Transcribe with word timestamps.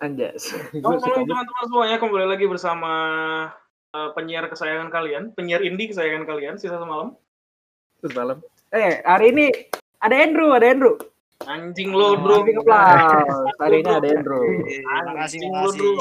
Anjas. 0.00 0.48
Teman-teman 0.72 1.46
semuanya 1.68 2.00
kembali 2.00 2.26
lagi 2.26 2.48
bersama 2.48 2.92
uh, 3.92 4.08
penyiar 4.16 4.48
kesayangan 4.48 4.88
kalian, 4.88 5.36
penyiar 5.36 5.60
indie 5.60 5.92
kesayangan 5.92 6.24
kalian 6.24 6.56
sisa 6.56 6.80
semalam. 6.80 7.14
Terus 8.00 8.16
malam. 8.16 8.40
Eh, 8.72 9.04
hari 9.04 9.36
ini 9.36 9.46
ada 10.00 10.16
Andrew, 10.16 10.56
ada 10.56 10.72
Andrew. 10.72 10.96
Anjing 11.44 11.92
lo, 11.92 12.16
Bro. 12.20 12.48
Applause. 12.48 13.56
Hari 13.60 13.76
ini 13.84 13.92
ada 13.92 14.08
Andrew. 14.08 14.44
Anjing 15.20 15.44
lo, 15.52 15.68
Bro. 15.72 15.92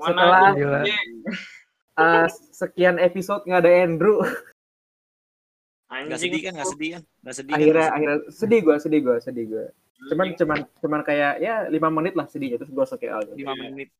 Setelah 0.00 0.50
uh, 1.94 2.26
sekian 2.50 2.96
episode 2.98 3.44
nggak 3.46 3.62
ada 3.62 3.72
Andrew, 3.86 4.18
Anjing. 5.90 6.18
sedih 6.18 6.40
kan? 6.46 6.52
Nggak 6.56 6.70
sedih 6.72 6.90
kan? 6.94 7.02
Nggak 7.22 7.36
sedih 7.36 7.52
kan? 7.52 7.58
akhirnya 7.60 7.86
akhirnya 7.92 8.18
sedih 8.32 8.60
gue, 8.62 8.76
sedih 8.80 9.00
gue, 9.02 9.16
sedih 9.20 9.44
gue. 9.46 9.66
Cuman 10.08 10.32
cuman 10.32 10.58
cuman 10.80 11.00
kayak 11.04 11.34
ya 11.44 11.68
lima 11.68 11.92
menit 11.92 12.16
lah 12.16 12.24
sedihnya 12.24 12.56
terus 12.56 12.72
gue 12.72 12.84
oke 12.84 13.06
aja. 13.06 13.32
Lima 13.36 13.52
menit. 13.52 13.92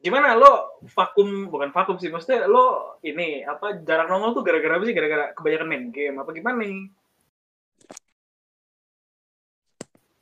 Gimana 0.00 0.32
lo 0.34 0.80
vakum 0.90 1.52
bukan 1.52 1.70
vakum 1.70 2.00
sih 2.00 2.08
maksudnya 2.08 2.48
lo 2.48 2.96
ini 3.04 3.44
apa 3.44 3.84
jarang 3.84 4.08
nongol 4.08 4.40
tuh 4.40 4.42
gara-gara 4.42 4.80
apa 4.80 4.84
sih 4.88 4.96
gara-gara 4.96 5.24
kebanyakan 5.36 5.68
main 5.68 5.84
game 5.92 6.16
apa 6.18 6.30
gimana 6.32 6.56
nih? 6.64 6.88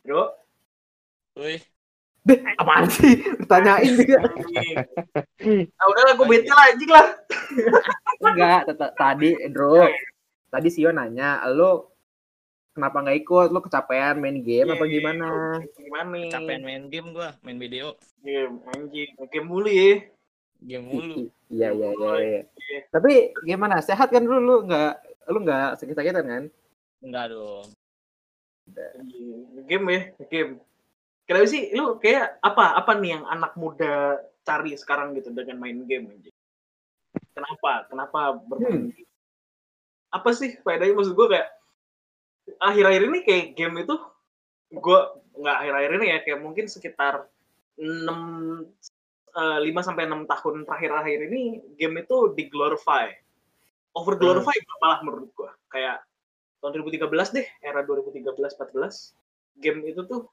Bro, 0.08 0.32
Woi, 1.36 1.60
Deh, 2.26 2.40
apaan 2.58 2.90
sih? 2.90 3.24
Tanyain 3.46 3.94
juga. 3.94 4.20
anjing. 4.26 4.76
Ah 5.78 5.86
udahlah 5.86 6.12
gue 6.18 6.26
bete 6.26 6.50
lah 6.50 6.64
anjing 6.68 6.90
lah. 6.90 7.06
Enggak, 8.20 8.60
tadi 8.98 9.38
Andrew. 9.40 9.86
Tadi 10.48 10.68
Sio 10.72 10.90
nanya, 10.90 11.40
lo 11.52 11.97
kenapa 12.78 13.02
nggak 13.02 13.18
ikut? 13.26 13.48
Lo 13.50 13.58
kecapean 13.58 14.22
main 14.22 14.38
game 14.46 14.70
apa 14.70 14.86
gimana? 14.86 15.58
Gimana 15.74 16.08
nih? 16.14 16.30
capean 16.30 16.62
main 16.62 16.84
game 16.86 17.10
gua, 17.10 17.34
main 17.42 17.58
video, 17.58 17.98
Game 18.22 18.62
anjing, 18.70 19.10
game 19.34 19.46
mulu 19.50 19.66
ya. 19.66 20.06
game 20.62 20.86
mulu. 20.86 21.26
Iya 21.50 21.74
iya 21.74 21.90
iya. 21.90 22.12
iya. 22.22 22.40
Iya. 22.46 22.80
Tapi 22.94 23.34
gimana? 23.42 23.82
Sehat 23.82 24.14
kan 24.14 24.22
dulu 24.22 24.38
lu 24.38 24.56
nggak 24.70 24.92
lu 25.34 25.38
nggak 25.42 25.82
sakit-sakitan 25.82 26.26
kan? 26.26 26.44
Enggak 27.02 27.34
dong. 27.34 27.66
Game 29.66 29.86
ya, 29.90 30.00
game. 30.30 30.62
Kenapa 31.26 31.46
sih 31.50 31.74
lu 31.74 31.98
kayak 31.98 32.40
apa 32.40 32.78
apa 32.78 32.94
nih 32.96 33.18
yang 33.18 33.24
anak 33.26 33.52
muda 33.58 34.22
cari 34.46 34.72
sekarang 34.78 35.12
gitu 35.18 35.34
dengan 35.34 35.58
main 35.60 35.82
game 35.84 36.14
anjing? 36.14 36.34
Kenapa? 37.34 37.86
Kenapa 37.90 38.38
bermain 38.46 38.94
game? 38.94 39.06
Apa 40.08 40.32
sih 40.32 40.56
faedahnya 40.64 40.96
maksud 40.96 41.12
gue 41.14 41.28
kayak 41.36 41.57
akhir-akhir 42.58 43.02
ini 43.08 43.18
kayak 43.24 43.46
game 43.54 43.76
itu 43.82 43.96
gue 44.68 45.00
nggak 45.38 45.56
akhir-akhir 45.64 45.90
ini 45.96 46.06
ya 46.12 46.18
kayak 46.26 46.40
mungkin 46.42 46.66
sekitar 46.66 47.30
6 47.78 48.66
5 49.38 49.86
sampai 49.86 50.10
6 50.10 50.26
tahun 50.26 50.54
terakhir-akhir 50.66 51.18
ini 51.30 51.62
game 51.78 52.02
itu 52.02 52.34
diglorify. 52.34 53.14
Over 53.94 54.18
glorify 54.18 54.54
malah 54.82 55.00
menurut 55.06 55.30
gue. 55.30 55.50
Kayak 55.70 56.02
tahun 56.58 56.82
2013 56.82 57.38
deh, 57.38 57.46
era 57.62 57.86
2013-14 57.86 59.62
game 59.62 59.86
itu 59.86 60.02
tuh 60.06 60.26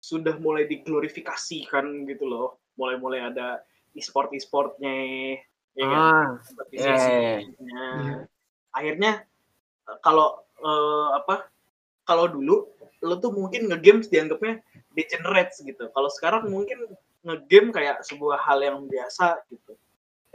sudah 0.00 0.40
mulai 0.40 0.64
diglorifikasikan 0.64 2.08
gitu 2.08 2.24
loh. 2.24 2.56
Mulai-mulai 2.80 3.28
ada 3.28 3.60
e-sport 3.96 4.32
e-sportnya, 4.32 4.92
ya 5.76 5.84
kan? 5.88 6.00
Ah, 6.00 6.28
kompetisi-kompetisinya. 6.44 7.88
Akhirnya 8.72 9.12
eh, 9.88 9.98
kalau 10.00 10.44
eh, 10.60 11.08
apa? 11.16 11.48
Kalau 12.06 12.30
dulu 12.30 12.70
lo 13.04 13.14
tuh 13.20 13.34
mungkin 13.34 13.68
nge-games 13.68 14.08
dianggapnya 14.08 14.62
degenerates 14.96 15.60
gitu. 15.60 15.90
Kalau 15.92 16.08
sekarang 16.08 16.48
mungkin 16.48 16.88
nge-game 17.26 17.74
kayak 17.74 18.06
sebuah 18.06 18.40
hal 18.40 18.62
yang 18.62 18.86
biasa 18.86 19.42
gitu. 19.50 19.76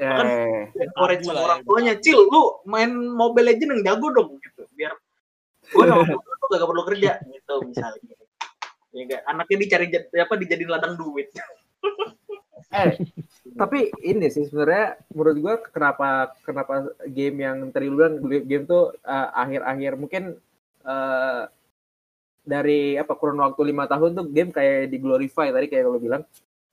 Eh, 0.01 0.65
encourage 0.81 1.21
Tabu 1.21 1.29
sama 1.29 1.37
lah 1.37 1.45
orang 1.45 1.61
ya. 1.61 1.67
tuanya, 1.69 1.93
"Cil, 2.01 2.19
lu 2.25 2.57
main 2.65 2.89
Mobile 2.89 3.53
Legend 3.53 3.69
yang 3.77 3.81
jago 3.85 4.07
dong." 4.09 4.29
gitu. 4.41 4.65
Biar 4.73 4.97
gue 5.71 5.83
sama 5.85 6.01
lu 6.41 6.45
gak 6.57 6.69
perlu 6.69 6.83
kerja 6.89 7.11
gitu 7.21 7.55
misalnya. 7.69 8.15
Ya 8.91 9.01
enggak, 9.07 9.21
anaknya 9.23 9.57
dicari 9.61 9.85
apa 9.93 10.33
dijadiin 10.35 10.71
ladang 10.73 10.97
duit. 10.99 11.31
eh, 12.75 12.97
tapi 13.55 13.93
ini 14.03 14.27
sih 14.27 14.47
sebenarnya 14.47 14.99
menurut 15.11 15.37
gua 15.39 15.55
kenapa 15.69 16.33
kenapa 16.43 16.91
game 17.07 17.37
yang 17.43 17.57
tadi 17.71 17.87
lu 17.87 17.99
bilang 17.99 18.15
game 18.25 18.65
tuh 18.67 18.95
eh, 19.05 19.29
akhir-akhir 19.31 19.93
mungkin 20.01 20.23
eh, 20.83 21.41
dari 22.41 22.97
apa 22.97 23.13
kurun 23.13 23.37
waktu 23.39 23.61
lima 23.69 23.85
tahun 23.85 24.17
tuh 24.17 24.25
game 24.33 24.49
kayak 24.49 24.89
diglorify 24.89 25.53
tadi 25.53 25.67
kayak 25.69 25.85
lu 25.85 26.01
bilang. 26.01 26.23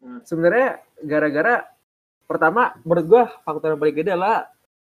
Hmm. 0.01 0.21
Sebenarnya 0.25 0.81
gara-gara 1.05 1.69
pertama 2.25 2.77
menurut 2.85 3.07
gua 3.09 3.25
faktor 3.45 3.75
yang 3.77 3.81
paling 3.81 3.97
gede 3.97 4.11
adalah 4.17 4.49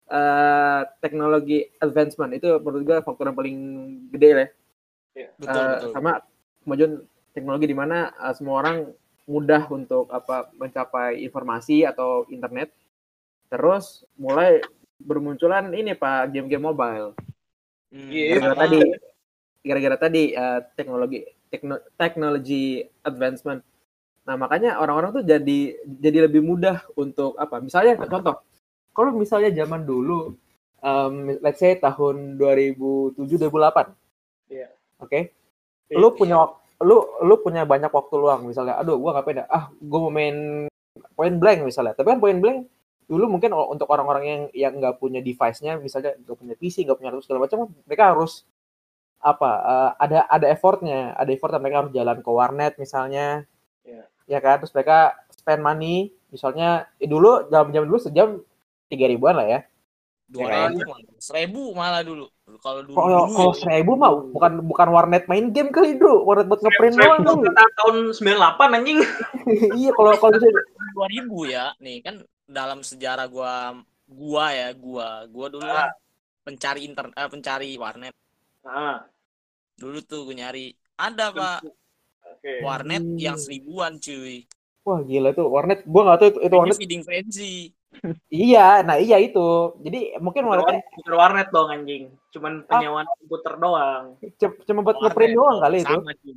eh, 0.09 0.81
teknologi 1.01 1.59
advancement 1.77 2.33
itu 2.33 2.49
menurut 2.61 2.83
gua 2.85 2.97
faktor 3.01 3.29
yang 3.29 3.37
paling 3.37 3.57
gede 4.13 4.29
lah. 4.33 4.49
Betul, 5.37 5.57
Eh, 5.59 5.69
betul. 5.75 5.91
sama 5.91 6.11
kemajuan 6.63 6.93
teknologi 7.33 7.65
di 7.67 7.77
mana 7.77 7.97
eh, 8.13 8.33
semua 8.37 8.61
orang 8.61 8.77
mudah 9.29 9.69
untuk 9.69 10.09
apa 10.09 10.49
mencapai 10.57 11.21
informasi 11.21 11.85
atau 11.85 12.25
internet. 12.29 12.73
Terus 13.49 14.05
mulai 14.17 14.61
bermunculan 14.99 15.69
ini 15.73 15.93
Pak 15.93 16.33
game-game 16.33 16.65
mobile. 16.65 17.13
Hmm, 17.89 18.09
Iya, 18.09 18.37
sama. 18.41 18.67
tadi 18.67 18.79
gara-gara 19.69 20.09
tadi 20.09 20.33
eh, 20.33 20.59
teknologi 20.73 21.21
tekno, 21.53 21.77
technology 21.93 22.81
advancement. 23.05 23.61
Nah, 24.25 24.35
makanya 24.37 24.81
orang-orang 24.81 25.21
tuh 25.21 25.25
jadi 25.25 25.77
jadi 25.85 26.25
lebih 26.25 26.41
mudah 26.41 26.81
untuk 26.97 27.37
apa? 27.37 27.61
Misalnya 27.61 28.01
contoh, 28.09 28.41
kalau 28.93 29.13
misalnya 29.13 29.53
zaman 29.53 29.85
dulu 29.85 30.33
um, 30.81 31.13
let's 31.45 31.61
say 31.61 31.77
tahun 31.77 32.41
2007 32.41 33.17
2008. 33.37 33.93
Iya. 34.49 34.69
Oke. 35.01 35.33
Lu 35.93 36.13
punya 36.17 36.49
lu 36.79 36.97
lu 37.25 37.35
punya 37.41 37.65
banyak 37.65 37.91
waktu 37.93 38.15
luang 38.17 38.49
misalnya. 38.49 38.81
Aduh, 38.81 38.97
gua 38.97 39.17
ngapain 39.17 39.41
ya? 39.41 39.45
Ah, 39.49 39.69
gua 39.81 39.99
mau 40.09 40.13
main 40.13 40.65
point 41.13 41.35
blank 41.37 41.65
misalnya. 41.67 41.93
Tapi 41.93 42.17
kan 42.17 42.19
point 42.21 42.39
blank 42.39 42.65
dulu 43.09 43.25
mungkin 43.25 43.49
untuk 43.57 43.89
orang-orang 43.89 44.23
yang 44.23 44.41
yang 44.53 44.73
nggak 44.77 45.01
punya 45.01 45.17
device-nya 45.17 45.81
misalnya 45.81 46.13
nggak 46.21 46.37
punya 46.37 46.53
PC, 46.53 46.85
nggak 46.85 46.97
punya 47.01 47.11
segala 47.25 47.49
macam, 47.49 47.65
mereka 47.89 48.13
harus 48.13 48.45
apa? 49.19 49.51
eh, 49.59 49.89
ada 49.99 50.19
ada 50.31 50.47
effortnya, 50.47 51.13
ada 51.15 51.29
effort 51.31 51.51
mereka 51.59 51.85
harus 51.85 51.93
jalan 51.95 52.17
ke 52.23 52.29
warnet 52.31 52.73
misalnya. 52.79 53.43
Iya. 53.83 54.03
Ya 54.27 54.39
kan? 54.39 54.63
Terus 54.63 54.73
mereka 54.75 55.15
spend 55.35 55.61
money 55.63 56.11
misalnya 56.29 56.87
eh, 57.01 57.09
dulu 57.09 57.49
jam-jam 57.49 57.83
dulu 57.85 57.99
sejam 57.99 58.39
tiga 58.89 59.05
ribuan 59.05 59.37
lah 59.37 59.47
ya. 59.47 59.59
Dua 60.29 60.69
ribu 60.69 60.85
malah. 60.85 61.13
Seribu 61.17 61.61
malah 61.73 62.01
dulu. 62.05 62.25
Kalau 62.61 62.81
dulu. 62.85 62.93
Kalau 62.93 63.09
dulu 63.25 63.33
kalau 63.33 63.53
ya. 63.53 63.59
seribu 63.65 63.91
mah 63.97 64.11
bukan 64.29 64.51
bukan 64.61 64.87
warnet 64.93 65.25
main 65.25 65.49
game 65.49 65.73
kali 65.73 65.97
bro, 65.97 66.21
warnet 66.21 66.45
buat 66.45 66.61
ngeprint 66.61 66.95
doang 67.01 67.25
kata 67.25 67.63
tahun 67.81 67.95
98 68.13 68.77
anjing. 68.77 68.97
iya 69.81 69.91
kalau 69.97 70.13
kalau 70.21 70.37
dua 70.93 71.07
ribu 71.09 71.49
ya. 71.49 71.73
Nih 71.81 72.05
kan 72.05 72.21
dalam 72.45 72.85
sejarah 72.85 73.25
gua 73.25 73.73
gua 74.05 74.53
ya, 74.53 74.69
gua. 74.77 75.25
Gua 75.25 75.49
dulu 75.49 75.65
kan 75.65 75.89
pencari 76.45 76.85
internet, 76.85 77.13
eh, 77.17 77.29
pencari 77.29 77.69
warnet. 77.81 78.13
Ah, 78.69 78.97
Dulu 79.81 79.99
tuh 80.05 80.19
gue 80.29 80.35
nyari 80.37 80.65
ada 80.99 81.25
pak 81.33 81.59
oke. 82.31 82.53
warnet 82.65 83.03
Hmm. 83.03 83.17
yang 83.25 83.37
seribuan 83.39 83.93
cuy. 84.05 84.45
wah 84.87 84.99
gila 85.09 85.29
tuh 85.37 85.45
warnet 85.55 85.79
gua 85.85 86.01
nggak 86.05 86.19
tahu 86.19 86.29
itu, 86.33 86.39
itu 86.47 86.55
warnet 86.59 86.77
feeding 86.81 87.03
frenzy. 87.07 87.53
iya 88.29 88.85
nah 88.87 88.97
iya 89.01 89.17
itu 89.17 89.47
jadi 89.85 89.99
mungkin 90.21 90.43
warnet 90.45 90.65
kan 90.69 90.77
Bukan 90.99 91.13
warnet 91.21 91.47
dong 91.55 91.69
anjing. 91.73 92.03
Cuman 92.33 92.53
penyewaan 92.69 93.07
komputer 93.17 93.53
doang. 93.57 94.05
c- 94.21 94.59
cuma 94.67 94.79
buat 94.85 94.97
ngeprint 95.01 95.33
doang 95.33 95.57
kali 95.63 95.77
itu 95.81 95.95
Sama 95.97 96.11
cuy. 96.21 96.33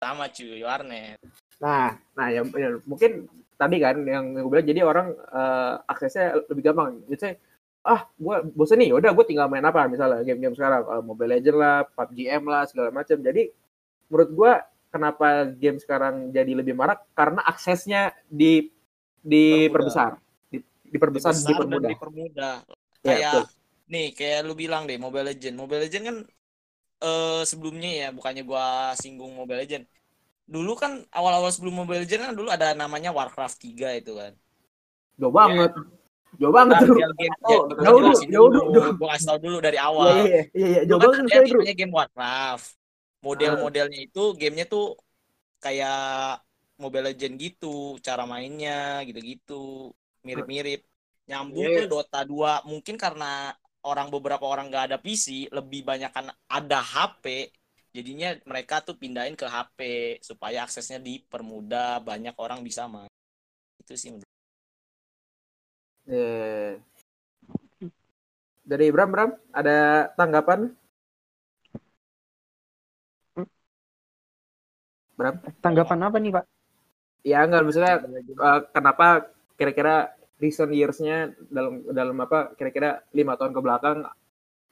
Sama 0.00 0.24
cuy 0.36 0.60
warnet. 0.64 1.18
nah 1.62 1.96
nah 2.18 2.26
ya, 2.34 2.42
ya, 2.44 2.68
mungkin 2.84 3.30
tadi 3.54 3.76
kan 3.78 3.96
yang 4.04 4.34
gue 4.34 4.50
bilang 4.50 4.66
jadi 4.66 4.80
orang 4.82 5.06
eh, 5.14 5.74
aksesnya 5.92 6.24
lebih 6.50 6.62
gampang 6.72 6.90
jadi 7.08 7.38
ah 7.84 8.00
gua 8.16 8.40
bosen 8.56 8.80
nih 8.80 8.96
udah 8.96 9.10
gue 9.12 9.24
tinggal 9.28 9.46
main 9.52 9.64
apa 9.64 9.84
misalnya 9.92 10.24
game-game 10.24 10.56
sekarang 10.56 10.82
eh, 10.88 11.02
Mobile 11.04 11.30
Legend 11.36 11.56
lah 11.60 11.76
PUBG 11.84 12.18
M 12.32 12.44
lah 12.48 12.64
segala 12.70 12.88
macam 12.90 13.16
jadi 13.20 13.42
menurut 14.08 14.30
gua 14.32 14.52
kenapa 14.92 15.26
game 15.62 15.78
sekarang 15.82 16.14
jadi 16.32 16.52
lebih 16.60 16.74
marak 16.76 17.04
karena 17.18 17.40
aksesnya 17.44 18.14
di 18.30 18.72
diperbesar 19.24 20.16
di, 20.52 20.58
diperbesar 20.92 21.32
dan 21.36 21.44
dipermudah 21.44 21.92
dipermudah. 21.92 22.54
ya, 23.04 23.14
Kayak 23.14 23.32
betul. 23.32 23.44
nih 23.92 24.06
kayak 24.18 24.38
lu 24.48 24.54
bilang 24.62 24.82
deh 24.88 24.96
Mobile 25.04 25.26
Legend. 25.30 25.54
Mobile 25.60 25.82
Legend 25.84 26.04
kan 26.08 26.16
eh 27.04 27.42
sebelumnya 27.50 27.90
ya 28.00 28.06
bukannya 28.16 28.42
gua 28.50 28.64
singgung 29.02 29.32
Mobile 29.40 29.60
Legend. 29.64 29.84
Dulu 30.54 30.72
kan 30.82 30.92
awal-awal 31.18 31.50
sebelum 31.54 31.74
Mobile 31.80 32.00
Legend 32.04 32.22
kan 32.26 32.32
dulu 32.38 32.48
ada 32.56 32.66
namanya 32.82 33.10
Warcraft 33.16 33.56
3 33.64 34.00
itu 34.00 34.12
kan. 34.20 34.32
jauh 35.18 35.34
banget 35.34 35.70
jauh 36.40 36.54
banget 36.54 36.76
tuh 36.82 36.96
jauh, 36.98 38.02
jelasin 38.02 38.28
jauh, 38.30 38.48
dulu. 38.50 38.94
Gua 38.98 39.08
kasih 39.14 39.26
tau 39.30 39.38
dulu 39.38 39.58
dari 39.62 39.78
iya 39.78 39.88
awal. 39.88 40.06
iya 40.24 40.42
iya 40.52 40.66
iya 40.68 40.80
jauh 40.88 41.00
Dulu 41.00 41.10
banget 41.12 41.30
kan 41.30 41.42
bro 41.48 41.62
game 41.64 41.94
Warcraft. 41.94 42.66
Model-modelnya 43.24 43.98
itu 44.04 44.24
gamenya 44.36 44.66
tuh 44.68 45.00
kayak 45.64 46.44
Mobile 46.76 47.14
Legend 47.14 47.34
gitu, 47.40 47.96
cara 48.04 48.28
mainnya 48.28 49.00
gitu-gitu, 49.06 49.94
mirip-mirip. 50.26 50.84
Nyambung 51.24 51.64
Yes. 51.64 51.76
ke 51.80 51.82
Dota 51.88 52.20
2 52.20 52.68
mungkin 52.68 53.00
karena 53.00 53.56
orang 53.86 54.12
beberapa 54.12 54.44
orang 54.44 54.68
nggak 54.68 54.84
ada 54.92 54.98
PC, 55.00 55.48
lebih 55.48 55.88
banyak 55.88 56.12
kan 56.12 56.28
ada 56.50 56.80
HP. 56.84 57.48
Jadinya 57.94 58.34
mereka 58.44 58.82
tuh 58.82 58.98
pindahin 58.98 59.38
ke 59.38 59.46
HP 59.46 59.78
supaya 60.20 60.66
aksesnya 60.66 60.98
dipermudah, 61.00 62.02
banyak 62.04 62.34
orang 62.36 62.60
bisa 62.60 62.90
main. 62.90 63.08
Itu 63.80 63.94
sih 63.94 64.10
menurut 64.12 64.33
Eh. 66.08 66.76
Dari 68.64 68.88
Bram, 68.88 69.10
Bram, 69.12 69.30
ada 69.52 70.08
tanggapan? 70.16 70.72
Bram? 75.14 75.34
Tanggapan 75.62 75.98
apa 76.04 76.16
nih 76.18 76.32
Pak? 76.34 76.44
Ya 77.24 77.38
enggak, 77.44 77.62
maksudnya 77.64 77.94
eh, 78.04 78.60
kenapa 78.74 79.06
kira-kira 79.56 80.12
recent 80.42 80.72
years-nya 80.74 81.32
dalam 81.48 81.80
dalam 81.94 82.16
apa 82.20 82.52
kira-kira 82.58 83.00
lima 83.14 83.38
tahun 83.38 83.54
ke 83.54 83.60
belakang 83.62 83.96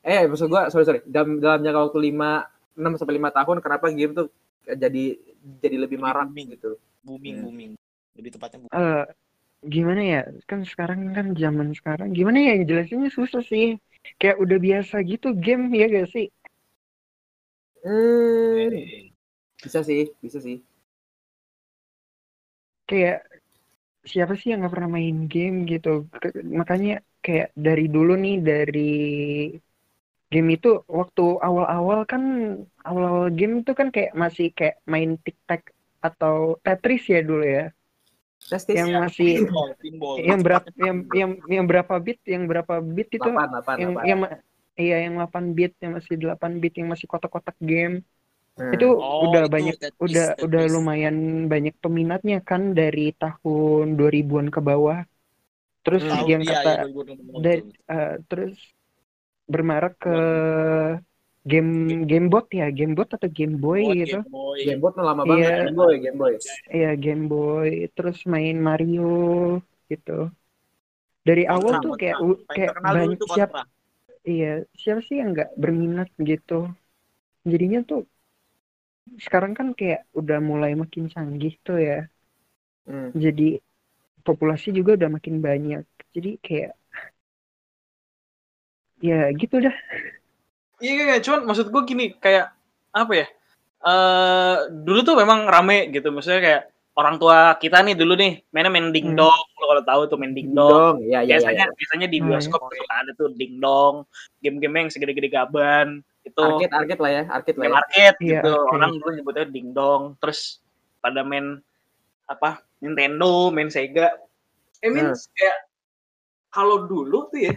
eh 0.03 0.27
maksud 0.27 0.51
gua 0.51 0.67
sorry 0.69 0.83
sorry 0.83 1.01
dalam 1.07 1.39
dalam 1.39 1.63
jangka 1.63 1.81
waktu 1.87 2.01
lima 2.11 2.43
enam 2.75 2.99
sampai 2.99 3.15
lima 3.15 3.31
tahun 3.31 3.63
kenapa 3.63 3.87
game 3.95 4.13
tuh 4.13 4.27
jadi 4.67 5.05
jadi 5.63 5.77
lebih 5.87 6.03
marak 6.03 6.27
booming. 6.29 6.49
gitu 6.59 6.71
booming 7.07 7.35
Hmm. 7.39 7.45
booming. 7.47 7.73
Lebih 8.19 8.31
tepatnya 8.35 8.59
booming. 8.67 8.75
Eh, 8.75 9.05
gimana 9.75 10.01
ya? 10.13 10.19
Kan 10.49 10.61
sekarang 10.71 11.01
kan 11.17 11.27
zaman 11.43 11.69
sekarang 11.79 12.09
gimana 12.19 12.39
ya 12.49 12.53
jelasinnya 12.69 13.11
susah 13.19 13.43
sih. 13.51 13.65
Kayak 14.21 14.37
udah 14.45 14.59
biasa 14.67 14.95
gitu 15.11 15.27
game 15.45 15.65
ya 15.81 15.85
gak 15.97 16.07
sih? 16.15 16.27
hmm, 17.85 18.71
bisa 19.65 19.81
sih 19.89 20.03
bisa 20.25 20.39
sih 20.47 20.57
Kayak 22.89 23.17
siapa 24.13 24.33
sih 24.39 24.49
yang 24.51 24.59
nggak 24.61 24.75
pernah 24.75 24.91
main 24.99 25.17
game 25.33 25.57
gitu? 25.73 25.89
Makanya 26.61 26.93
kayak 27.25 27.49
dari 27.67 27.85
dulu 27.95 28.13
nih 28.25 28.35
dari 28.49 28.79
game 30.33 30.49
itu 30.57 30.69
waktu 30.99 31.23
awal-awal 31.47 31.99
kan 32.11 32.23
awal-awal 32.89 33.27
game 33.39 33.55
itu 33.61 33.73
kan 33.81 33.89
kayak 33.95 34.13
masih 34.23 34.47
kayak 34.59 34.77
main 34.93 35.11
tic 35.25 35.37
tac 35.49 35.63
atau 36.09 36.37
Tetris 36.65 37.03
ya 37.15 37.21
dulu 37.29 37.45
ya. 37.57 37.63
Testis 38.51 38.77
Yang 38.79 38.91
ya, 38.91 38.99
masih 39.05 39.31
Pinball, 39.43 39.71
pinball. 39.83 40.15
yang 40.21 40.41
berapa 40.47 40.69
yang 40.79 40.97
yang 41.21 41.31
yang 41.49 41.65
berapa 41.71 41.95
bit 42.07 42.19
yang 42.27 42.45
berapa 42.51 42.75
bit 42.97 43.09
itu 43.11 43.23
delapan 43.23 43.49
delapan 43.53 43.75
yang 43.83 43.91
delapan. 43.93 44.07
yang 44.09 44.19
ma- 44.23 44.41
iya 44.79 44.97
yang 45.05 45.15
8 45.21 45.45
bit 45.57 45.73
yang 45.83 45.93
masih 45.97 46.15
8 46.23 46.53
bit 46.63 46.73
yang 46.81 46.89
masih 46.93 47.07
kotak-kotak 47.11 47.57
game 47.63 47.97
Hmm. 48.53 48.69
itu 48.77 48.85
Oh, 48.85 49.33
udah 49.33 49.49
itu 49.49 49.53
banyak 49.57 49.75
Tetris, 49.81 49.97
udah 50.13 50.27
Tetris. 50.37 50.45
udah 50.45 50.63
lumayan 50.69 51.17
banyak 51.49 51.73
peminatnya 51.81 52.37
kan 52.45 52.77
dari 52.77 53.17
tahun 53.17 53.97
2000-an 53.97 54.53
ke 54.53 54.61
bawah 54.61 54.99
terus 55.85 56.03
Hmm. 56.05 56.29
Yang 56.29 56.43
kata 56.53 56.71
ya, 56.71 56.85
2020. 56.85 57.41
dari 57.41 57.61
eh, 57.89 58.13
terus 58.29 58.55
bermarak 59.49 59.95
ke 60.01 60.17
game 61.51 61.71
gamebot 62.11 62.47
ya 62.55 62.67
gamebot 62.79 63.09
atau 63.17 63.29
game 63.39 63.55
boy 63.63 63.83
Oh, 63.83 63.93
gitu 64.01 64.19
Game 64.23 64.31
Boy. 64.31 64.59
Gamebot 64.67 64.93
tuh 64.97 65.05
lama 65.09 65.23
Iya. 65.27 65.31
banget 65.31 65.51
Game 65.59 65.77
Boy 65.79 65.95
Game 66.05 66.19
Boy 66.23 66.33
iya 66.77 66.91
game 67.05 67.23
boy 67.33 67.71
terus 67.97 68.19
main 68.33 68.57
Mario 68.67 69.03
gitu 69.91 70.11
dari 71.29 71.43
Kontra, 71.47 71.55
awal 71.55 71.75
tuh 71.85 71.93
kayak 72.01 72.19
kayak 72.55 72.73
banyak 72.83 73.19
tuh 73.21 73.29
siap. 73.35 73.51
Iya, 74.23 74.51
siapa 74.79 75.01
sih 75.07 75.17
yang 75.21 75.29
nggak 75.35 75.51
berminat 75.59 76.09
gitu? 76.31 76.71
Jadinya 77.51 77.81
tuh 77.91 78.01
sekarang 79.25 79.53
kan 79.59 79.69
kayak 79.79 80.01
udah 80.21 80.39
mulai 80.51 80.73
makin 80.83 81.05
canggih 81.13 81.55
tuh 81.67 81.79
ya. 81.89 81.99
Hmm. 82.87 83.11
Jadi 83.25 83.61
populasi 84.27 84.69
juga 84.79 84.91
udah 84.99 85.11
makin 85.17 85.37
banyak. 85.47 85.83
Jadi 86.15 86.31
kayak 86.45 86.73
ya 89.03 89.15
gitu 89.41 89.57
dah. 89.65 89.75
Iya, 90.83 90.91
iya, 90.99 91.05
iya, 91.15 91.17
cuman 91.23 91.41
maksud 91.47 91.71
gue 91.71 91.83
gini, 91.87 92.05
kayak 92.19 92.51
apa 92.91 93.13
ya? 93.15 93.27
Eh 93.83 94.57
dulu 94.83 94.99
tuh 95.07 95.15
memang 95.15 95.47
rame 95.47 95.91
gitu, 95.95 96.11
maksudnya 96.11 96.43
kayak 96.43 96.63
orang 96.99 97.17
tua 97.23 97.55
kita 97.57 97.81
nih 97.87 97.95
dulu 97.97 98.13
nih 98.19 98.43
mainnya 98.53 98.69
main 98.69 98.91
Hmm. 98.91 98.95
dingdong, 98.95 99.41
lo 99.59 99.65
kalau 99.65 99.83
tahu 99.87 100.03
tuh 100.11 100.19
main 100.21 100.35
dingdong. 100.37 101.01
dong 101.01 101.07
ya 101.07 101.23
ya 101.23 101.39
ya, 101.39 101.39
biasanya 101.39 101.67
ya. 101.71 101.75
biasanya 101.79 102.07
di 102.11 102.19
Oh, 102.21 102.25
bioskop 102.29 102.61
tuh 102.69 102.77
suka 102.83 102.95
ada 103.01 103.11
tuh 103.17 103.29
dingdong, 103.33 103.95
game-game 104.43 104.75
yang 104.87 104.89
segede-gede 104.91 105.31
gaban, 105.31 106.03
itu 106.27 106.43
arcade 106.43 106.75
arcade 106.75 107.01
lah 107.01 107.11
ya 107.15 107.23
arcade 107.31 107.57
lah 107.59 107.65
game 107.65 107.73
ya 107.73 107.79
arcade 107.81 108.17
Iya, 108.21 108.31
gitu. 108.43 108.53
arcade. 108.53 108.75
Orang 108.75 108.91
dulu 108.99 109.11
nyebutnya 109.15 109.47
dingdong, 109.49 110.03
terus 110.19 110.41
pada 110.99 111.21
main 111.23 111.47
apa? 112.27 112.61
Nintendo, 112.83 113.51
main 113.55 113.71
Sega. 113.71 114.11
I 114.83 114.91
mean 114.91 115.15
Hmm. 115.15 115.31
kayak 115.39 115.59
kalau 116.53 116.85
dulu 116.91 117.31
tuh 117.31 117.41
ya, 117.51 117.55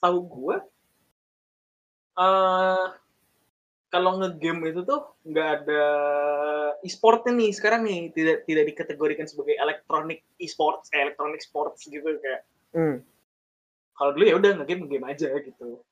tahu 0.00 0.18
gue 0.24 0.56
eh 2.20 2.86
kalau 3.90 4.22
ngegame 4.22 4.70
itu 4.70 4.86
tuh 4.86 5.18
nggak 5.26 5.48
ada 5.60 5.84
e-sportnya 6.86 7.34
nih 7.34 7.50
sekarang 7.50 7.82
nih 7.82 8.14
tidak 8.14 8.46
tidak 8.46 8.64
dikategorikan 8.70 9.26
sebagai 9.26 9.58
elektronik 9.58 10.22
e-sports 10.38 10.92
eh, 10.94 11.02
elektronik 11.02 11.42
sports 11.42 11.88
gitu 11.90 12.06
kayak 12.22 12.46
Hmm. 12.70 13.02
kalau 13.98 14.14
dulu 14.14 14.30
ya 14.30 14.38
udah 14.38 14.62
ngegame 14.62 14.86
game 14.86 15.10
aja 15.10 15.26
gitu. 15.42 15.82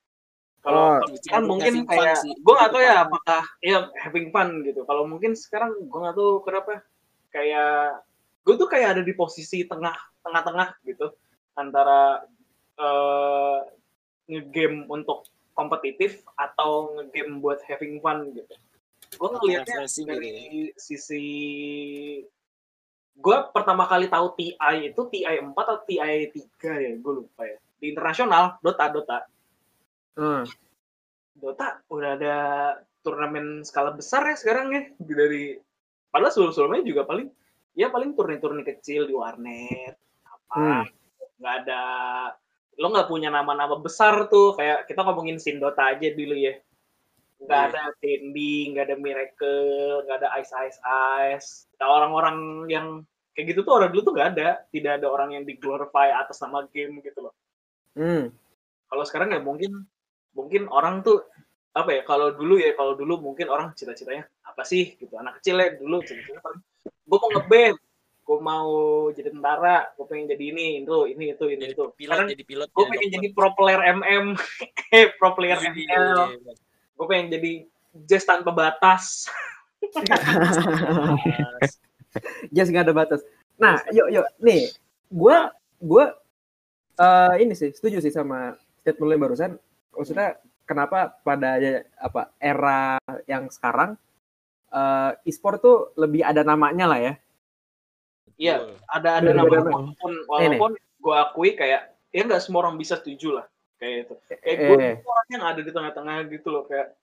Oh, 0.63 1.03
kalau 1.03 1.11
Having 1.11 1.27
kan 1.27 1.43
mungkin 1.43 1.75
fun 1.83 1.87
kayak 1.91 2.19
gue 2.23 2.55
nggak 2.55 2.71
tahu 2.71 2.83
ya 2.87 2.95
apakah 3.03 3.43
ya 3.59 3.79
having 3.99 4.31
fun 4.31 4.63
gitu. 4.63 4.87
Kalau 4.87 5.03
mungkin 5.11 5.35
sekarang 5.35 5.75
gue 5.75 5.99
nggak 5.99 6.15
tahu 6.15 6.47
kenapa. 6.47 6.87
Kayak 7.35 8.07
gue 8.47 8.55
tuh 8.55 8.69
kayak 8.71 8.89
ada 8.95 9.03
di 9.03 9.11
posisi 9.11 9.67
tengah 9.67 9.95
tengah-tengah 10.23 10.79
gitu 10.87 11.11
antara 11.59 12.23
eh 12.79 13.59
ngegame 14.31 14.87
untuk 14.87 15.27
kompetitif 15.59 16.23
atau 16.39 16.95
ngegame 16.95 17.43
buat 17.43 17.59
having 17.67 17.99
fun 17.99 18.31
gitu 18.31 18.55
gue 19.19 19.29
ngelihatnya 19.35 19.91
dari 20.07 20.71
gitu 20.71 20.79
sisi 20.79 21.25
gue 23.19 23.37
pertama 23.51 23.91
kali 23.91 24.07
tahu 24.07 24.39
TI 24.39 24.95
itu 24.95 25.03
TI 25.11 25.43
4 25.43 25.51
atau 25.51 25.83
TI 25.83 26.31
3 26.31 26.85
ya 26.87 26.93
gue 26.95 27.13
lupa 27.19 27.43
ya 27.43 27.59
di 27.83 27.91
internasional 27.91 28.63
Dota 28.63 28.87
Dota 28.95 29.19
Hmm. 30.19 30.43
Dota 31.39 31.79
udah 31.95 32.19
ada 32.19 32.37
turnamen 33.07 33.63
skala 33.63 33.95
besar 33.95 34.27
ya 34.27 34.35
sekarang 34.35 34.75
ya 34.75 34.83
dari 34.99 35.55
padahal 36.11 36.35
sebelum 36.35 36.51
sebelumnya 36.51 36.83
juga 36.83 37.07
paling 37.07 37.31
ya 37.79 37.87
paling 37.87 38.19
turni-turni 38.19 38.67
kecil 38.67 39.07
di 39.07 39.15
warnet 39.15 39.95
Hmm. 40.51 40.83
apa 40.83 40.91
nggak 41.39 41.55
ada 41.63 41.83
lo 42.79 42.87
nggak 42.95 43.11
punya 43.11 43.29
nama-nama 43.29 43.75
besar 43.83 44.31
tuh 44.31 44.55
kayak 44.55 44.87
kita 44.87 45.03
ngomongin 45.03 45.43
sin 45.43 45.59
Dota 45.59 45.91
aja 45.91 46.15
dulu 46.15 46.35
ya. 46.39 46.55
Nggak 47.43 47.59
Iya. 47.59 47.69
ada 47.75 47.83
Tendi 47.99 48.55
nggak 48.71 48.85
ada 48.87 48.97
Miracle 48.99 49.59
nggak 50.07 50.17
ada 50.23 50.29
Ice 50.39 50.55
Ice 50.55 50.79
Ice. 51.35 51.51
Nah, 51.83 51.91
orang-orang 51.91 52.67
yang 52.71 52.87
kayak 53.35 53.55
gitu 53.55 53.67
tuh 53.67 53.83
orang 53.83 53.91
dulu 53.91 54.03
tuh 54.11 54.15
nggak 54.15 54.29
ada. 54.39 54.49
Tidak 54.71 54.93
ada 55.03 55.07
orang 55.11 55.35
yang 55.35 55.43
diglorify 55.43 56.15
atas 56.15 56.39
nama 56.39 56.67
game 56.71 57.03
gitu 57.03 57.29
loh. 57.29 57.35
Hmm. 57.99 58.31
kalau 58.89 59.05
sekarang 59.05 59.35
ya 59.35 59.43
mungkin 59.43 59.85
mungkin 60.33 60.71
orang 60.71 61.03
tuh 61.03 61.27
apa 61.75 61.99
ya 61.99 62.03
kalau 62.07 62.33
dulu 62.33 62.57
ya 62.57 62.73
kalau 62.79 62.95
dulu 62.97 63.21
mungkin 63.21 63.51
orang 63.51 63.75
cita-citanya 63.75 64.25
apa 64.47 64.63
sih 64.63 64.95
gitu. 64.97 65.19
Anak 65.19 65.43
kecil 65.43 65.59
ya 65.59 65.75
dulu 65.75 66.01
cita-citanya 66.07 66.63
gue 67.09 67.19
mau 67.19 67.31
ngeband 67.35 67.77
gue 68.29 68.39
mau 68.45 68.69
jadi 69.17 69.33
tentara 69.33 69.89
gue 69.97 70.05
pengen 70.05 70.29
jadi 70.29 70.45
ini 70.53 70.85
itu 70.85 70.97
ini 71.09 71.33
itu 71.33 71.45
ini 71.49 71.65
Jadi 71.65 71.73
itu 71.73 71.85
pilot, 71.97 72.13
sekarang 72.13 72.29
jadi 72.37 72.45
pilot. 72.45 72.69
gue 72.77 72.85
pengen 72.93 73.11
jadi 73.17 73.29
pro 73.33 73.49
player 73.57 73.81
MM 73.97 74.27
eh 75.01 75.07
pro 75.17 75.33
player 75.33 75.57
Iya, 75.57 75.73
ML 75.73 76.17
gue 77.01 77.07
pengen 77.09 77.27
jadi 77.33 77.53
jazz 78.05 78.29
tanpa 78.29 78.53
batas 78.53 79.25
Just 82.55 82.71
nggak 82.73 82.89
ada 82.89 82.95
batas. 82.97 83.21
Nah, 83.59 83.83
yuk 83.91 84.09
yuk 84.11 84.27
nih, 84.43 84.71
gua 85.11 85.53
gua 85.83 86.15
eh, 86.99 87.35
ini 87.43 87.55
sih 87.55 87.71
setuju 87.75 88.03
sih 88.03 88.11
sama 88.11 88.55
statement 88.83 89.07
lo 89.07 89.13
yang 89.15 89.25
barusan. 89.29 89.53
Maksudnya 89.95 90.39
kenapa 90.67 91.15
pada 91.23 91.59
apa 91.99 92.33
era 92.39 92.99
yang 93.27 93.51
sekarang 93.51 93.95
eh, 94.73 95.13
e-sport 95.29 95.59
tuh 95.63 95.77
lebih 95.99 96.23
ada 96.27 96.43
namanya 96.43 96.87
lah 96.89 97.01
ya. 97.01 97.15
Iya, 98.39 98.71
ada 98.87 99.19
ada 99.19 99.31
nama 99.35 99.51
walaupun 99.51 99.93
walaupun 100.31 100.73
gue 100.79 101.15
akui 101.19 101.51
kayak 101.59 101.91
ya 102.15 102.23
nggak 102.23 102.39
semua 102.39 102.63
orang 102.67 102.79
bisa 102.79 102.95
setuju 102.95 103.43
lah 103.43 103.47
kayak 103.83 104.07
itu 104.07 104.15
kayak 104.31 104.57
gue 104.63 104.77
Eh. 104.79 104.95
orang 105.03 105.29
yang 105.31 105.45
ada 105.45 105.61
di 105.61 105.71
tengah-tengah 105.75 106.17
gitu 106.31 106.49
loh 106.55 106.65
kayak 106.71 106.95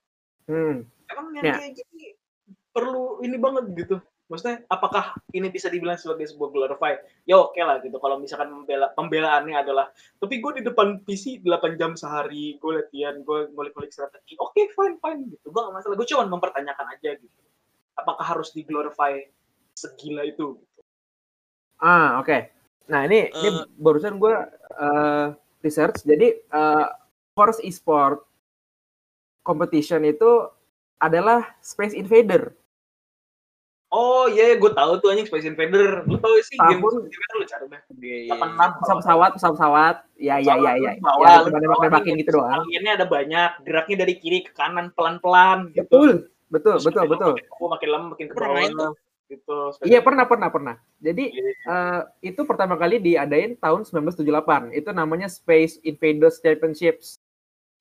Hmm. 0.48 0.86
emang 1.12 1.28
yang 1.36 1.44
Ya. 1.44 1.54
kayak 1.60 1.74
gini 1.76 2.14
perlu 2.70 3.20
ini 3.26 3.36
banget 3.36 3.66
gitu. 3.76 3.98
Maksudnya 4.26 4.66
apakah 4.70 5.14
ini 5.34 5.54
bisa 5.54 5.70
dibilang 5.70 5.98
sebagai 6.02 6.26
sebuah 6.26 6.50
glorify? 6.50 6.98
Ya 7.26 7.38
oke 7.38 7.58
lah 7.62 7.78
gitu. 7.82 7.98
Kalau 8.02 8.18
misalkan 8.18 8.50
membela 8.50 8.90
pembelaannya 8.94 9.54
adalah 9.58 9.90
tapi 10.18 10.42
gue 10.42 10.62
di 10.62 10.64
depan 10.66 11.02
PC 11.02 11.42
8 11.46 11.78
jam 11.78 11.94
sehari 11.94 12.58
gue 12.58 12.72
latihan 12.74 13.22
gue 13.22 13.50
ngulik-ngulik 13.54 13.94
strategi 13.94 14.34
oke 14.38 14.58
fine 14.58 14.98
fine 14.98 15.22
gitu. 15.30 15.50
Gue 15.54 15.62
gak 15.62 15.74
masalah. 15.78 15.94
Gue 15.98 16.08
cuma 16.10 16.26
mempertanyakan 16.26 16.88
aja 16.94 17.10
gitu. 17.18 17.42
Apakah 17.98 18.26
harus 18.26 18.50
diglorify 18.54 19.18
segila 19.74 20.22
itu? 20.26 20.58
gitu 20.62 20.75
Ah, 21.86 22.18
oke. 22.18 22.50
Nah, 22.86 23.06
ini 23.06 23.30
ini 23.30 23.50
Eh. 23.54 23.66
barusan 23.78 24.18
gue 24.18 24.34
eh, 24.76 25.28
research. 25.62 26.02
Jadi 26.02 26.34
eh, 26.42 26.86
first 27.32 27.62
e-sport 27.62 28.26
competition 29.42 30.02
itu 30.02 30.50
adalah 30.98 31.54
Space 31.62 31.94
Invader. 31.94 32.58
Oh 33.94 34.26
iya, 34.28 34.58
gue 34.58 34.72
tahu 34.74 34.98
tuh 35.00 35.14
anjing 35.14 35.30
Space 35.30 35.46
Invader. 35.46 36.04
Lu 36.04 36.18
tahu 36.18 36.36
sih 36.44 36.58
game 36.58 36.82
Tahun- 36.82 37.06
Space 37.06 37.14
Invader 37.14 37.36
lu 37.38 37.46
cari 37.46 37.66
deh. 37.66 37.82
Iya, 37.96 38.18
iya, 38.18 38.30
Delapan 38.34 38.50
iya. 38.50 38.56
enam. 38.58 38.70
Pesawat-pesawat, 38.82 39.30
pesawat-pesawat. 39.38 39.96
Ya, 40.18 40.36
ya, 40.42 40.54
ya, 40.58 40.72
ya. 40.76 40.92
Pesawat, 40.98 41.22
Ya, 41.22 41.34
pesawat, 41.46 41.62
nembak-nembakin 41.62 42.14
gitu 42.20 42.32
doang. 42.34 42.60
Aliennya 42.60 42.92
ada 42.98 43.06
banyak, 43.06 43.50
geraknya 43.64 43.96
dari 44.04 44.14
kiri 44.18 44.40
ke 44.44 44.52
kanan 44.52 44.90
pelan-pelan 44.98 45.70
gitu. 45.72 45.86
Betul, 45.86 46.12
betul, 46.50 46.76
Terus 46.82 46.86
betul, 46.90 47.02
makin 47.06 47.12
betul. 47.14 47.34
lama 47.38 47.68
Makin, 47.72 47.88
lama, 47.94 48.06
makin 48.10 48.26
makin 48.26 48.28
ke 48.28 48.36
bawah. 48.36 48.92
Space 49.26 49.90
Iya, 49.90 50.06
pernah, 50.06 50.30
pernah, 50.30 50.50
pernah. 50.54 50.76
Jadi 51.02 51.34
Iya. 51.34 51.52
eh, 51.66 52.02
itu 52.30 52.46
pertama 52.46 52.78
kali 52.78 53.02
diadain 53.02 53.58
tahun 53.58 53.82
1978. 53.82 54.70
Itu 54.70 54.94
namanya 54.94 55.26
Space 55.26 55.82
Invaders 55.82 56.38
Championships. 56.40 57.18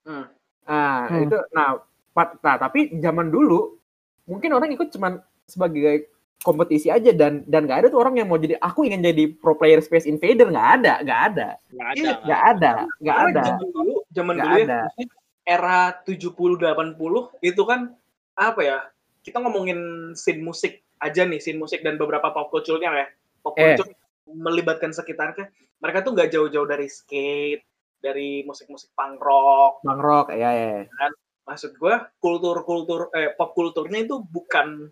Hmm. 0.08 0.24
Nah, 0.64 1.04
Hmm. 1.12 1.22
itu 1.28 1.36
nah, 1.52 1.84
pat- 2.16 2.40
nah, 2.40 2.56
tapi 2.56 2.96
zaman 2.96 3.28
dulu 3.28 3.76
mungkin 4.24 4.56
orang 4.56 4.72
ikut 4.72 4.88
cuman 4.88 5.20
sebagai 5.44 6.08
kompetisi 6.40 6.88
aja 6.88 7.12
dan 7.12 7.40
dan 7.48 7.64
nggak 7.64 7.84
ada 7.84 7.88
tuh 7.88 8.00
orang 8.04 8.20
yang 8.20 8.28
mau 8.28 8.36
jadi 8.36 8.56
aku 8.60 8.84
ingin 8.84 9.00
jadi 9.00 9.32
pro 9.36 9.56
player 9.56 9.80
Space 9.80 10.04
Invader 10.04 10.48
nggak 10.48 10.68
ada, 10.80 10.92
nggak 11.04 11.20
ada, 11.32 11.48
Nggak 11.72 11.88
ada. 11.88 12.00
Iya, 12.00 12.12
nggak 12.24 12.42
ada, 12.52 12.72
nggak 13.00 13.16
Karena 13.16 13.32
ada. 13.32 13.44
Zaman 13.44 13.68
dulu, 13.72 13.94
zaman 14.12 14.34
dulu 14.40 14.44
ya, 14.56 14.64
ada. 14.64 14.80
maksudnya 14.88 15.08
era 15.44 15.78
70 16.04 16.56
80 16.56 17.28
itu 17.40 17.62
kan 17.64 17.92
apa 18.32 18.60
ya? 18.60 18.78
Kita 19.24 19.40
ngomongin 19.40 20.12
scene 20.12 20.44
musik 20.44 20.83
aja 21.02 21.22
nih, 21.26 21.40
scene 21.42 21.58
musik 21.58 21.82
dan 21.82 21.98
beberapa 21.98 22.30
pop 22.30 22.52
culture-nya 22.52 22.90
ya. 22.94 23.06
Pop 23.42 23.54
Eh. 23.58 23.74
culture 23.74 23.90
melibatkan 24.30 24.90
sekitarnya. 24.90 25.52
Mereka 25.82 26.00
tuh 26.06 26.16
nggak 26.16 26.32
jauh-jauh 26.32 26.64
dari 26.64 26.88
skate, 26.88 27.64
dari 28.00 28.44
musik-musik 28.44 28.92
punk 28.92 29.20
rock. 29.20 29.80
Bang 29.84 30.00
Rock, 30.00 30.32
ya, 30.36 30.50
ya. 30.52 30.68
ya. 30.84 31.08
Maksud 31.44 31.76
gue, 31.76 31.94
kultur-kultur 32.20 33.12
eh 33.12 33.36
pop 33.36 33.52
kulturnya 33.52 34.04
itu 34.04 34.20
bukan 34.20 34.88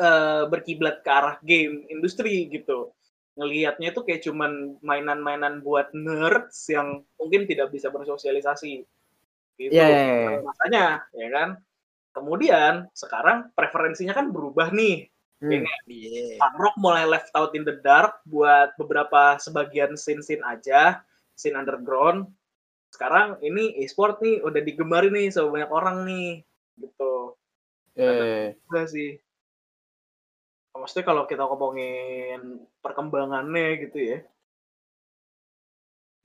eh, 0.00 0.44
berkiblat 0.48 1.04
ke 1.04 1.10
arah 1.12 1.36
game 1.44 1.84
industri 1.92 2.48
gitu. 2.48 2.96
Ngelihatnya 3.36 3.92
itu 3.92 4.00
kayak 4.00 4.24
cuman 4.24 4.80
mainan-mainan 4.80 5.60
buat 5.60 5.92
nerds 5.92 6.72
yang 6.72 7.04
mungkin 7.20 7.44
tidak 7.44 7.68
bisa 7.68 7.92
bersosialisasi. 7.92 8.88
Gitu. 9.60 9.72
Iya, 9.76 9.86
iya, 9.92 10.00
iya. 10.00 10.36
Masanya, 10.40 10.84
ya 11.12 11.28
kan? 11.28 11.48
Kemudian 12.20 12.84
sekarang 12.92 13.48
preferensinya 13.56 14.12
kan 14.12 14.28
berubah 14.28 14.68
nih. 14.76 15.08
Hmm. 15.40 15.64
Iya. 15.88 16.36
Punk 16.36 16.56
rock 16.60 16.76
mulai 16.76 17.08
left 17.08 17.32
out 17.32 17.56
in 17.56 17.64
the 17.64 17.80
dark 17.80 18.20
buat 18.28 18.76
beberapa 18.76 19.40
sebagian 19.40 19.96
scene-scene 19.96 20.44
aja, 20.44 21.00
scene 21.32 21.56
underground. 21.56 22.28
Sekarang 22.92 23.40
ini 23.40 23.80
e-sport 23.80 24.20
nih 24.20 24.44
udah 24.44 24.60
digemari 24.60 25.08
nih 25.08 25.32
sama 25.32 25.56
banyak 25.56 25.70
orang 25.72 25.96
nih. 26.04 26.30
Gitu. 26.76 27.14
Eh, 27.96 28.52
Enggak 28.68 28.86
sih. 28.92 29.16
Maksudnya 30.76 31.08
kalau 31.08 31.24
kita 31.24 31.48
ngomongin 31.48 32.68
perkembangannya 32.84 33.88
gitu 33.88 33.96
ya. 33.96 34.18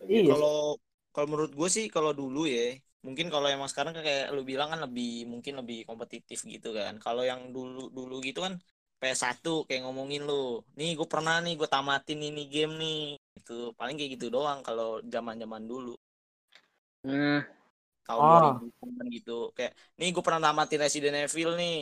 Iya. 0.03 0.35
Kalau 0.35 0.75
kalau 1.15 1.27
menurut 1.31 1.55
gue 1.55 1.69
sih 1.71 1.87
kalau 1.87 2.11
dulu 2.11 2.43
ya 2.43 2.75
mungkin 3.05 3.27
kalau 3.33 3.47
emang 3.55 3.69
sekarang 3.71 3.93
kan 3.95 4.03
kayak 4.09 4.25
lu 4.35 4.41
bilang 4.51 4.67
kan 4.73 4.79
lebih 4.85 5.07
mungkin 5.33 5.53
lebih 5.61 5.77
kompetitif 5.89 6.39
gitu 6.53 6.67
kan. 6.79 6.93
Kalau 7.05 7.21
yang 7.29 7.41
dulu 7.55 7.79
dulu 7.97 8.15
gitu 8.27 8.39
kan 8.45 8.53
PS1 9.01 9.45
kayak 9.67 9.81
ngomongin 9.85 10.21
lu. 10.29 10.33
Nih 10.79 10.89
gue 10.99 11.07
pernah 11.13 11.35
nih 11.45 11.53
gue 11.59 11.67
tamatin 11.73 12.19
ini 12.29 12.41
game 12.53 12.73
nih. 12.81 12.97
Itu 13.39 13.53
paling 13.79 13.95
kayak 13.99 14.11
gitu 14.17 14.27
doang 14.35 14.59
kalau 14.67 14.87
zaman-zaman 15.13 15.63
dulu. 15.71 15.91
Hmm. 17.03 17.39
tahun 18.07 18.23
Oh. 18.23 18.31
2000 18.31 19.03
gitu 19.15 19.31
kayak 19.57 19.71
nih 19.99 20.07
gue 20.13 20.23
pernah 20.25 20.41
namatin 20.45 20.79
Resident 20.83 21.15
Evil 21.25 21.49
nih 21.61 21.73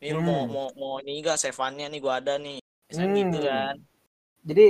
nih 0.00 0.10
lu 0.16 0.20
mau 0.28 0.40
Hmm. 0.42 0.54
mau 0.54 0.66
mau 0.80 0.94
ini 1.02 1.10
gak 1.28 1.38
sevannya 1.42 1.84
nih 1.92 1.98
gue 2.04 2.12
ada 2.20 2.32
nih 2.44 2.56
Misalnya 2.88 3.12
gitu 3.22 3.36
Hmm. 3.36 3.48
kan 3.48 3.74
Jadi 4.48 4.62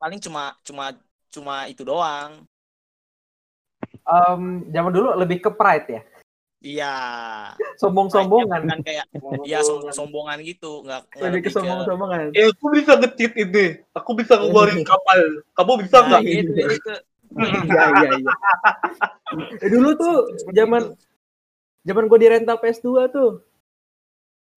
paling 0.00 0.20
cuma 0.24 0.42
cuma 0.66 0.84
cuma 1.34 1.54
itu 1.72 1.82
doang 1.90 2.32
em, 4.06 4.42
zaman 4.70 4.90
dulu 4.90 5.08
lebih 5.18 5.38
ke 5.38 5.50
pride 5.50 5.88
ya, 5.90 6.02
iya 6.62 6.94
sombong-sombongan. 7.76 8.62
kan 8.66 8.78
kayak 8.80 9.06
iya 9.44 9.60
sombong 9.60 9.92
sombongan 9.92 10.38
gitu 10.40 10.82
nggak 10.82 11.00
nggak 11.10 11.22
Lebih 11.26 11.40
ke 11.42 11.46
ke- 11.46 11.54
sombong-sombongan. 11.54 12.18
Eh, 12.32 12.46
aku 12.48 12.66
bisa 12.70 12.92
nge-cheat 12.96 13.32
ini. 13.36 13.66
Aku 13.92 14.10
bisa 14.14 14.38
ngeluarin 14.38 14.82
kapal. 14.82 15.20
Kamu 15.52 15.72
bisa 15.82 15.96
Nah, 16.00 16.06
nggak? 16.08 16.20
gitu, 16.24 16.50
gitu. 16.54 16.94
Iya, 17.36 17.82
iya, 18.00 18.10
iya. 18.16 18.32
Eh, 19.60 19.68
dulu 19.68 19.90
tuh 19.94 20.14
zaman 20.54 20.94
zaman 21.82 22.04
gue 22.06 22.18
di 22.18 22.28
rental 22.30 22.56
PS2 22.56 22.88
tuh. 23.10 23.30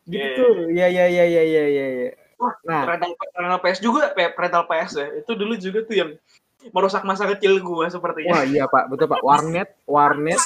Gitu 0.05 0.17
Iya. 0.17 0.37
tuh. 0.37 0.53
Iya, 0.71 0.87
iya, 0.87 1.05
iya, 1.09 1.23
iya, 1.25 1.43
iya, 1.43 1.63
iya. 1.65 1.85
iya. 1.89 2.11
Wah, 2.39 2.55
Nah, 2.63 2.87
rental, 2.87 3.11
rental 3.35 3.59
PS 3.59 3.79
juga, 3.83 4.15
rental 4.15 4.63
PS 4.63 4.91
ya. 4.95 5.07
Itu 5.19 5.35
dulu 5.35 5.53
juga 5.53 5.83
tuh 5.83 5.95
yang 5.97 6.09
merusak 6.69 7.03
masa 7.03 7.23
kecil 7.29 7.59
gua 7.59 7.87
sepertinya. 7.87 8.35
wah 8.35 8.43
iya 8.43 8.67
Pak, 8.67 8.91
betul 8.91 9.07
Pak. 9.07 9.23
Warnet, 9.23 9.69
warnet 9.87 10.41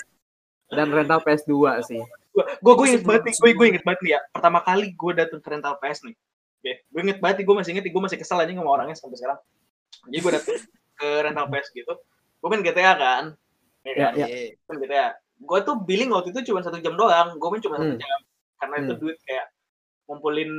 dan 0.70 0.88
rental 0.90 1.20
PS2 1.22 1.54
sih. 1.84 2.02
Gua 2.34 2.44
gua, 2.62 2.74
gua 2.78 2.86
inget 2.88 3.04
banget 3.04 3.22
nih, 3.30 3.34
gua, 3.38 3.50
gua 3.54 3.66
inget 3.68 3.84
banget 3.84 4.00
nih 4.02 4.12
ya. 4.14 4.20
Pertama 4.30 4.60
kali 4.62 4.94
gua 4.94 5.12
dateng 5.14 5.40
ke 5.42 5.50
rental 5.50 5.76
PS 5.78 6.06
nih. 6.06 6.16
Oke, 6.64 6.74
gue 6.80 7.02
inget 7.04 7.20
banget 7.20 7.44
nih, 7.44 7.46
gue 7.46 7.56
masih 7.60 7.72
inget, 7.76 7.84
gue 7.92 8.04
masih 8.08 8.16
kesel 8.16 8.40
aja 8.40 8.48
sama 8.56 8.72
orangnya 8.72 8.96
sampai 8.96 9.20
sekarang. 9.20 9.36
Jadi 10.08 10.20
gue 10.24 10.32
dateng 10.32 10.56
ke 10.96 11.08
rental 11.20 11.46
PS 11.52 11.68
gitu, 11.76 11.94
gue 12.40 12.48
main 12.48 12.64
GTA 12.64 12.94
kan, 12.96 13.24
ya 13.84 13.94
kan? 14.00 14.12
Iya. 14.16 14.26
Iya. 14.32 14.56
main 14.64 14.78
GTA. 14.80 15.08
Gue 15.44 15.60
tuh 15.68 15.76
billing 15.84 16.16
waktu 16.16 16.32
itu 16.32 16.40
cuma 16.48 16.64
satu 16.64 16.80
jam 16.80 16.96
doang, 16.96 17.36
gue 17.36 17.50
main 17.52 17.60
cuma 17.60 17.76
satu 17.76 17.92
Hmm. 17.92 18.00
jam, 18.00 18.20
karena 18.64 18.76
itu 18.80 18.94
Hmm. 18.96 19.02
duit 19.04 19.18
kayak 19.28 19.46
ngumpulin 20.08 20.52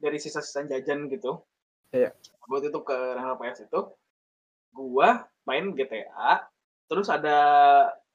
dari 0.00 0.16
sisa-sisa 0.16 0.64
jajan 0.64 1.12
gitu. 1.12 1.44
Iya. 1.92 2.16
Gue 2.48 2.58
itu 2.64 2.80
ke 2.80 2.96
rental 3.12 3.36
PS 3.36 3.68
itu, 3.68 3.80
gue 4.74 5.08
main 5.46 5.64
GTA, 5.72 6.42
terus 6.90 7.06
ada 7.06 7.38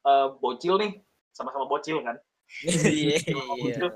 eh, 0.04 0.28
bocil 0.44 0.76
nih, 0.78 1.00
sama-sama 1.32 1.66
bocil 1.66 2.04
kan. 2.04 2.20
Iya, 2.68 3.18
iya. 3.64 3.88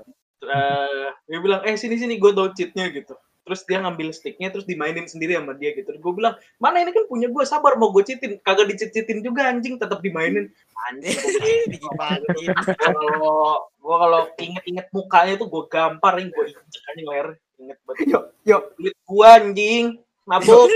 Eh, 0.44 1.08
dia 1.28 1.38
bilang, 1.40 1.60
eh 1.64 1.76
sini 1.76 1.96
sini 1.96 2.20
gue 2.20 2.30
tau 2.32 2.52
cheatnya 2.52 2.88
gitu. 2.92 3.16
Terus 3.44 3.60
dia 3.68 3.76
ngambil 3.84 4.08
sticknya 4.16 4.48
terus 4.48 4.64
dimainin 4.64 5.04
sendiri 5.04 5.36
sama 5.36 5.52
dia 5.52 5.76
gitu. 5.76 5.92
Gue 6.00 6.12
bilang, 6.16 6.32
mana 6.56 6.80
ini 6.80 6.96
kan 6.96 7.04
punya 7.04 7.28
gue 7.28 7.44
sabar 7.44 7.76
mau 7.76 7.92
gue 7.92 8.00
cheatin. 8.00 8.40
Kagak 8.40 8.72
dicit-citin 8.72 9.20
juga 9.20 9.52
anjing 9.52 9.76
tetap 9.76 10.00
dimainin. 10.00 10.48
Anjing. 10.88 11.12
Kalau 12.80 13.68
gue 13.68 13.96
kalau 14.00 14.32
inget-inget 14.40 14.88
mukanya 14.96 15.36
tuh 15.36 15.52
gue 15.52 15.64
gampar 15.68 16.16
nih 16.16 16.32
gue 16.32 16.44
injek 16.56 16.82
aja 16.88 17.02
leher. 17.04 17.28
Inget 17.60 17.78
banget. 17.84 18.04
Yuk, 18.08 18.24
yuk, 18.48 18.62
Duit 18.80 18.96
gue 18.96 19.28
anjing. 19.28 19.86
Mabuk. 20.24 20.72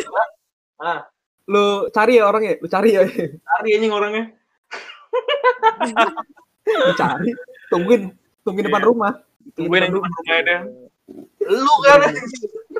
Ah, 0.76 1.08
lu 1.48 1.88
cari 1.88 2.20
ya 2.20 2.28
orangnya, 2.28 2.60
lu 2.60 2.68
cari 2.68 2.90
ya. 2.92 3.02
cari 3.40 3.68
anjing 3.72 3.92
orangnya. 3.92 4.24
Lu 6.68 6.92
cari. 6.94 7.30
Tungguin, 7.72 8.12
tungguin 8.44 8.66
depan 8.68 8.82
Iya. 8.84 8.88
rumah. 8.92 9.12
Tungguin 9.56 9.82
depan 9.88 9.96
rumahnya 9.96 10.36
dia. 10.44 10.58
Lu 11.48 11.74
kan. 11.84 12.00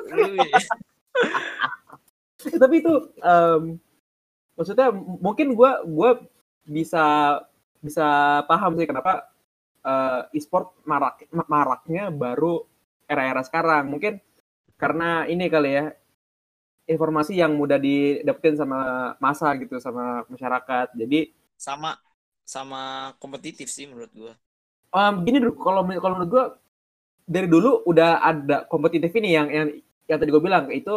Iya. 0.09 0.59
Eh, 2.39 2.55
tapi 2.55 2.79
itu 2.79 2.93
em, 3.19 3.75
maksudnya 4.55 4.95
mungkin 4.95 5.51
gua 5.57 5.83
gua 5.83 6.23
bisa 6.63 7.35
bisa 7.83 8.07
paham 8.47 8.79
sih 8.79 8.87
kenapa 8.87 9.27
eh, 9.83 10.37
e-sport 10.37 10.71
marak 10.87 11.27
ma- 11.35 11.49
maraknya 11.49 12.07
baru 12.07 12.63
era-era 13.09 13.43
sekarang 13.43 13.91
mungkin 13.91 14.21
karena 14.79 15.27
ini 15.27 15.51
kali 15.51 15.69
ya 15.75 15.85
informasi 16.89 17.37
yang 17.37 17.53
mudah 17.53 17.77
didapetin 17.77 18.57
sama 18.57 19.13
masa 19.21 19.53
gitu 19.61 19.77
sama 19.77 20.25
masyarakat 20.25 20.89
jadi 20.97 21.29
sama 21.53 22.01
sama 22.41 23.13
kompetitif 23.21 23.69
sih 23.69 23.85
menurut 23.85 24.09
gua 24.17 24.33
em, 24.97 25.13
gini 25.21 25.37
dulu 25.37 25.53
kalau 25.61 25.85
kalau 25.85 26.13
menurut 26.17 26.31
gua 26.33 26.45
dari 27.29 27.45
dulu 27.45 27.85
udah 27.85 28.25
ada 28.25 28.65
kompetitif 28.65 29.13
ini 29.13 29.37
yang 29.37 29.47
yang 29.53 29.67
yang 30.09 30.17
tadi 30.17 30.33
gue 30.33 30.41
bilang 30.41 30.73
itu 30.73 30.89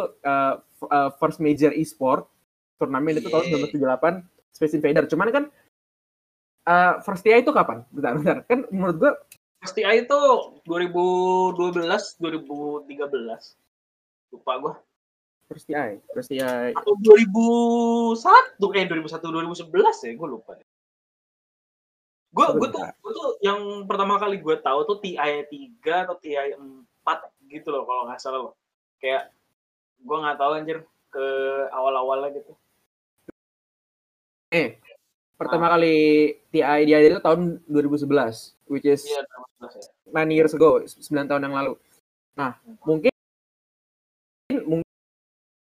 f- 0.81 0.89
eh, 0.89 1.09
first 1.21 1.37
major 1.37 1.69
e-sport 1.69 2.25
turnamen 2.81 3.21
itu 3.21 3.29
tahun 3.29 3.45
Iya. 3.45 3.69
1978 3.69 4.25
Space 4.57 4.73
Invader. 4.73 5.05
Cuman 5.05 5.29
kan 5.29 5.43
eh, 6.65 6.93
first 7.05 7.21
TI 7.21 7.45
itu 7.45 7.53
kapan? 7.53 7.85
Bentar, 7.93 8.11
bentar. 8.17 8.37
Kan 8.49 8.65
menurut 8.73 8.97
gua 8.97 9.13
Pasti 9.61 9.79
A 9.87 9.95
itu 9.95 10.19
2012, 10.67 12.19
2013. 12.19 13.55
Lupa 14.35 14.53
gue. 14.59 14.73
First 15.53 15.69
TI, 15.69 16.01
first 16.11 16.29
TI. 16.33 16.73
Atau 16.73 16.97
2001, 16.97 18.57
eh 18.73 18.85
2001, 18.89 19.69
2011 19.69 20.05
ya, 20.09 20.11
gue 20.17 20.27
lupa. 20.27 20.57
Gue 22.33 22.45
gue 22.57 22.69
tuh, 22.73 22.81
gue 22.81 23.11
tuh 23.13 23.29
yang 23.45 23.85
pertama 23.85 24.17
kali 24.17 24.41
gue 24.41 24.57
tahu 24.57 24.79
tuh 24.89 24.97
TI 24.97 25.45
3 25.45 26.09
atau 26.09 26.17
TI 26.17 26.57
4 26.57 27.53
gitu 27.53 27.69
loh 27.69 27.85
kalau 27.85 28.09
nggak 28.09 28.17
salah 28.17 28.49
loh. 28.49 28.53
Kayak 28.97 29.29
gue 30.01 30.17
nggak 30.17 30.37
tahu 30.41 30.51
anjir. 30.57 30.79
ke 31.13 31.29
awal-awalnya 31.69 32.33
gitu. 32.41 32.57
Eh, 34.49 34.81
pertama 35.37 35.69
kali 35.69 36.33
TI 36.49 36.89
dia 36.89 37.05
itu 37.05 37.21
tahun 37.21 37.61
2011, 37.69 38.57
which 38.65 38.89
is 38.89 39.05
Iya, 39.05 39.21
2011 39.61 39.77
ya. 39.77 39.85
9 40.09 40.33
years 40.33 40.53
ago, 40.57 40.81
9 40.81 41.29
tahun 41.29 41.45
yang 41.45 41.53
lalu. 41.53 41.73
Nah, 42.33 42.57
mungkin 42.81 43.12
mungkin 43.12 43.12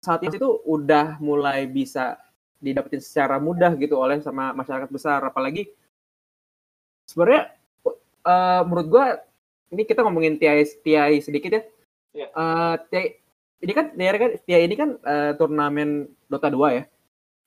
saat 0.03 0.21
itu 0.27 0.61
udah 0.67 1.17
mulai 1.23 1.65
bisa 1.71 2.19
didapetin 2.59 2.99
secara 2.99 3.39
mudah 3.39 3.75
gitu 3.79 3.95
oleh 3.99 4.19
sama 4.19 4.51
masyarakat 4.51 4.91
besar 4.91 5.23
apalagi 5.23 5.71
sebenarnya 7.07 7.55
eh, 8.27 8.63
menurut 8.67 8.87
gua 8.91 9.07
ini 9.73 9.83
kita 9.89 10.05
ngomongin 10.05 10.37
TI 10.37 10.63
TI 10.85 11.17
sedikit 11.23 11.51
ya. 11.55 11.63
Iya. 12.13 12.27
Eh, 12.29 12.75
TI 12.91 13.05
ini 13.63 13.73
kan 13.73 13.87
TI 13.95 14.19
kan 14.19 14.31
TI 14.43 14.63
ini 14.67 14.75
kan 14.77 14.91
eh, 15.01 15.33
turnamen 15.39 16.11
Dota 16.27 16.51
2 16.51 16.79
ya. 16.79 16.85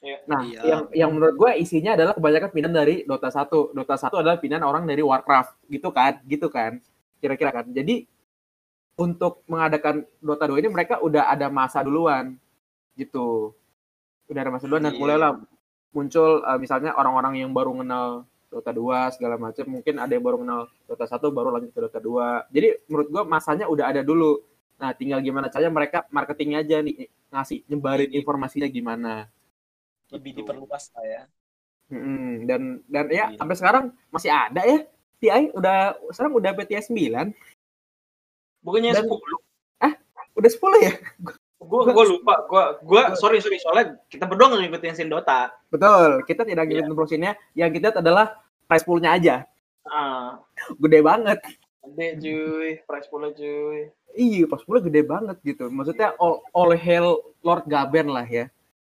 Iya. 0.05 0.17
Nah, 0.29 0.41
Iya. 0.45 0.61
yang 0.63 0.81
yang 0.93 1.09
menurut 1.15 1.35
gua 1.35 1.51
isinya 1.57 1.95
adalah 1.97 2.13
kebanyakan 2.17 2.49
pindahan 2.55 2.75
dari 2.75 2.95
Dota 3.03 3.29
1. 3.31 3.71
Dota 3.75 3.95
1 3.99 4.21
adalah 4.21 4.37
pindahan 4.39 4.63
orang 4.65 4.83
dari 4.87 5.01
Warcraft 5.03 5.59
gitu 5.69 5.89
kan, 5.91 6.19
gitu 6.27 6.47
kan. 6.51 6.79
Kira-kira 7.19 7.51
kan. 7.51 7.65
Jadi 7.71 8.05
untuk 8.95 9.43
mengadakan 9.51 10.07
Dota 10.23 10.45
2 10.47 10.61
ini 10.63 10.69
mereka 10.71 11.03
udah 11.03 11.27
ada 11.31 11.47
masa 11.51 11.83
duluan 11.83 12.37
gitu. 12.95 13.53
Udah 14.25 14.41
ada 14.41 14.51
masa 14.51 14.65
duluan 14.65 14.81
dan 14.81 14.95
Iya. 14.95 14.99
mulailah 14.99 15.31
muncul 15.91 16.41
eh, 16.41 16.57
misalnya 16.57 16.91
orang-orang 16.91 17.39
yang 17.39 17.51
baru 17.51 17.71
kenal 17.75 18.25
Dota 18.45 18.71
2 18.71 19.11
segala 19.11 19.35
macam, 19.35 19.65
mungkin 19.67 19.99
ada 19.99 20.11
yang 20.11 20.23
baru 20.23 20.39
kenal 20.39 20.59
Dota 20.85 21.05
1 21.05 21.27
baru 21.29 21.51
lanjut 21.51 21.71
ke 21.71 21.79
Dota 21.81 21.99
2. 21.99 22.47
Jadi 22.49 22.67
menurut 22.87 23.07
gua 23.09 23.23
masanya 23.23 23.67
udah 23.67 23.91
ada 23.91 23.99
dulu. 23.99 24.39
Nah, 24.75 24.91
tinggal 24.91 25.19
gimana 25.19 25.47
caranya 25.47 25.71
mereka 25.71 25.97
marketingnya 26.09 26.59
aja 26.59 26.79
nih 26.79 27.07
ngasih 27.29 27.63
nyebarin 27.67 28.11
informasinya 28.11 28.67
gimana. 28.67 29.27
lebih 30.05 30.37
Gitu. 30.37 30.45
diperluas 30.45 30.93
lah 30.93 31.01
ya 31.03 31.21
Mm, 31.89 32.45
dan 32.45 32.61
dan 32.85 33.05
ya 33.09 33.25
Iya. 33.33 33.37
sampai 33.41 33.55
sekarang 33.57 33.85
masih 34.09 34.29
ada 34.29 34.61
ya 34.61 34.85
TI 35.17 35.49
udah 35.49 35.77
sekarang 36.13 36.33
udah 36.37 36.51
PTS 36.53 36.93
9 36.93 37.33
Bukannya 38.61 38.93
Dan- 38.93 39.09
10. 39.09 39.41
udah 40.37 40.49
10 40.53 40.77
ya 40.77 40.93
Gue 41.55 41.81
gue 41.87 42.05
lupa. 42.09 42.43
Gue 42.45 42.63
gue 42.83 43.01
sorry 43.15 43.39
sorry 43.39 43.57
soalnya 43.57 43.95
kita 44.05 44.23
berdua 44.23 44.51
nggak 44.51 44.61
ngikutin 44.65 44.93
scene 44.93 45.09
Dota. 45.09 45.55
betul 45.67 46.23
kita 46.23 46.43
tidak 46.43 46.63
Iya. 46.63 46.83
ngikutin 46.83 46.93
prosinnya 46.93 47.31
yang 47.51 47.69
kita 47.69 47.89
lihat 47.89 47.99
adalah 47.99 48.25
price 48.63 48.83
poolnya 48.83 49.11
aja 49.11 49.35
Ah, 49.83 50.41
gede 50.75 50.99
banget 50.99 51.39
gede 51.85 52.07
cuy, 52.17 52.69
price 52.81 53.05
pool 53.05 53.29
cuy. 53.29 53.93
iya 54.11 54.43
price 54.45 54.63
poolnya 54.63 54.83
gede 54.83 55.01
banget 55.03 55.37
gitu 55.43 55.69
maksudnya 55.69 56.17
all, 56.17 56.41
all 56.49 56.73
hail 56.73 57.21
Lord 57.39 57.63
Gaben 57.65 58.09
lah 58.09 58.23
ya 58.23 58.49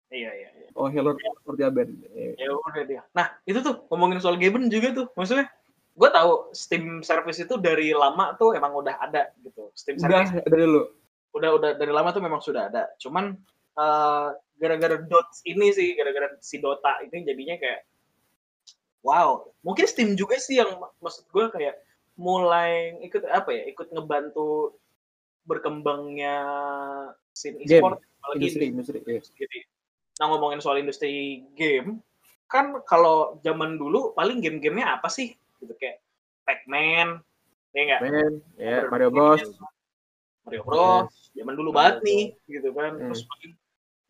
Iya 0.09 0.31
iya. 0.31 0.49
iya. 0.51 0.67
all 0.73 0.89
hail 0.89 1.05
Lord, 1.05 1.17
Lord 1.41 1.57
Gaben 1.57 1.89
Eh, 2.11 2.35
Ya 2.35 2.51
udah 2.51 2.83
dia. 2.83 3.01
Nah 3.11 3.31
itu 3.43 3.59
tuh 3.59 3.87
ngomongin 3.87 4.19
soal 4.19 4.35
Gaben 4.35 4.67
juga 4.67 4.91
tuh, 4.91 5.07
maksudnya 5.13 5.47
gue 5.91 6.09
tahu 6.09 6.51
Steam 6.51 6.99
service 7.01 7.39
itu 7.39 7.55
dari 7.55 7.91
lama 7.91 8.35
tuh 8.35 8.51
emang 8.51 8.73
udah 8.73 8.99
ada 8.99 9.31
gitu. 9.39 9.71
Steam 9.71 9.95
service 9.95 10.29
udah 10.29 10.43
dari 10.43 10.63
dulu 10.65 10.81
udah 11.31 11.49
udah 11.57 11.69
dari 11.79 11.91
lama 11.91 12.11
tuh 12.11 12.23
memang 12.23 12.41
sudah 12.43 12.67
ada. 12.67 12.91
Cuman 12.99 13.35
eh, 13.77 14.27
gara-gara 14.61 14.97
dots 15.01 15.41
ini 15.47 15.73
sih, 15.73 15.97
gara-gara 15.97 16.37
si 16.43 16.61
Dota 16.61 17.01
ini 17.01 17.25
jadinya 17.25 17.57
kayak 17.57 17.81
wow. 19.01 19.49
Mungkin 19.65 19.85
Steam 19.89 20.13
juga 20.13 20.37
sih 20.37 20.61
yang 20.61 20.77
mak- 20.77 20.97
maksud 21.01 21.25
gue 21.31 21.45
kayak 21.49 21.75
mulai 22.19 22.99
ikut 23.01 23.25
apa 23.25 23.49
ya, 23.55 23.63
ikut 23.71 23.89
ngebantu 23.89 24.77
berkembangnya 25.47 26.37
scene 27.33 27.57
e-sport 27.65 27.97
apalagi 28.21 28.37
industri 28.37 28.65
industri 28.69 28.99
iya. 29.09 29.21
sendiri. 29.25 29.59
Nah 30.21 30.25
ngomongin 30.29 30.61
soal 30.61 30.77
industri 30.77 31.41
game, 31.57 32.05
kan 32.45 32.77
kalau 32.85 33.41
zaman 33.41 33.81
dulu 33.81 34.13
paling 34.13 34.37
game-gamenya 34.37 35.01
apa 35.01 35.09
sih? 35.09 35.33
Gitu 35.57 35.73
kayak 35.81 35.97
Pac-Man, 36.45 37.17
ya 37.73 37.81
nggak? 37.81 38.01
Men, 38.05 38.33
ya 38.61 38.77
Mario 38.93 39.09
Bros 39.09 39.41
Mario 40.47 40.61
Bros. 40.65 41.31
Zaman 41.31 41.53
dulu 41.55 41.69
banget 41.71 42.03
nih, 42.05 42.23
gitu 42.49 42.69
kan. 42.75 42.97
Hmm. 42.97 43.09
Terus 43.09 43.21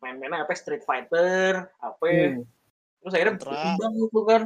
main-mainnya 0.02 0.42
apa? 0.42 0.52
Street 0.56 0.82
Fighter, 0.82 1.68
apa? 1.78 2.04
Hmm. 2.04 2.44
Terus 3.02 3.12
akhirnya 3.14 3.36
berkembang 3.38 3.92
itu 3.98 4.20
kan. 4.24 4.42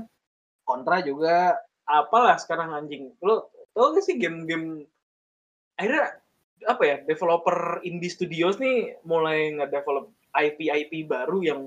Kontra 0.66 0.96
juga. 1.04 1.56
Apalah 1.86 2.34
sekarang 2.36 2.74
anjing. 2.74 3.14
Lo 3.22 3.52
tau 3.76 3.92
gak 3.92 4.08
sih 4.08 4.16
game-game 4.16 4.88
akhirnya 5.76 6.16
apa 6.64 6.82
ya 6.88 6.96
developer 7.04 7.84
indie 7.84 8.08
studios 8.08 8.56
nih 8.56 8.96
mulai 9.04 9.52
nge-develop 9.60 10.08
IP-IP 10.32 11.04
baru 11.04 11.44
yang 11.44 11.60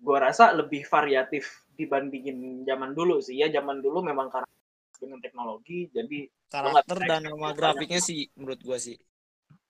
gua 0.00 0.32
rasa 0.32 0.56
lebih 0.56 0.88
variatif 0.88 1.68
dibandingin 1.76 2.64
zaman 2.64 2.96
dulu 2.96 3.20
sih 3.20 3.36
ya 3.36 3.52
zaman 3.52 3.84
dulu 3.84 4.00
memang 4.00 4.32
karena 4.32 4.48
dengan 4.96 5.20
teknologi 5.20 5.92
jadi 5.92 6.26
karakter 6.48 6.98
dan 7.04 7.28
nama 7.28 7.52
grafiknya 7.52 8.00
sih 8.00 8.32
menurut 8.40 8.64
gua 8.64 8.80
sih 8.80 8.96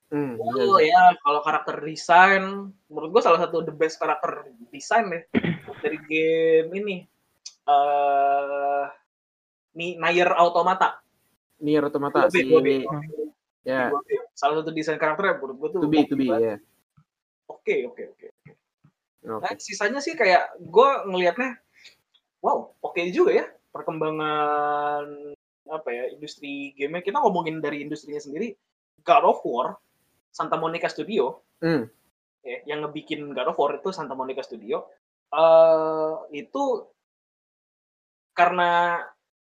Hmm, 0.08 0.40
Oh 0.40 0.80
ya, 0.80 1.12
kalau 1.20 1.44
karakter 1.44 1.84
desain, 1.84 2.72
menurut 2.88 3.08
gue 3.12 3.22
salah 3.22 3.44
satu 3.44 3.60
the 3.60 3.74
best 3.76 4.00
karakter 4.00 4.48
desain 4.72 5.04
ya 5.12 5.20
dari 5.84 5.98
game 6.08 6.70
ini. 6.72 6.96
eh 7.68 8.84
nih 9.76 10.00
Nier 10.00 10.32
Automata. 10.32 11.04
Nier 11.60 11.84
Automata 11.84 12.32
si 12.32 12.40
ya 12.48 13.92
B. 13.92 14.00
Salah 14.32 14.64
satu 14.64 14.72
desain 14.72 14.96
karakternya 14.96 15.36
menurut 15.36 15.56
gue 15.60 15.68
tuh 15.76 15.80
to 15.84 15.88
be 15.92 16.08
to 16.08 16.16
be 16.16 16.32
ya 16.32 16.56
Oke, 17.48 17.84
oke, 17.88 18.02
oke. 18.16 18.26
Oke. 18.28 18.52
Nah, 19.28 19.52
sisanya 19.60 20.00
sih 20.00 20.16
kayak 20.16 20.56
gue 20.56 20.90
ngelihatnya, 21.04 21.60
wow, 22.40 22.72
oke 22.80 23.00
juga 23.12 23.44
ya 23.44 23.46
perkembangan 23.72 25.04
apa 25.68 25.88
ya 25.92 26.04
industri 26.16 26.72
game 26.80 27.04
kita 27.04 27.20
ngomongin 27.20 27.60
dari 27.60 27.84
industrinya 27.84 28.20
sendiri 28.20 28.56
God 29.04 29.24
of 29.28 29.40
War 29.44 29.76
Santa 30.30 30.56
Monica 30.60 30.86
Studio 30.88 31.42
Hmm. 31.58 31.90
ya, 32.46 32.58
yang 32.70 32.86
ngebikin 32.86 33.34
God 33.34 33.50
of 33.50 33.58
War 33.58 33.76
itu 33.76 33.90
Santa 33.90 34.14
Monica 34.14 34.42
Studio 34.46 34.86
eh 35.28 36.14
itu 36.32 36.86
karena 38.32 39.02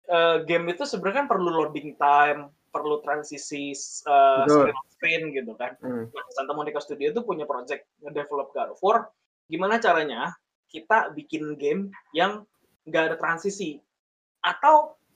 eh, 0.04 0.44
game 0.44 0.76
itu 0.76 0.84
sebenarnya 0.84 1.24
kan 1.24 1.28
perlu 1.32 1.48
loading 1.48 1.96
time 1.96 2.52
perlu 2.68 3.00
transisi 3.00 3.72
Betul. 3.72 4.68
screen 4.68 4.76
on 4.76 4.86
screen 4.92 5.22
gitu 5.32 5.52
kan 5.56 5.78
Hmm. 5.80 6.10
Nah, 6.10 6.24
Santa 6.34 6.52
Monica 6.52 6.82
Studio 6.82 7.14
itu 7.14 7.20
punya 7.24 7.46
project 7.48 7.86
nge-develop 8.02 8.52
God 8.52 8.74
of 8.74 8.80
War. 8.84 9.08
Gimana 9.48 9.78
caranya 9.80 10.34
kita 10.68 11.14
bikin 11.14 11.54
game 11.56 11.94
yang 12.12 12.44
nggak 12.84 13.14
ada 13.14 13.16
transisi? 13.16 13.78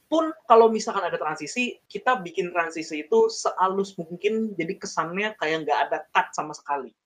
Ataupun 0.09 0.33
kalau 0.49 0.73
misalkan 0.73 1.05
ada 1.05 1.21
transisi, 1.21 1.85
kita 1.85 2.17
bikin 2.25 2.49
transisi 2.49 3.05
itu 3.05 3.29
sehalus 3.29 3.93
mungkin, 4.01 4.57
jadi 4.57 4.81
kesannya 4.81 5.37
kayak 5.37 5.69
nggak 5.69 5.81
ada 5.85 5.99
cut 6.09 6.33
sama 6.33 6.57
sekali. 6.57 6.97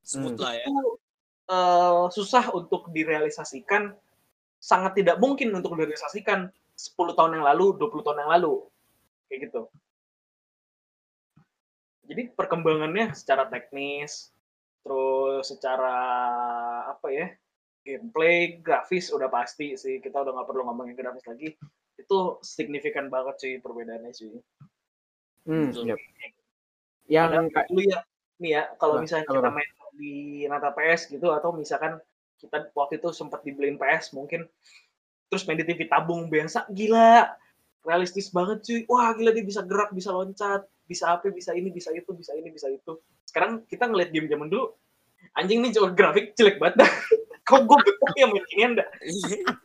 smooth 0.00 0.40
Hmm. 0.40 0.40
lah 0.40 0.52
ya 0.56 0.64
Itu 0.64 0.96
eh, 1.52 2.04
susah 2.16 2.56
untuk 2.56 2.88
direalisasikan, 2.96 3.92
sangat 4.56 5.04
tidak 5.04 5.20
mungkin 5.20 5.52
untuk 5.52 5.76
direalisasikan 5.76 6.48
10 6.72 7.12
tahun 7.12 7.36
yang 7.36 7.44
lalu, 7.44 7.76
20 7.76 8.00
tahun 8.00 8.24
yang 8.24 8.32
lalu. 8.40 8.64
Kayak 9.28 9.52
gitu. 9.52 9.62
Jadi 12.08 12.22
perkembangannya 12.32 13.12
secara 13.12 13.52
teknis, 13.52 14.32
terus 14.80 15.44
secara 15.44 15.92
apa 16.88 17.12
ya, 17.12 17.28
gameplay, 17.84 18.56
grafis 18.64 19.12
udah 19.12 19.28
pasti 19.28 19.76
sih. 19.76 20.00
Kita 20.00 20.24
udah 20.24 20.32
nggak 20.40 20.48
perlu 20.48 20.64
ngomongin 20.64 20.96
grafis 20.96 21.28
lagi. 21.28 21.52
Itu 21.96 22.40
signifikan 22.44 23.08
banget 23.08 23.36
sih 23.40 23.52
perbedaannya 23.60 24.12
sih. 24.12 24.36
Hmm, 25.48 25.72
Betul. 25.72 25.94
yep. 25.94 25.98
Yang 27.06 27.54
kayak 27.54 27.68
dulu 27.70 27.82
ya, 27.86 27.98
nih 28.42 28.50
ya, 28.50 28.62
kalau 28.76 28.98
Apa? 28.98 29.02
misalnya 29.06 29.24
kita 29.30 29.50
main 29.54 29.70
di 29.96 30.14
Nata 30.50 30.70
PS 30.74 31.08
gitu, 31.08 31.32
atau 31.32 31.54
misalkan 31.56 31.96
kita 32.36 32.68
waktu 32.76 33.00
itu 33.00 33.08
sempat 33.14 33.40
dibeliin 33.46 33.80
PS 33.80 34.12
mungkin, 34.12 34.44
terus 35.30 35.46
main 35.48 35.56
di 35.56 35.64
TV 35.64 35.86
tabung 35.88 36.28
biasa, 36.28 36.68
gila, 36.68 37.30
realistis 37.86 38.28
banget 38.34 38.60
cuy. 38.66 38.80
Wah 38.90 39.14
gila 39.16 39.30
dia 39.32 39.46
bisa 39.46 39.62
gerak, 39.62 39.94
bisa 39.94 40.10
loncat, 40.12 40.66
bisa 40.84 41.14
apa, 41.14 41.30
bisa 41.30 41.54
ini, 41.54 41.70
bisa 41.70 41.94
itu, 41.94 42.10
bisa 42.12 42.34
ini, 42.34 42.50
bisa 42.50 42.66
itu. 42.68 42.98
Sekarang 43.24 43.62
kita 43.70 43.86
ngeliat 43.86 44.10
game 44.10 44.26
zaman 44.26 44.50
dulu, 44.50 44.74
anjing 45.38 45.62
nih 45.62 45.72
coba 45.78 45.94
grafik 45.94 46.34
jelek 46.34 46.58
banget 46.58 46.84
dah. 46.84 46.90
Kok 47.46 47.62
gue 47.62 47.78
betah 47.78 48.12
ya 48.18 48.26
main 48.26 48.42
ginian 48.50 48.72
dah. 48.82 48.88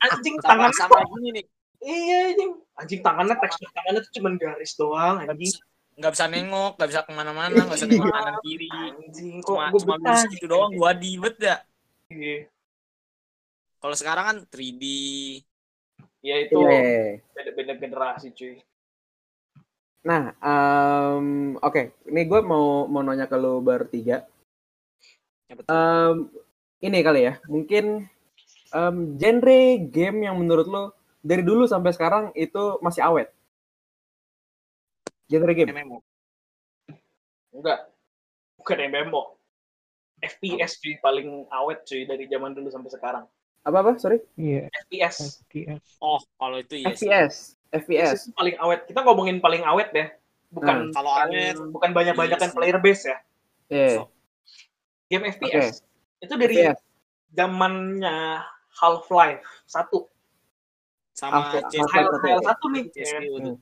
Anjing 0.06 0.38
sama 0.46 0.70
tangannya 0.70 0.78
sama 0.78 1.02
gini 1.18 1.30
nih 1.42 1.46
Iya 1.82 2.18
anjing. 2.34 2.52
Anjing 2.78 3.02
tangannya 3.02 3.36
tekstur 3.42 3.68
tangannya 3.74 4.02
tuh 4.06 4.14
cuman 4.22 4.34
garis 4.38 4.74
doang 4.78 5.16
anjing. 5.26 5.54
nggak 5.92 6.14
bisa 6.18 6.26
nengok 6.32 6.72
nggak 6.80 6.90
bisa 6.90 7.02
ke 7.04 7.12
mana-mana 7.14 7.58
nggak 7.68 7.78
bisa 7.78 7.86
nengok 7.86 8.10
kanan 8.10 8.36
kiri 8.42 8.70
Anjing 8.96 9.44
kok 9.44 9.54
cuma 9.54 9.70
gue 9.70 9.80
cuma 9.84 9.96
bisa 10.00 10.20
gitu 10.34 10.46
doang 10.48 10.72
gua 10.74 10.92
dibet 10.96 11.36
ya 11.38 11.58
Iya. 12.08 12.48
kalau 13.78 13.96
sekarang 14.00 14.26
kan 14.26 14.38
3D 14.50 14.84
Ya 16.22 16.36
itu 16.38 16.58
Iya. 16.58 17.18
beda-beda 17.34 17.74
generasi 17.76 18.30
cuy. 18.32 18.62
Nah, 20.02 20.34
em, 20.38 21.58
oke, 21.58 21.94
ini 22.06 22.22
gue 22.26 22.40
mau 22.42 22.86
mau 22.86 23.02
nanya 23.02 23.26
ke 23.26 23.38
lu 23.38 23.58
bertiga. 23.62 24.22
Ya, 25.50 25.54
betul. 25.58 25.70
Em, 25.70 26.16
ini 26.82 26.98
kali 27.02 27.22
ya, 27.26 27.34
mungkin 27.50 28.06
em, 28.70 28.96
genre 29.18 29.62
game 29.90 30.18
yang 30.30 30.38
menurut 30.38 30.66
lo 30.70 30.84
dari 31.22 31.46
dulu 31.46 31.70
sampai 31.70 31.94
sekarang 31.94 32.24
itu 32.34 32.82
masih 32.82 33.06
awet. 33.06 33.30
Genre 35.30 35.54
game. 35.56 35.72
MMO. 35.72 35.98
Enggak. 37.56 37.88
Bukan 38.60 38.78
MMO. 38.90 39.38
FPS 40.22 40.78
cuy 40.78 41.02
paling 41.02 41.50
awet 41.50 41.82
cuy 41.88 42.06
dari 42.06 42.30
zaman 42.30 42.54
dulu 42.54 42.70
sampai 42.70 42.92
sekarang. 42.94 43.26
Apa 43.62 43.78
apa? 43.82 43.92
Sorry. 43.98 44.22
Iya, 44.38 44.70
FPS. 44.86 45.46
FPS. 45.50 45.82
Oh, 46.02 46.22
kalau 46.38 46.58
itu 46.62 46.78
iya 46.78 46.94
sih. 46.94 47.10
FPS. 47.10 47.58
FPS. 47.74 48.10
FPS 48.30 48.38
paling 48.38 48.56
awet. 48.62 48.80
Kita 48.90 49.00
ngomongin 49.06 49.38
paling 49.42 49.64
awet 49.66 49.90
ya. 49.94 50.14
Bukan 50.52 50.90
Hmm. 50.90 50.94
Kalau 50.94 51.12
bukan, 51.16 51.28
awet, 51.32 51.56
bukan 51.72 51.90
banyak-banyakan 51.96 52.50
iya 52.50 52.52
sih. 52.52 52.58
player 52.58 52.78
base 52.82 53.04
ya. 53.06 53.18
Iya. 53.72 53.90
So, 53.96 54.04
Game 55.08 55.26
FPS. 55.32 55.82
Itu 56.20 56.34
dari 56.36 56.56
FPS. 56.60 56.80
zamannya 57.32 58.46
Half-Life 58.78 59.48
1. 59.68 60.11
Sama 61.22 61.46
Half- 61.46 61.70
CS 61.70 61.86
satu. 61.86 62.42
satu 62.42 62.66
nih. 62.68 62.84
CS 62.90 63.12
itu. 63.22 63.54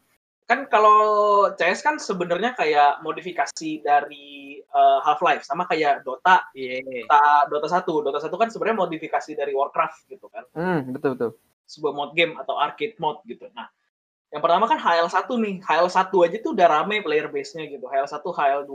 Kan 0.44 0.66
kalau 0.66 0.98
CS 1.54 1.80
kan 1.80 1.96
sebenarnya 1.96 2.56
kayak 2.56 3.04
modifikasi 3.04 3.70
dari 3.80 4.58
uh, 4.66 4.98
Half-Life 5.04 5.44
sama 5.44 5.64
kayak 5.64 6.02
Dota, 6.02 6.42
Iya. 6.52 6.82
Dota 7.06 7.22
Dota 7.46 7.68
1. 7.70 7.86
Dota 7.86 8.20
1 8.20 8.34
kan 8.34 8.50
sebenarnya 8.50 8.78
modifikasi 8.80 9.32
dari 9.32 9.54
Warcraft 9.54 10.10
gitu 10.10 10.26
kan. 10.26 10.48
Hmm, 10.52 10.90
betul 10.90 11.14
betul. 11.14 11.32
sebuah 11.70 11.94
mode 11.94 12.14
game 12.14 12.34
atau 12.34 12.58
arcade 12.58 12.98
mode 12.98 13.22
gitu. 13.24 13.46
Nah, 13.54 13.70
yang 14.34 14.42
pertama 14.42 14.66
kan 14.66 14.82
HL1 14.82 15.30
nih. 15.38 15.56
HL1 15.62 16.10
aja 16.10 16.38
tuh 16.40 16.58
udah 16.58 16.66
rame 16.68 17.06
player 17.06 17.30
base-nya 17.30 17.70
gitu. 17.70 17.86
HL1, 17.86 18.10
HL2. 18.18 18.72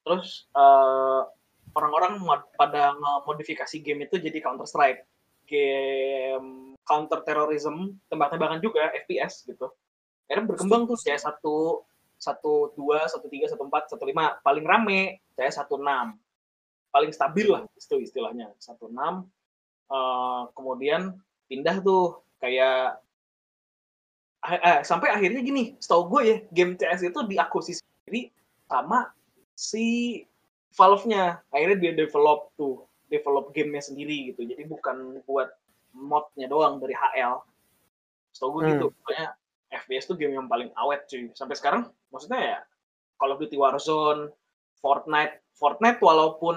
Terus 0.00 0.48
eh, 0.48 1.20
orang-orang 1.72 2.16
mod- 2.16 2.48
pada 2.56 2.96
modifikasi 3.22 3.76
game 3.84 4.08
itu 4.08 4.16
jadi 4.16 4.38
Counter 4.40 4.64
Strike. 4.64 5.04
Game 5.44 6.75
counter 6.86 7.20
terrorism, 7.26 7.98
tembak-tembakan 8.06 8.62
juga 8.62 8.88
FPS 8.94 9.42
gitu. 9.44 9.68
Akhirnya 10.26 10.46
berkembang 10.46 10.86
tuh 10.86 10.98
CS1, 10.98 11.42
1, 11.42 11.42
2, 12.22 12.78
1, 12.78 13.20
3, 13.20 13.52
1, 13.52 13.58
4, 13.58 13.92
1, 13.94 14.00
5. 14.00 14.46
Paling 14.46 14.64
rame 14.64 15.20
CS1, 15.34 15.66
6. 15.66 16.16
Paling 16.94 17.12
stabil 17.12 17.46
lah 17.50 17.62
itu 17.66 17.96
istilahnya. 17.98 18.54
1, 18.58 18.78
6. 18.78 19.26
Eh, 19.86 20.42
kemudian 20.54 21.14
pindah 21.46 21.78
tuh 21.82 22.26
kayak 22.42 22.98
eh, 24.46 24.60
eh, 24.62 24.78
sampai 24.82 25.14
akhirnya 25.14 25.42
gini, 25.42 25.78
setahu 25.78 26.10
gue 26.10 26.22
ya, 26.26 26.36
game 26.50 26.74
CS 26.74 27.06
itu 27.06 27.20
diakuisisi 27.26 27.82
sendiri 27.82 28.30
sama 28.66 29.10
si 29.54 30.22
Valve-nya. 30.74 31.42
Akhirnya 31.54 31.78
dia 31.78 31.92
develop 31.94 32.50
tuh, 32.58 32.86
develop 33.06 33.54
gamenya 33.54 33.82
sendiri 33.82 34.34
gitu. 34.34 34.42
Jadi 34.42 34.66
bukan 34.66 35.22
buat 35.24 35.54
modnya 35.96 36.46
doang 36.46 36.76
dari 36.76 36.92
HL. 36.92 37.40
Setahu 38.30 38.60
gue 38.60 38.62
Hmm. 38.62 38.72
gitu. 38.76 38.86
Pokoknya 39.00 39.32
FPS 39.72 40.04
tuh 40.06 40.16
game 40.20 40.36
yang 40.36 40.46
paling 40.46 40.68
awet 40.76 41.08
cuy. 41.08 41.32
Sampai 41.32 41.56
sekarang, 41.56 41.88
maksudnya 42.12 42.38
ya, 42.38 42.58
Call 43.16 43.32
of 43.32 43.40
Duty 43.40 43.56
Warzone, 43.56 44.30
Fortnite, 44.78 45.40
Fortnite 45.56 46.00
walaupun 46.04 46.56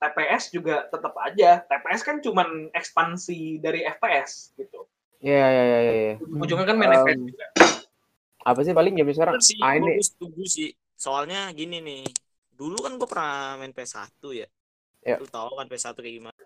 TPS 0.00 0.50
juga 0.50 0.88
tetap 0.88 1.12
aja. 1.20 1.60
TPS 1.68 2.00
kan 2.00 2.16
cuman 2.24 2.72
ekspansi 2.72 3.60
dari 3.60 3.84
FPS 3.84 4.56
gitu. 4.56 4.88
Iya 5.20 5.46
iya 5.48 5.62
iya 5.64 5.78
iya. 5.80 5.92
iya. 5.92 6.14
Ujungnya 6.20 6.66
kan 6.68 6.76
main 6.76 6.92
Um, 6.92 6.96
FPS 7.04 7.20
juga. 7.28 7.46
Apa 8.46 8.60
sih 8.62 8.72
paling 8.72 8.94
game 8.96 9.12
sekarang? 9.12 9.34
Sih, 9.42 9.58
Ah 9.60 9.76
ini 9.76 10.00
gue 10.00 10.04
setuju 10.04 10.44
sih. 10.48 10.70
Soalnya 10.96 11.52
gini 11.52 11.84
nih, 11.84 12.04
dulu 12.56 12.80
kan 12.80 12.96
gue 12.96 13.08
pernah 13.08 13.60
main 13.60 13.72
PS1 13.72 14.08
ya. 14.32 14.48
Ya. 15.04 15.16
Lu 15.20 15.28
tahu 15.28 15.54
kan 15.60 15.68
PS1 15.68 15.96
kayak 16.00 16.14
gimana. 16.18 16.40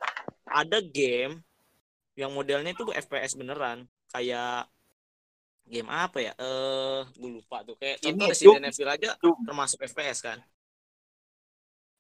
Ada 0.51 0.83
game 0.83 1.39
yang 2.21 2.31
modelnya 2.31 2.77
itu 2.77 2.85
FPS 2.93 3.33
beneran. 3.33 3.89
Kayak 4.13 4.69
game 5.65 5.89
apa 5.89 6.19
ya? 6.21 6.33
Eh, 6.37 7.01
gue 7.17 7.31
lupa 7.41 7.65
tuh. 7.65 7.81
Kayak 7.81 8.05
Ini 8.05 8.13
contoh. 8.13 8.29
Resident 8.29 8.65
Evil 8.69 8.89
aja 8.91 9.11
Doom. 9.17 9.39
termasuk 9.49 9.79
FPS 9.81 10.19
kan. 10.21 10.39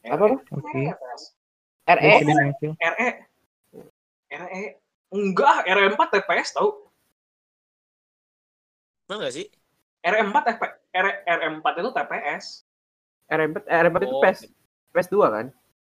apa. 0.00 0.24
FPS. 0.37 1.22
RE. 1.88 2.11
RE. 2.76 3.09
RE. 4.30 4.62
Enggak, 5.11 5.66
RE4 5.66 6.00
TPS 6.09 6.54
tau. 6.54 6.87
Bener 9.04 9.26
gak 9.26 9.35
sih? 9.35 9.46
RE4 10.00 10.37
TP, 10.46 10.62
RE, 10.94 11.12
RE4 11.26 11.66
itu 11.76 11.90
TPS. 11.90 12.44
RM4 13.28 13.59
RM4 13.66 13.98
itu 14.00 14.14
Oh, 14.16 14.22
PS 14.22 14.38
PS2 14.90 15.14
kan? 15.28 15.46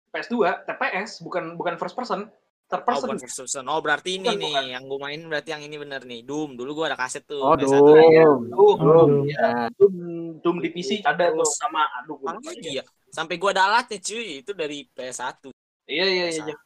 PS2 0.10 0.36
TPS 0.66 1.22
bukan 1.22 1.54
bukan 1.54 1.76
first 1.78 1.94
person, 1.94 2.32
third 2.70 2.84
Oh, 2.86 3.02
person. 3.18 3.66
Oh, 3.66 3.82
berarti 3.82 4.22
ini 4.22 4.30
Bukan, 4.30 4.38
nih 4.38 4.54
bukan. 4.54 4.66
yang 4.70 4.84
gue 4.86 5.00
main 5.02 5.20
berarti 5.26 5.50
yang 5.58 5.64
ini 5.66 5.76
bener 5.82 6.02
nih. 6.06 6.22
Doom. 6.22 6.54
Dulu 6.54 6.72
gue 6.78 6.86
ada 6.94 6.98
kaset 6.98 7.26
tuh. 7.26 7.42
Oh, 7.42 7.58
PS1. 7.58 7.82
Doom. 7.82 7.90
Doom. 7.90 8.42
Doom. 8.54 8.78
Doom. 8.78 9.12
Ya. 9.26 9.68
Doom, 9.74 9.94
Doom 10.40 10.58
di 10.62 10.70
PC 10.70 11.02
ada 11.02 11.34
tuh 11.34 11.50
sama 11.50 11.90
aduh 11.98 12.16
gue 12.22 12.30
ya. 12.62 12.80
ya. 12.80 12.84
Sampai 13.10 13.42
gue 13.42 13.50
ada 13.50 13.66
alatnya 13.66 13.98
cuy. 13.98 14.46
Itu 14.46 14.54
dari 14.54 14.86
PS1. 14.86 15.50
Iya 15.90 16.06
iya 16.06 16.26
iya. 16.30 16.44
iya. 16.46 16.58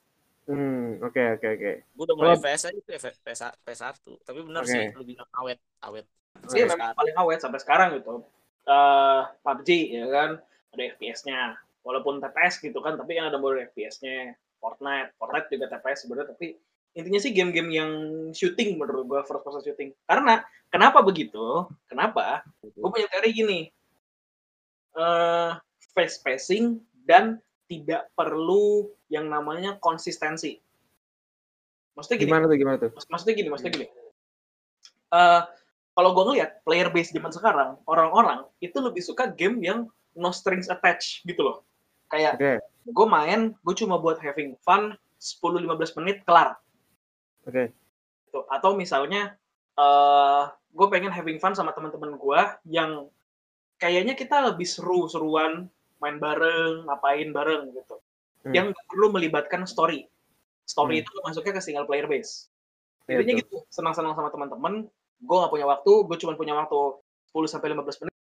Hmm, 0.43 0.99
oke 0.99 1.39
oke 1.39 1.47
oke. 1.55 1.71
Gue 1.95 2.03
udah 2.03 2.15
mulai 2.19 2.35
PS 2.35 2.67
aja 2.67 2.75
itu 2.75 2.83
PS, 2.91 3.41
PS1. 3.63 3.95
Tapi 4.27 4.39
bener 4.43 4.63
Oke. 4.67 4.71
sih, 4.75 4.83
lu 4.91 5.03
bilang 5.07 5.29
awet. 5.39 5.55
Awet. 5.79 6.03
Iya 6.51 6.67
memang 6.67 6.75
sekarang. 6.75 6.95
paling 6.99 7.15
awet 7.15 7.39
sampai 7.39 7.59
sekarang 7.63 7.89
gitu. 7.95 8.27
Eh 8.67 9.21
PUBG 9.39 9.69
ya 9.95 10.05
kan 10.11 10.29
ada 10.75 10.83
FPS-nya. 10.83 11.55
Walaupun 11.83 12.19
TPS 12.19 12.59
gitu 12.59 12.79
kan, 12.79 12.95
tapi 12.95 13.15
yang 13.15 13.31
ada 13.31 13.39
mode 13.39 13.59
FPS-nya. 13.71 14.35
Fortnite, 14.63 15.11
Fortnite 15.19 15.51
juga 15.51 15.67
TPS 15.67 16.07
sebenarnya, 16.07 16.31
tapi 16.31 16.55
intinya 16.95 17.19
sih 17.19 17.35
game-game 17.35 17.69
yang 17.73 17.91
shooting 18.31 18.79
menurut 18.79 19.03
gua 19.03 19.21
first 19.27 19.43
person 19.43 19.59
shooting. 19.59 19.91
Karena 20.07 20.39
kenapa 20.71 21.03
begitu? 21.03 21.67
Kenapa? 21.91 22.47
Gue 22.63 22.87
punya 22.87 23.11
teori 23.11 23.29
gini. 23.35 23.59
Eh 24.95 25.51
face 25.91 26.23
spacing 26.23 26.79
dan 27.03 27.43
tidak 27.67 28.07
perlu 28.15 28.87
yang 29.11 29.27
namanya 29.27 29.75
konsistensi. 29.83 30.61
Maksudnya 31.93 32.17
gini, 32.23 32.29
Gimana 32.31 32.45
tuh 32.47 32.57
gimana 32.57 32.77
tuh? 32.79 32.91
Maksud- 32.95 33.11
maksudnya 33.11 33.35
gini, 33.35 33.49
maksudnya 33.51 33.73
gini. 33.75 33.87
Eh 35.11 35.41
kalau 35.93 36.09
gue 36.17 36.23
ngeliat 36.25 36.65
player 36.65 36.89
base 36.89 37.13
zaman 37.13 37.29
sekarang, 37.29 37.69
orang-orang 37.85 38.49
itu 38.63 38.77
lebih 38.81 39.03
suka 39.05 39.29
game 39.29 39.61
yang 39.61 39.85
no 40.17 40.29
strings 40.33 40.69
attached 40.69 41.21
gitu 41.25 41.41
loh. 41.41 41.57
Kayak 42.09 42.37
Oke. 42.37 42.53
Gue 42.83 43.07
main, 43.07 43.55
gue 43.55 43.75
cuma 43.75 43.95
buat 43.97 44.19
having 44.19 44.59
fun 44.61 44.95
10-15 45.17 45.97
menit 46.03 46.17
kelar. 46.27 46.59
Oke. 47.47 47.71
Gitu. 48.27 48.39
Atau 48.51 48.75
misalnya 48.75 49.35
eh 49.73 50.43
gue 50.73 50.87
pengen 50.89 51.13
having 51.13 51.37
fun 51.37 51.53
sama 51.53 51.71
teman-teman 51.71 52.17
gue 52.17 52.41
yang 52.67 53.07
kayaknya 53.77 54.13
kita 54.13 54.41
lebih 54.41 54.65
seru-seruan 54.65 55.69
main 55.99 56.17
bareng, 56.19 56.87
ngapain 56.87 57.29
bareng 57.31 57.71
gitu. 57.71 57.95
Hmm. 58.43 58.53
Yang 58.53 58.67
perlu 58.91 59.15
melibatkan 59.15 59.63
story. 59.63 60.07
Story 60.67 60.99
Hmm. 60.99 61.03
itu 61.07 61.11
masuknya 61.23 61.53
ke 61.57 61.61
single 61.63 61.87
player 61.87 62.07
base. 62.07 62.51
Iya, 63.07 63.19
Intinya 63.19 63.35
tuh. 63.35 63.39
gitu, 63.43 63.57
senang-senang 63.67 64.15
sama 64.15 64.31
teman-teman. 64.31 64.87
Gue 65.23 65.35
gak 65.39 65.51
punya 65.51 65.67
waktu, 65.67 65.91
gue 66.07 66.17
cuma 66.19 66.35
punya 66.35 66.55
waktu 66.55 66.99
10 67.31 67.47
sampai 67.51 67.71
15 67.71 67.99
menit. 67.99 68.12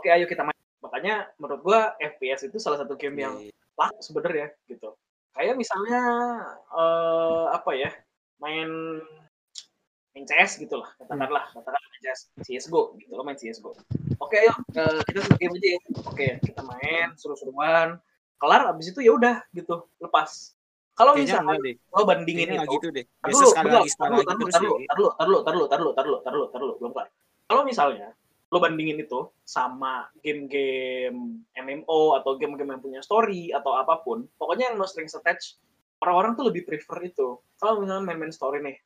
Oke, 0.00 0.08
ayo 0.08 0.24
kita 0.24 0.40
main. 0.48 0.56
Makanya 0.80 1.28
menurut 1.36 1.60
gue 1.60 1.80
FPS 2.00 2.48
itu 2.48 2.56
salah 2.56 2.80
satu 2.80 2.96
game 2.96 3.20
yang 3.20 3.36
Iya. 3.36 3.52
laku 3.76 4.00
sebenarnya 4.00 4.48
gitu. 4.64 4.96
Kayak 5.36 5.60
misalnya 5.60 6.00
eh 6.72 7.44
apa 7.52 7.70
ya, 7.76 7.92
main 8.40 8.96
main 10.16 10.24
CS 10.24 10.56
gitu 10.56 10.80
lah, 10.80 10.88
katakanlah, 10.96 11.52
katakanlah 11.52 11.88
main 11.92 12.00
CS, 12.00 12.32
CSGO 12.40 12.96
gitu, 12.96 13.12
lo 13.12 13.22
main 13.28 13.36
CSGO. 13.36 13.76
Oke, 14.24 14.40
ayo 14.40 14.56
eh, 14.72 15.04
kita 15.04 15.20
seru 15.20 15.36
game 15.36 15.54
aja 15.60 15.68
ya. 15.68 15.80
Oke, 16.08 16.28
kita 16.48 16.60
main 16.64 17.12
seru-seruan, 17.20 18.00
kelar 18.40 18.72
abis 18.72 18.96
itu 18.96 19.04
ya 19.04 19.12
udah 19.12 19.44
gitu, 19.52 19.84
lepas. 20.00 20.56
Kalau 20.96 21.12
misalnya 21.12 21.60
lo 21.92 22.08
bandingin 22.08 22.56
itu, 22.56 22.72
gitu 22.80 22.88
deh. 22.88 23.04
Biasa 23.20 23.44
sekali 23.52 23.68
lagi, 23.68 23.88
sekali 23.92 24.12
lagi 24.16 24.32
terus 24.32 24.52
tar 24.56 24.62
ya. 24.64 24.68
dulu, 24.68 24.78
tar 24.80 24.96
dulu, 24.96 25.12
tar 25.12 25.28
dulu, 25.28 25.38
tar 25.44 25.52
dulu, 25.52 25.64
tar 25.68 25.78
dulu, 25.78 25.92
tar 25.92 26.04
dulu, 26.04 26.16
tar 26.24 26.32
dulu, 26.32 26.46
tar 26.48 26.60
dulu, 26.64 26.72
belum 26.80 26.90
kelar. 26.96 27.08
Kalau 27.46 27.62
misalnya 27.68 28.08
lo 28.50 28.58
bandingin 28.58 28.98
itu 28.98 29.30
sama 29.46 30.10
game-game 30.26 31.46
MMO 31.54 32.18
atau 32.18 32.34
game-game 32.34 32.74
yang 32.74 32.82
punya 32.82 33.00
story 33.00 33.54
atau 33.54 33.78
apa 33.78 34.02
pun, 34.02 34.26
pokoknya 34.34 34.74
yang 34.74 34.76
no 34.76 34.90
strings 34.90 35.14
attached, 35.14 35.62
orang-orang 36.02 36.34
tuh 36.34 36.50
lebih 36.50 36.66
prefer 36.66 36.98
itu. 37.06 37.38
Kalau 37.62 37.78
misalnya 37.78 38.02
main-main 38.02 38.34
story 38.34 38.58
nih, 38.58 38.76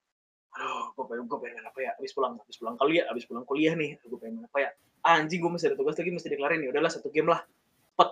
aduh, 0.53 0.93
gue 0.93 1.05
pengen, 1.09 1.25
gue 1.25 1.39
pengen 1.41 1.65
apa 1.65 1.79
ya, 1.81 1.91
abis 1.97 2.13
pulang, 2.13 2.37
abis 2.45 2.57
pulang 2.61 2.77
kuliah, 2.77 3.05
abis 3.09 3.25
pulang 3.25 3.45
kuliah 3.49 3.73
nih, 3.73 3.97
gue 4.05 4.19
pengen 4.21 4.45
apa 4.45 4.59
ya, 4.61 4.71
ah, 5.01 5.17
anjing 5.17 5.41
gue 5.41 5.51
masih 5.51 5.73
ada 5.73 5.77
tugas 5.81 5.97
lagi, 5.97 6.11
mesti 6.13 6.29
dikelarin 6.29 6.61
ya, 6.61 6.69
udahlah 6.69 6.93
satu 6.93 7.09
game 7.09 7.33
lah, 7.33 7.41
cepet 7.97 8.09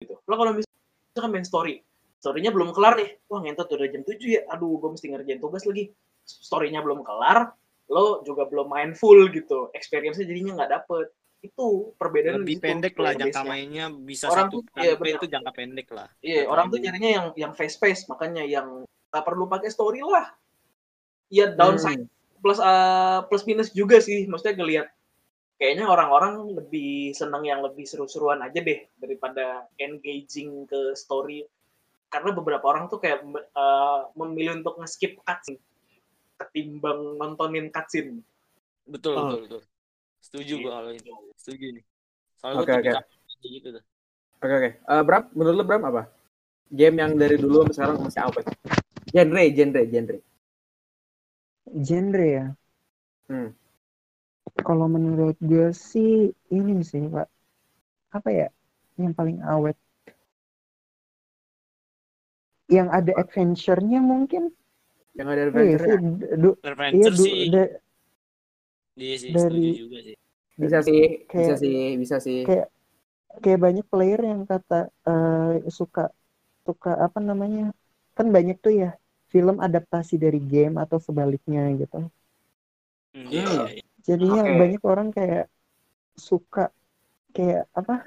gitu. 0.00 0.14
Lo 0.24 0.34
kalau 0.40 0.56
misalnya 0.56 1.28
main 1.28 1.44
story, 1.44 1.84
story-nya 2.24 2.56
belum 2.56 2.72
kelar 2.72 2.96
nih, 2.96 3.20
wah 3.28 3.44
ngentot 3.44 3.68
udah 3.68 3.88
jam 3.92 4.00
7 4.00 4.16
ya, 4.16 4.48
aduh 4.48 4.80
gue 4.80 4.90
mesti 4.96 5.06
ngerjain 5.12 5.40
tugas 5.44 5.68
lagi, 5.68 5.92
story-nya 6.24 6.80
belum 6.80 7.04
kelar, 7.04 7.52
lo 7.90 8.22
juga 8.22 8.46
belum 8.46 8.70
main 8.70 8.90
full 8.94 9.26
gitu, 9.34 9.68
experience-nya 9.74 10.30
jadinya 10.30 10.62
nggak 10.62 10.70
dapet. 10.70 11.10
Itu 11.42 11.96
perbedaan 11.98 12.44
lebih 12.44 12.46
di 12.46 12.56
situ, 12.60 12.66
pendek 12.70 12.94
lah 13.00 13.12
jangka 13.16 13.42
mainnya 13.42 13.84
bisa 13.90 14.30
Orang 14.30 14.46
satu 14.52 14.56
tuh- 14.62 14.78
iya, 14.78 14.92
itu 14.94 15.26
jangka 15.26 15.52
pendek 15.52 15.88
lah. 15.90 16.08
Iya, 16.22 16.46
orang 16.46 16.70
tuh 16.70 16.78
nyarinya 16.78 17.10
yang 17.10 17.26
yang 17.34 17.52
face 17.58 17.80
face, 17.80 18.06
makanya 18.06 18.46
yang 18.46 18.86
nggak 19.10 19.24
perlu 19.26 19.50
pakai 19.50 19.72
story 19.72 20.04
lah. 20.06 20.30
Ya 21.32 21.50
downside 21.50 22.06
Hmm. 22.06 22.12
plus 22.38 22.60
eh, 22.62 23.18
plus 23.26 23.42
minus 23.44 23.74
juga 23.74 23.98
sih, 23.98 24.28
maksudnya 24.30 24.54
ngelihat 24.60 24.86
kayaknya 25.58 25.84
orang-orang 25.88 26.56
lebih 26.56 27.12
seneng 27.12 27.44
yang 27.44 27.60
lebih 27.60 27.84
seru-seruan 27.84 28.40
aja 28.40 28.60
deh 28.60 28.86
daripada 28.96 29.66
engaging 29.76 30.64
ke 30.64 30.94
story. 30.94 31.42
Karena 32.10 32.30
beberapa 32.32 32.64
orang 32.68 32.86
tuh 32.86 33.00
kayak 33.00 33.24
eh, 33.34 34.00
memilih 34.14 34.60
untuk 34.62 34.78
nge-skip 34.78 35.18
cutscene 35.20 35.58
ketimbang 36.40 37.20
nontonin 37.20 37.68
cutscene. 37.68 38.24
Betul, 38.88 39.12
Oh. 39.14 39.28
betul, 39.28 39.40
betul. 39.44 39.62
Setuju 40.20 40.54
gua 40.64 40.72
kalau 40.80 40.90
itu. 40.96 41.10
Setuju 41.36 41.66
nih. 41.76 41.84
Soalnya 42.40 42.60
oke. 42.64 42.72
tipikal 42.72 43.02
kayak 43.04 43.50
gitu 43.52 43.68
tuh. 43.76 43.84
Oke 44.40 44.52
oke. 44.56 44.70
Eh, 44.80 45.02
Bram, 45.04 45.22
menurut 45.36 45.56
lu 45.60 45.64
Bram 45.68 45.82
apa? 45.84 46.02
Game 46.72 46.96
yang 46.96 47.12
dari 47.16 47.36
dulu 47.36 47.66
sampai 47.68 47.74
sekarang 47.76 47.96
masih 48.00 48.22
awet. 48.24 48.46
Genre, 49.10 49.42
genre, 49.52 49.82
genre. 49.90 50.18
Genre 51.70 52.26
ya. 52.26 52.46
Hmm. 53.28 53.50
Kalau 54.60 54.86
menurut 54.90 55.36
gue 55.40 55.70
sih 55.72 56.32
ini 56.50 56.82
sih 56.82 57.04
pak. 57.06 57.28
Apa 58.10 58.28
ya? 58.32 58.48
Yang 58.98 59.12
paling 59.14 59.38
awet. 59.44 59.76
Yang 62.70 62.88
ada 62.90 63.12
adventure-nya 63.18 63.98
mungkin. 63.98 64.54
Yang 65.20 65.28
ada 65.28 65.36
Iya 65.36 65.44
adventure 65.52 66.00
du- 66.40 66.56
iya 66.56 66.68
Adventure 66.72 67.12
du- 67.12 67.24
sih, 67.28 67.36
da- 67.52 67.74
sih 68.96 69.30
dari- 69.30 69.76
juga 69.76 69.98
sih. 70.00 70.16
Bisa 70.56 70.78
sih, 70.80 71.00
bisa 71.20 71.28
Kayak- 71.28 71.60
sih, 71.60 71.78
bisa 72.00 72.16
sih. 72.20 72.40
kayak 72.48 72.68
kayak 73.40 73.60
banyak 73.60 73.86
player 73.86 74.20
yang 74.24 74.42
kata 74.42 74.88
eh, 75.06 75.68
suka 75.68 76.08
suka 76.64 76.92
apa 76.98 77.20
namanya 77.20 77.70
kan 78.12 78.26
banyak 78.28 78.56
tuh 78.58 78.74
ya 78.74 78.90
film 79.30 79.60
adaptasi 79.60 80.16
dari 80.16 80.40
game 80.42 80.76
atau 80.76 80.98
sebaliknya 80.98 81.68
gitu 81.76 82.10
Hmm, 83.14 83.26
iya, 83.28 83.42
Hmm. 83.44 83.54
iya, 83.54 83.64
iya. 83.76 83.84
jadinya 84.02 84.42
banyak 84.56 84.82
orang 84.82 85.08
kayak 85.10 85.46
suka 86.16 86.74
kayak 87.30 87.70
apa 87.70 88.06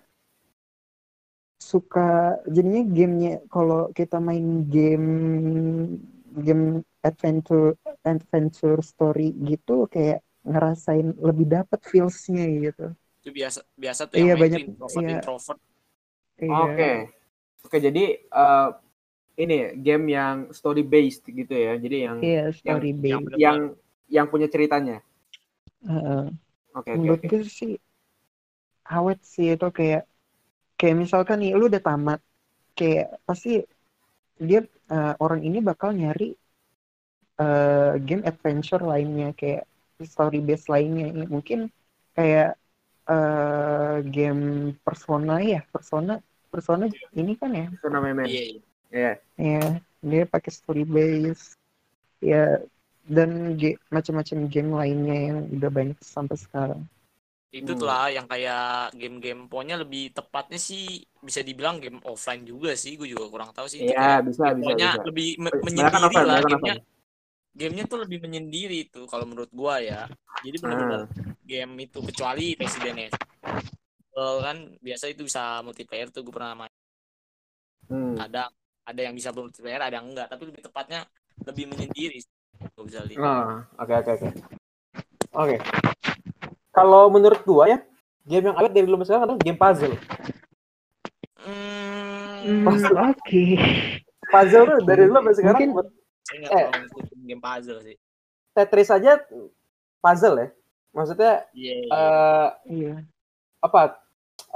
suka 1.59 2.07
jadinya 2.45 2.83
gamenya 2.83 3.33
kalau 3.47 3.89
kita 3.95 4.19
main 4.19 4.67
game 4.67 5.07
game 6.35 6.83
adventure 7.03 7.75
adventure 8.07 8.79
story 8.81 9.35
gitu 9.43 9.85
kayak 9.91 10.23
ngerasain 10.43 11.15
lebih 11.19 11.45
dapet 11.47 11.79
feelsnya 11.83 12.43
gitu 12.49 12.85
Itu 13.23 13.29
biasa 13.31 13.59
biasa 13.79 14.01
tuh 14.11 14.15
Iya, 14.19 14.35
yang 14.35 14.39
banyak- 14.43 14.61
introvert 14.67 15.03
iya. 15.03 15.11
introvert. 15.15 15.59
Iya. 16.43 16.55
Oke. 16.67 16.91
Oke, 17.63 17.77
jadi 17.79 18.03
eh, 18.19 18.67
ini 19.39 19.57
game 19.79 20.05
yang 20.11 20.37
story 20.51 20.83
based 20.83 21.23
gitu 21.31 21.53
ya. 21.55 21.73
Jadi 21.79 21.97
yang 22.03 22.17
iya 22.19 22.43
story 22.51 22.91
yang 22.91 22.99
based 22.99 23.23
bener- 23.23 23.39
yang 23.39 23.57
yang 24.11 24.27
punya 24.27 24.47
ceritanya. 24.51 24.99
Heeh. 25.87 26.23
Oke, 26.75 26.89
oke, 26.91 26.99
menurut 26.99 27.21
oke. 27.23 27.27
gue 27.31 27.41
sih 27.47 27.73
awet 28.83 29.19
sih 29.23 29.55
itu 29.55 29.67
kayak 29.77 30.03
kayak 30.75 30.95
misalkan 30.99 31.37
nih 31.39 31.55
lu 31.55 31.71
udah 31.71 31.79
tamat 31.79 32.19
kayak 32.75 33.07
pasti 33.27 33.63
dia 34.41 34.59
eh, 34.91 35.13
orang 35.23 35.41
ini 35.47 35.63
bakal 35.63 35.95
nyari 35.95 36.35
eh, 37.41 37.93
game 38.07 38.23
adventure 38.27 38.81
lainnya 38.83 39.33
kayak 39.37 39.63
story 40.03 40.39
based 40.43 40.67
lainnya 40.73 41.09
mungkin 41.29 41.71
kayak 42.17 42.57
eh, 43.09 43.95
game 44.15 44.43
persona 44.85 45.39
ya 45.43 45.61
persona 45.73 46.19
persona 46.53 46.85
ini 47.17 47.33
kan 47.39 47.51
ya 47.53 47.67
Turnamen. 47.81 48.25
Iya, 48.25 48.41
iya. 48.45 48.59
Iya. 48.93 49.13
ya 49.37 49.63
dia 50.03 50.23
pakai 50.29 50.51
story 50.53 50.83
based 50.85 51.57
ya 52.23 52.61
dan 53.07 53.59
ge- 53.59 53.79
macam-macam 53.91 54.37
game 54.47 54.71
lainnya 54.71 55.17
yang 55.33 55.39
udah 55.55 55.69
banyak 55.73 55.97
sampai 56.03 56.37
sekarang 56.39 56.81
Itu 57.53 57.77
Hmm. 57.77 57.79
tuh 57.81 57.85
lah 57.85 58.09
yang 58.09 58.25
kayak 58.25 58.97
game-game 58.97 59.45
pokoknya 59.45 59.75
lebih 59.85 60.09
tepatnya 60.17 60.57
sih 60.57 61.05
bisa 61.21 61.45
dibilang 61.45 61.77
game 61.77 62.01
offline 62.01 62.41
juga 62.49 62.73
sih. 62.73 62.97
Gue 62.97 63.07
juga 63.13 63.29
kurang 63.29 63.53
tahu 63.53 63.69
sih. 63.69 63.85
Iya, 63.85 63.93
kayak 63.93 64.19
bisa, 64.25 64.43
bisa, 64.57 64.57
pokoknya 64.65 64.87
bisa. 64.89 65.01
lebih 65.05 65.27
me- 65.37 65.53
Banyak 65.53 65.61
menyendiri 65.61 66.17
lah 66.25 66.37
banyak 66.41 66.59
gamenya. 66.65 66.73
Gamenya 67.53 67.85
tuh 67.85 68.01
lebih 68.01 68.17
menyendiri 68.17 68.89
tuh 68.89 69.05
kalau 69.05 69.29
menurut 69.29 69.49
gua 69.53 69.77
ya. 69.77 70.09
Jadi 70.41 70.57
benar-benar 70.57 71.05
game 71.45 71.85
itu 71.85 72.01
kecuali 72.01 72.57
Resident 72.57 72.97
Evil 72.97 74.33
kan 74.41 74.57
biasa 74.81 75.05
itu 75.09 75.21
bisa 75.25 75.61
multiplayer 75.61 76.09
tuh 76.09 76.25
gue 76.25 76.33
pernah 76.33 76.53
main. 76.57 76.73
Hmm. 77.89 78.17
Kadang 78.17 78.49
ada 78.83 79.01
yang 79.01 79.13
bisa 79.13 79.29
multiplayer, 79.29 79.81
ada 79.81 80.01
yang 80.01 80.09
enggak. 80.09 80.27
Tapi 80.33 80.49
lebih 80.49 80.61
tepatnya 80.65 81.05
lebih 81.45 81.65
menyendiri. 81.69 82.19
Gue 82.73 82.83
bisa 82.89 83.05
lihat. 83.05 83.21
Nah, 83.21 83.69
oke 83.77 83.93
oke 84.01 84.11
oke. 84.17 84.27
Oke. 85.33 85.55
Kalau 86.73 87.09
menurut 87.13 87.41
gua 87.45 87.69
ya, 87.69 87.77
game 88.25 88.49
yang 88.49 88.57
awet 88.57 88.73
dari 88.73 88.85
dulu 88.89 88.97
sampai 88.97 89.07
sekarang 89.13 89.23
adalah 89.29 89.41
game 89.45 89.59
puzzle. 89.61 89.95
Hmm, 91.43 92.03
Hmm, 92.43 92.67
oke 92.67 93.43
Puzzle 94.27 94.63
tuh 94.67 94.79
dari 94.83 95.07
dulu 95.07 95.15
sampai 95.21 95.35
sekarang 95.37 95.59
Mungkin- 95.69 96.51
eh. 96.51 96.65
Game 97.23 97.39
puzzle 97.39 97.79
sih. 97.81 97.95
Tetris 98.51 98.89
aja 98.89 99.17
puzzle 99.97 100.37
ya. 100.37 100.47
Maksudnya 100.93 101.33
iya. 101.51 101.73
eh 101.89 102.49
iya 102.69 102.93
apa? 103.59 103.97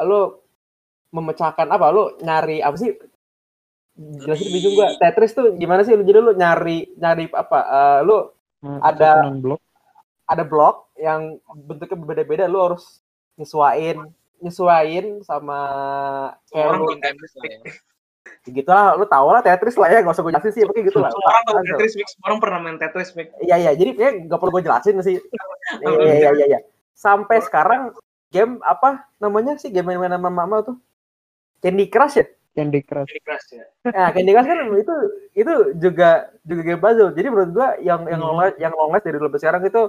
Lu 0.03 0.37
memecahkan 1.09 1.65
apa? 1.65 1.89
Lu 1.89 2.13
nyari 2.19 2.59
apa 2.59 2.75
sih? 2.75 2.93
Jelasin 3.97 4.45
Lebih- 4.45 4.53
bingung 4.53 4.73
gua. 4.77 4.89
Tetris 4.95 5.33
tuh 5.33 5.55
gimana 5.55 5.81
sih? 5.81 5.95
Lu 5.95 6.03
jadi 6.03 6.19
lu 6.19 6.31
nyari 6.31 6.93
nyari 6.95 7.25
apa? 7.31 7.59
Eh, 7.65 7.99
lu 8.03 8.17
Nah, 8.57 8.81
Ada- 8.81 9.29
blok 9.37 9.61
ada 10.25 10.41
blok 10.41 10.89
yang 10.97 11.37
bentuknya 11.55 11.93
berbeda-beda 11.93 12.49
lu 12.49 12.57
harus 12.57 13.05
nyesuain 13.37 14.01
nyesuain 14.41 15.21
sama 15.21 15.59
kayak 16.49 16.65
Orang 16.65 16.97
ya. 16.97 17.13
Gitu 18.49 18.67
lah 18.67 18.95
lu 18.95 19.05
tau 19.05 19.27
lah 19.27 19.39
Tetris 19.39 19.75
lah 19.75 19.87
ya 19.87 19.99
gak 19.99 20.11
usah 20.11 20.23
gue 20.23 20.31
jelasin 20.31 20.51
sih 20.51 20.63
pokoknya 20.63 20.83
gitu 20.87 20.99
lah 20.99 21.11
Semua 21.11 21.29
orang 21.29 21.43
Puzzle. 21.45 21.65
Tetris 21.67 21.93
Mix, 21.95 22.07
semua 22.11 22.25
orang 22.27 22.39
pernah 22.39 22.59
main 22.59 22.77
Tetris 22.77 23.09
Mix. 23.13 23.27
iya 23.39 23.55
iya 23.57 23.71
jadi 23.73 23.91
kayak 23.93 24.13
gak 24.25 24.39
perlu 24.39 24.51
gue 24.55 24.63
jelasin 24.63 24.95
sih 24.99 25.15
iya 25.83 26.13
iya 26.17 26.29
iya 26.33 26.45
iya 26.47 26.59
sampai 26.91 27.37
sekarang 27.39 27.91
game 28.27 28.59
apa 28.61 28.89
namanya 29.17 29.55
sih 29.55 29.69
game 29.69 29.87
main 29.87 30.09
sama 30.09 30.27
mama 30.27 30.63
tuh 30.63 30.75
Candy 31.57 31.87
Crush 31.87 32.17
ya 32.17 32.25
Candy 32.53 32.81
Crush 32.81 33.05
Candy 33.05 33.21
Crush 33.21 33.47
ya. 33.53 33.65
Nah, 33.85 34.09
Candy 34.09 34.31
Crush 34.33 34.47
kan 34.47 34.57
itu 34.73 34.95
itu 35.35 35.53
juga 35.77 36.09
juga 36.41 36.61
game 36.63 36.81
puzzle. 36.81 37.13
Jadi 37.13 37.27
menurut 37.29 37.51
gua 37.53 37.77
yang 37.77 38.01
yang 38.03 38.17
Hmm. 38.17 38.25
long 38.25 38.37
last, 38.41 38.55
yang 38.57 38.73
long 38.73 38.89
last 38.89 39.05
dari 39.05 39.13
dulu 39.13 39.29
sampai 39.29 39.41
sekarang 39.45 39.63
itu 39.63 39.81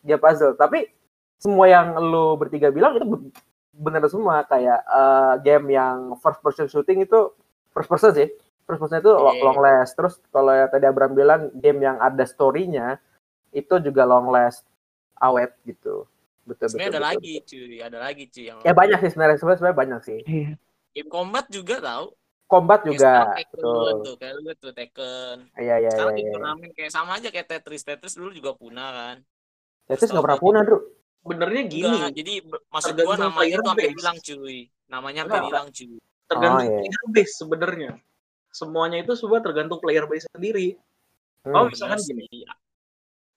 game 0.00 0.16
puzzle. 0.18 0.56
Tapi 0.56 0.88
semua 1.36 1.68
yang 1.68 1.92
lu 1.94 2.32
bertiga 2.34 2.72
bilang 2.72 2.96
itu 2.96 3.04
be- 3.04 3.28
benar 3.76 4.00
semua 4.08 4.40
kayak 4.42 4.80
eh, 4.80 5.34
game 5.44 5.66
yang 5.70 5.96
first 6.16 6.40
person 6.40 6.64
shooting 6.64 7.04
itu 7.04 7.28
first 7.74 7.90
person 7.90 8.14
sih. 8.14 8.30
First 8.64 8.80
person 8.80 9.02
itu 9.02 9.10
lo- 9.10 9.28
Iya. 9.28 9.42
long 9.42 9.58
last. 9.58 9.92
Terus 9.92 10.14
kalau 10.30 10.54
yang 10.54 10.70
tadi 10.70 10.86
Abram 10.86 11.12
bilang 11.12 11.52
game 11.52 11.82
yang 11.82 11.98
ada 11.98 12.24
story-nya 12.24 12.96
itu 13.50 13.74
juga 13.78 14.06
long 14.06 14.30
last 14.30 14.64
awet 15.16 15.52
gitu. 15.62 16.06
Betul 16.44 16.46
betul. 16.46 16.66
Sebenarnya 16.72 16.88
ada 16.88 17.00
betul, 17.00 17.10
lagi 17.10 17.32
cuy, 17.44 17.76
ada 17.80 17.98
lagi 17.98 18.24
cuy 18.28 18.44
yang. 18.48 18.58
Ya 18.62 18.72
banyak 18.72 18.98
sih 19.00 19.10
sebenarnya 19.10 19.36
sebenarnya 19.36 19.58
sebenarnya 19.60 19.78
banyak 19.78 20.00
sih. 20.04 20.18
iya 20.24 20.52
game 20.94 21.10
combat 21.10 21.44
juga 21.50 21.82
tahu. 21.82 22.14
Combat 22.44 22.80
Kayak 22.84 22.92
juga. 22.94 23.12
Betul. 23.50 23.88
tuh, 24.04 24.14
kayak 24.20 24.34
lu 24.38 24.52
tuh 24.54 24.72
Tekken. 24.72 25.36
Iya 25.58 25.74
iya 25.80 25.90
Sekarang 25.90 26.14
iya. 26.14 26.18
di 26.20 26.22
iya. 26.22 26.32
turnamen 26.36 26.70
kayak 26.70 26.92
sama 26.92 27.10
aja 27.18 27.28
kayak 27.32 27.48
Tetris. 27.50 27.82
Tetris 27.82 28.14
dulu 28.14 28.30
juga 28.30 28.54
punah 28.54 28.90
kan. 28.94 29.16
Tetris 29.90 30.12
nggak 30.12 30.22
pernah 30.22 30.38
punah, 30.38 30.60
Bro. 30.62 30.78
Sebenarnya 31.24 31.62
gini, 31.66 31.88
Enggak, 31.88 32.12
jadi 32.14 32.32
maksud 32.68 32.94
gua 33.00 33.16
namanya 33.16 33.56
tuh 33.58 33.70
hampir 33.72 33.88
base. 33.90 33.96
hilang 33.96 34.18
cuy. 34.20 34.58
Namanya 34.86 35.18
hampir 35.24 35.34
Enggak. 35.40 35.48
hilang 35.50 35.68
cuy. 35.72 35.96
Tergantung 36.26 36.60
Oh, 36.60 36.66
iya. 36.66 36.78
player 36.80 37.04
base 37.10 37.32
sebenarnya. 37.34 37.90
Semuanya 38.48 38.98
itu 39.00 39.12
semua 39.14 39.38
tergantung 39.38 39.78
player 39.78 40.04
base 40.04 40.26
sendiri. 40.30 40.78
Hmm. 41.42 41.54
Oh, 41.54 41.64
misalkan 41.66 41.98
Bener 41.98 42.24
gini. 42.24 42.40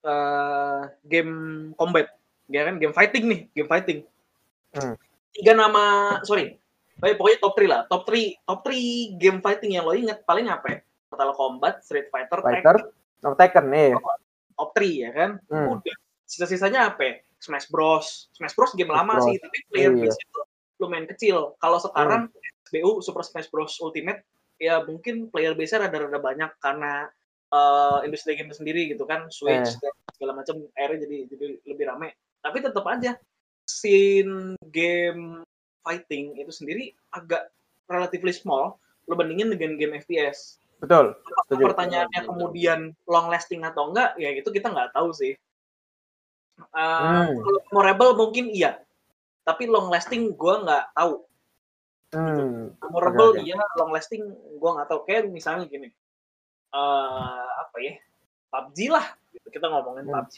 eh, 0.04 0.82
game 1.04 1.34
combat, 1.74 2.08
ya 2.48 2.64
kan 2.64 2.78
game 2.78 2.92
fighting 2.92 3.24
nih, 3.28 3.42
game 3.52 3.68
fighting. 3.68 4.00
Hmm. 4.72 4.96
Tiga 5.32 5.52
nama, 5.52 5.84
sorry, 6.24 6.56
Baik, 6.98 7.14
pokoknya 7.14 7.38
top 7.38 7.54
3 7.54 7.68
lah. 7.68 7.82
Top 7.86 8.04
3 8.06 8.42
top 8.42 8.60
3 8.66 8.74
game 9.16 9.38
fighting 9.38 9.72
yang 9.72 9.86
lo 9.86 9.94
inget 9.94 10.26
paling 10.26 10.50
apa? 10.50 10.66
ya? 10.68 10.78
Mortal 11.08 11.32
Kombat, 11.32 11.86
Street 11.86 12.10
Fighter, 12.10 12.42
Fighter, 12.42 12.90
no 13.22 13.38
Tekken 13.38 13.70
nih. 13.70 13.94
top 14.58 14.70
3 14.74 15.06
ya 15.06 15.10
kan. 15.14 15.32
Hmm. 15.46 15.78
Udah. 15.78 15.96
Sisa-sisanya 16.26 16.90
apa? 16.90 17.02
ya? 17.04 17.14
Smash 17.38 17.70
Bros. 17.70 18.34
Smash 18.34 18.58
Bros 18.58 18.74
game 18.74 18.90
lama 18.90 19.14
Bros. 19.14 19.30
sih, 19.30 19.38
tapi 19.38 19.58
player 19.70 19.94
Iya. 19.94 20.10
base 20.10 20.18
itu 20.18 20.40
lumayan 20.78 21.10
kecil. 21.10 21.58
Kalau 21.58 21.78
sekarang 21.82 22.30
SBU 22.70 23.02
Super 23.02 23.24
Smash 23.24 23.50
Bros 23.50 23.78
Ultimate 23.80 24.22
ya 24.58 24.82
mungkin 24.82 25.30
player 25.30 25.54
base-nya 25.54 25.86
rada-rada 25.86 26.18
banyak 26.18 26.52
karena 26.58 27.10
eh, 27.48 27.98
industri 28.04 28.36
game 28.36 28.52
sendiri 28.52 28.92
gitu 28.92 29.08
kan, 29.08 29.32
Switch 29.32 29.72
Eh. 29.72 29.80
dan 29.80 29.94
segala 30.12 30.34
macam 30.36 30.60
akhirnya 30.76 31.08
jadi 31.08 31.18
jadi 31.32 31.46
lebih 31.64 31.86
rame. 31.88 32.10
Tapi 32.44 32.58
tetap 32.60 32.84
aja 32.86 33.16
scene 33.64 34.56
game 34.68 35.44
fighting 35.84 36.36
itu 36.36 36.52
sendiri 36.52 36.92
agak 37.16 37.48
relatively 37.88 38.36
small 38.36 38.76
lo 39.08 39.16
bandingin 39.16 39.48
dengan 39.48 39.80
game 39.80 39.96
FPS. 39.96 40.60
Betul. 40.84 41.16
Apakah 41.16 41.44
Setuju. 41.48 41.64
pertanyaannya 41.72 42.22
kemudian 42.28 42.80
long 43.08 43.32
lasting 43.32 43.64
atau 43.64 43.90
enggak 43.90 44.14
ya 44.20 44.30
itu 44.36 44.50
kita 44.52 44.68
nggak 44.68 44.92
tahu 44.92 45.10
sih. 45.16 45.34
Uh, 46.74 47.32
Hmm. 47.32 47.38
Kalau 47.38 47.60
memorable 47.72 48.12
mungkin 48.18 48.50
iya, 48.50 48.82
tapi 49.48 49.64
long 49.64 49.88
lasting 49.88 50.36
gua 50.36 50.60
nggak 50.60 50.86
tahu. 50.92 51.24
Hmm. 52.12 52.76
Memorable 52.84 53.40
iya, 53.40 53.56
long 53.80 53.96
lasting 53.96 54.28
gua 54.60 54.80
nggak 54.80 54.88
tahu. 54.92 55.00
Kayak 55.08 55.32
misalnya 55.32 55.72
gini, 55.72 55.88
eh 56.76 57.48
apa 57.64 57.78
ya, 57.80 57.96
PUBG 58.52 58.78
lah. 58.92 59.08
Gitu. 59.32 59.48
Kita 59.48 59.72
ngomongin 59.72 60.12
Hmm. 60.12 60.20
PUBG. 60.20 60.36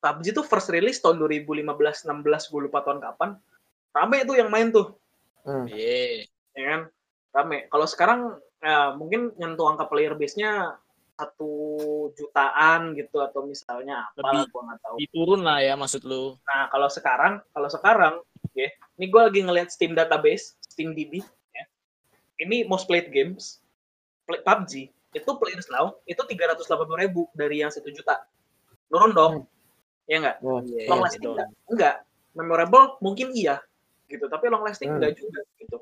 PUBG 0.00 0.26
tuh 0.32 0.44
first 0.48 0.72
release 0.72 0.98
tahun 0.98 1.20
2015-16, 1.20 2.50
gue 2.50 2.60
lupa 2.66 2.82
tahun 2.82 2.98
kapan. 3.04 3.36
Rame 3.92 4.24
tuh 4.24 4.34
yang 4.40 4.48
main 4.48 4.72
tuh, 4.72 4.96
Hmm. 5.44 5.68
Iya. 5.68 6.26
ya 6.56 6.64
kan? 6.64 6.80
Rame. 7.36 7.68
Kalau 7.68 7.86
sekarang 7.86 8.20
ya, 8.58 8.96
mungkin 8.96 9.36
nyentuh 9.36 9.68
angka 9.68 9.86
player 9.86 10.16
base-nya 10.16 10.80
satu 11.22 11.50
jutaan 12.18 12.98
gitu 12.98 13.22
atau 13.22 13.46
misalnya 13.46 14.10
apa 14.10 14.42
Lebih. 14.42 14.50
gua 14.50 14.62
nggak 14.66 14.80
tahu. 14.82 14.94
Diturun 14.98 15.40
lah 15.46 15.58
ya 15.62 15.78
maksud 15.78 16.02
lu. 16.02 16.34
Nah, 16.42 16.66
kalau 16.66 16.90
sekarang, 16.90 17.38
kalau 17.54 17.68
sekarang, 17.70 18.14
ya, 18.58 18.66
ini 18.98 19.06
gue 19.06 19.22
lagi 19.22 19.40
ngelihat 19.46 19.70
Steam 19.70 19.94
database, 19.94 20.58
Steam 20.66 20.98
DB, 20.98 21.22
ya. 21.54 21.64
Ini 22.42 22.66
most 22.66 22.90
played 22.90 23.14
games, 23.14 23.62
play, 24.26 24.42
PUBG, 24.42 24.90
itu 25.14 25.30
players 25.38 25.70
now, 25.70 25.94
itu 26.04 26.18
380 26.18 26.66
ribu 26.98 27.30
dari 27.38 27.62
yang 27.62 27.70
1 27.70 27.86
juta. 27.94 28.26
Turun 28.90 29.14
dong, 29.14 29.34
ya 30.10 30.18
nggak? 30.18 30.36
Ya. 30.42 30.50
Iya, 30.66 30.88
Long 30.90 30.98
iya, 31.00 31.04
lasting 31.06 31.22
dong. 31.22 31.34
nggak? 31.38 31.48
Enggak. 31.70 31.96
Memorable 32.32 32.96
mungkin 33.04 33.28
iya, 33.36 33.60
gitu. 34.08 34.26
Tapi 34.26 34.48
long 34.50 34.64
lasting 34.66 34.90
Hmm. 34.90 34.98
enggak 34.98 35.20
juga, 35.20 35.40
gitu. 35.60 35.78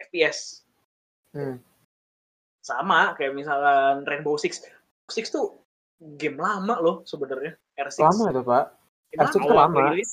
FPS. 0.00 0.64
Hmm. 1.30 1.60
Sama, 2.60 3.14
kayak 3.16 3.32
misalnya 3.32 4.00
Rainbow 4.04 4.36
Six. 4.36 4.60
Six 5.10 5.28
tuh 5.28 5.58
game 6.00 6.40
lama 6.40 6.80
loh 6.80 6.96
sebenarnya. 7.04 7.58
R6. 7.76 8.00
Lama 8.00 8.24
itu, 8.32 8.42
Pak. 8.42 8.64
Game 9.10 9.20
R6 9.20 9.26
lama. 9.26 9.34
tuh 9.34 9.52
lama. 9.52 9.78
rilis, 9.92 10.12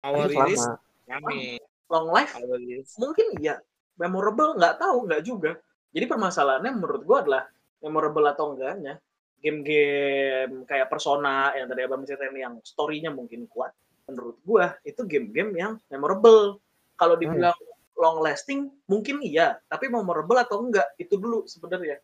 awal 0.00 0.24
Itu 0.24 0.32
rilis, 0.40 0.62
lama. 0.64 0.76
rame. 1.10 1.40
Long 1.88 2.08
life 2.12 2.32
Awal 2.36 2.56
rilis. 2.60 2.88
mungkin 3.00 3.26
iya 3.40 3.56
memorable 3.96 4.54
nggak 4.60 4.76
tahu 4.76 5.08
nggak 5.08 5.22
juga 5.24 5.56
jadi 5.90 6.04
permasalahannya 6.04 6.72
menurut 6.76 7.02
gua 7.02 7.18
adalah 7.24 7.42
memorable 7.80 8.28
atau 8.28 8.52
enggaknya 8.54 9.00
game-game 9.40 10.68
kayak 10.68 10.86
Persona 10.92 11.54
yang 11.56 11.66
tadi 11.70 11.80
abang 11.86 12.04
ceritain 12.04 12.34
yang 12.36 12.54
story-nya 12.60 13.08
mungkin 13.10 13.48
kuat 13.48 13.72
menurut 14.06 14.36
gua 14.44 14.76
itu 14.84 15.00
game-game 15.08 15.56
yang 15.56 15.72
memorable 15.88 16.60
kalau 16.94 17.16
dibilang 17.16 17.56
long 17.96 18.20
lasting 18.20 18.68
mungkin 18.86 19.18
iya 19.24 19.58
tapi 19.66 19.88
memorable 19.90 20.38
atau 20.38 20.62
enggak 20.62 20.86
itu 21.00 21.16
dulu 21.18 21.48
sebenarnya 21.48 21.98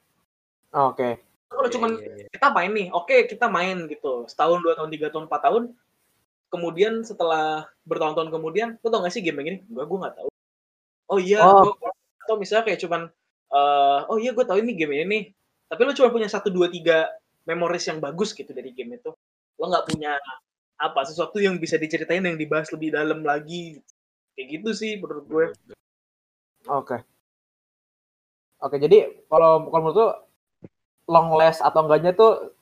Oke. 0.74 1.22
Kalau 1.54 1.68
Iya, 1.68 1.74
cuman 1.74 1.90
iya, 1.96 2.10
iya. 2.20 2.26
kita 2.30 2.48
main 2.50 2.70
nih 2.74 2.86
oke 2.90 3.16
kita 3.30 3.46
main 3.48 3.76
gitu. 3.86 4.12
Setahun 4.26 4.58
dua 4.60 4.74
tahun 4.74 4.90
tiga 4.90 5.06
tahun 5.08 5.24
empat 5.26 5.40
tahun. 5.42 5.62
Kemudian 6.50 7.02
setelah 7.02 7.66
bertahun-tahun 7.82 8.30
kemudian 8.30 8.68
lo 8.78 8.86
tau 8.86 9.02
gak 9.02 9.10
sih 9.10 9.22
game 9.22 9.42
yang 9.42 9.48
ini 9.50 9.58
enggak 9.66 9.86
gue 9.86 9.98
nggak 9.98 10.14
tahu. 10.16 10.28
Oh 11.10 11.18
iya 11.18 11.40
Oh. 11.42 11.74
gua- 11.74 11.94
atau 12.24 12.36
misalnya 12.36 12.64
kayak 12.64 12.80
cuman 12.80 13.02
eh, 13.50 14.00
oh 14.08 14.16
iya 14.18 14.30
gue 14.32 14.44
tahu 14.44 14.58
ini 14.62 14.72
game 14.74 14.94
ini 14.94 15.04
nih. 15.06 15.24
Tapi 15.66 15.80
lo 15.82 15.92
cuma 15.92 16.08
punya 16.08 16.28
satu 16.30 16.48
dua 16.48 16.70
tiga 16.70 17.10
memories 17.44 17.84
yang 17.86 17.98
bagus 17.98 18.30
gitu 18.32 18.50
dari 18.50 18.70
game 18.70 18.96
itu. 18.96 19.10
Lo 19.58 19.64
nggak 19.66 19.90
punya 19.90 20.14
apa 20.74 21.00
sesuatu 21.06 21.38
yang 21.38 21.58
bisa 21.58 21.74
diceritain 21.76 22.22
yang 22.22 22.38
dibahas 22.38 22.70
lebih 22.70 22.94
dalam 22.94 23.22
lagi. 23.22 23.78
Kayak 24.34 24.46
gitu 24.60 24.70
sih 24.74 24.92
menurut 24.98 25.26
gue. 25.26 25.46
Oke. 26.66 27.02
Oke, 28.58 28.80
jadi 28.80 29.12
kalau 29.28 29.68
kalau 29.68 29.82
menurut 29.84 29.98
lu 29.98 30.08
long 31.06 31.32
last 31.32 31.60
atau 31.60 31.84
enggaknya 31.84 32.12
tuh 32.12 32.52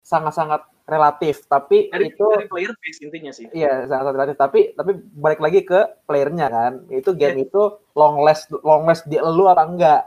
sangat-sangat 0.00 0.66
relatif, 0.82 1.46
tapi 1.46 1.86
dari, 1.88 2.10
itu 2.10 2.26
dari 2.26 2.50
player 2.50 2.72
base 2.74 2.98
intinya 3.00 3.30
sih 3.30 3.46
iya 3.54 3.86
sangat 3.86 4.12
relatif, 4.12 4.34
tapi 4.34 4.74
tapi 4.74 4.98
balik 5.14 5.38
lagi 5.38 5.62
ke 5.62 5.78
playernya 6.04 6.50
kan. 6.50 6.72
Itu 6.90 7.14
game 7.14 7.38
Iya. 7.38 7.46
itu 7.46 7.62
long 7.94 8.18
last 8.20 8.50
long 8.62 8.82
last 8.82 9.06
di 9.06 9.16
lu 9.16 9.46
apa 9.46 9.62
enggak? 9.62 10.02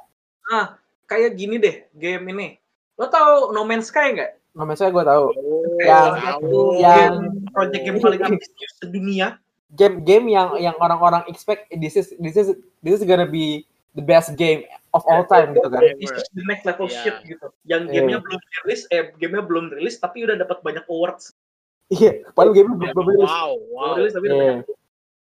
ah 0.45 0.77
kayak 1.09 1.33
gini 1.33 1.57
deh 1.57 1.89
game 1.95 2.21
ini 2.29 2.47
lo 2.95 3.09
tau 3.09 3.49
No 3.49 3.65
Man's 3.65 3.89
Sky 3.89 4.13
nggak 4.13 4.31
Namanya 4.55 4.77
saya 4.77 4.89
gue 4.93 5.03
tahu. 5.03 5.25
Kayak 5.75 5.89
Yang- 5.91 6.15
satu 6.15 6.59
yang- 6.79 6.95
game, 6.95 7.17
project 7.51 7.81
game 7.83 7.97
paling 7.99 8.21
ambisius 8.23 8.73
sedunia. 8.79 9.27
Game-game 9.67 10.25
yang 10.31 10.49
yang 10.55 10.75
orang-orang 10.79 11.27
expect 11.27 11.67
this 11.75 11.99
is 11.99 12.15
this 12.15 12.39
is 12.39 12.55
this 12.79 12.95
is 12.95 13.03
gonna 13.03 13.27
be 13.27 13.67
the 13.91 13.99
best 13.99 14.31
game 14.39 14.63
of 14.95 15.03
all 15.03 15.27
time 15.27 15.51
gitu 15.51 15.67
kan. 15.67 15.83
This 15.99 16.15
is 16.15 16.27
the 16.31 16.45
next 16.47 16.63
level 16.63 16.87
Iya. 16.87 16.99
shit 17.03 17.17
gitu. 17.27 17.47
Yang 17.67 17.81
Iya. 17.91 17.93
gamenya 17.99 18.19
belum 18.23 18.41
rilis, 18.63 18.81
eh 18.89 19.11
gamenya 19.19 19.43
belum 19.43 19.65
rilis 19.75 19.95
tapi 19.99 20.23
udah 20.23 20.39
dapat 20.39 20.63
banyak 20.63 20.85
awards. 20.87 21.35
Iya, 21.91 22.31
padahal 22.33 22.55
game 22.55 22.71
belum 22.79 22.91
belum 22.95 23.07
rilis. 23.13 23.29
Wow, 23.29 23.51
Belum 23.59 23.75
wow. 23.75 23.95
rilis 23.99 24.13
tapi 24.15 24.25
udah 24.31 24.37
Iya. 24.39 24.47
banyak, 24.63 24.67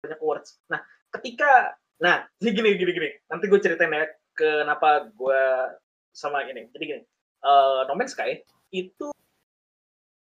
banyak 0.07 0.21
awards. 0.23 0.51
Nah, 0.71 0.81
ketika 1.11 1.51
nah, 1.99 2.17
ini 2.39 2.51
gini 2.55 2.69
gini 2.79 2.93
gini. 2.95 3.11
Nanti 3.29 3.45
gue 3.51 3.59
ceritain 3.59 3.91
ya 3.91 4.07
kenapa 4.33 5.11
gue 5.11 5.43
sama 6.15 6.47
ini. 6.47 6.71
Jadi 6.71 6.85
gini, 6.87 7.03
eh 7.43 7.81
No 7.91 7.99
Man's 7.99 8.15
Sky 8.15 8.39
itu 8.71 9.11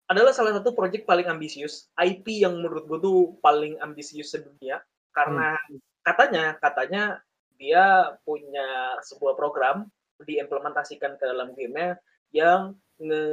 adalah 0.07 0.31
salah 0.31 0.55
satu 0.55 0.71
project 0.71 1.03
paling 1.03 1.27
ambisius, 1.27 1.91
IP 1.99 2.47
yang 2.47 2.63
menurut 2.63 2.87
gue 2.87 2.99
tuh 3.03 3.19
paling 3.43 3.75
ambisius 3.83 4.31
sedunia 4.31 4.79
karena 5.11 5.59
katanya 6.07 6.55
katanya 6.63 7.19
dia 7.57 8.17
punya 8.25 9.01
sebuah 9.05 9.37
program 9.37 9.89
diimplementasikan 10.25 11.21
ke 11.21 11.25
dalam 11.25 11.53
gamenya 11.53 12.01
yang 12.33 12.77
nge 12.97 13.25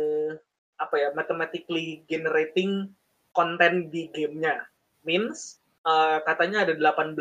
apa 0.79 0.95
ya 0.99 1.09
mathematically 1.15 2.03
generating 2.11 2.91
konten 3.31 3.87
di 3.87 4.11
gamenya 4.11 4.67
means 5.07 5.63
eh, 5.87 6.19
katanya 6.27 6.67
ada 6.67 6.75
18 6.75 7.15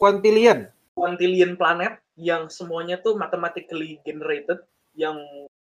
Quintillion. 0.00 0.64
quintillion 0.96 1.60
planet 1.60 2.00
yang 2.20 2.52
semuanya 2.52 3.00
tuh 3.00 3.16
mathematically 3.16 4.00
generated, 4.04 4.60
yang 4.92 5.16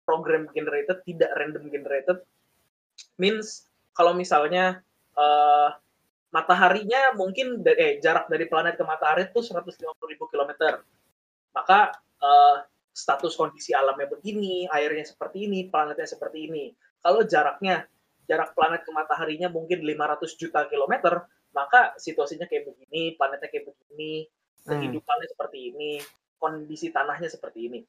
program 0.06 0.46
generated, 0.54 1.02
tidak 1.06 1.34
random 1.38 1.70
generated. 1.74 2.22
Means 3.18 3.66
kalau 3.98 4.14
misalnya 4.14 4.82
eh, 5.18 5.70
mataharinya 6.34 7.14
mungkin 7.16 7.62
eh, 7.70 8.02
jarak 8.02 8.26
dari 8.28 8.50
planet 8.50 8.76
ke 8.76 8.84
matahari 8.84 9.30
itu 9.30 9.40
150.000 9.40 10.32
km. 10.34 10.52
Maka 11.54 11.80
eh, 12.22 12.58
status 12.94 13.34
kondisi 13.38 13.72
alamnya 13.78 14.10
begini, 14.10 14.66
airnya 14.70 15.06
seperti 15.06 15.46
ini, 15.46 15.70
planetnya 15.70 16.10
seperti 16.10 16.50
ini. 16.50 16.74
Kalau 17.02 17.22
jaraknya 17.26 17.86
jarak 18.26 18.56
planet 18.58 18.82
ke 18.88 18.92
mataharinya 18.92 19.48
mungkin 19.52 19.86
500 19.86 20.40
juta 20.42 20.66
kilometer, 20.72 21.28
maka 21.54 21.94
situasinya 22.02 22.50
kayak 22.50 22.66
begini, 22.74 23.14
planetnya 23.20 23.50
kayak 23.52 23.70
begini, 23.70 24.26
Hmm. 24.64 24.80
kehidupannya 24.80 25.28
seperti 25.28 25.58
ini, 25.76 25.92
kondisi 26.40 26.88
tanahnya 26.88 27.28
seperti 27.28 27.68
ini. 27.68 27.80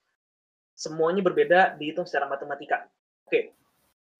Semuanya 0.74 1.22
berbeda 1.22 1.78
dihitung 1.78 2.02
secara 2.02 2.26
matematika. 2.26 2.82
Oke, 3.26 3.54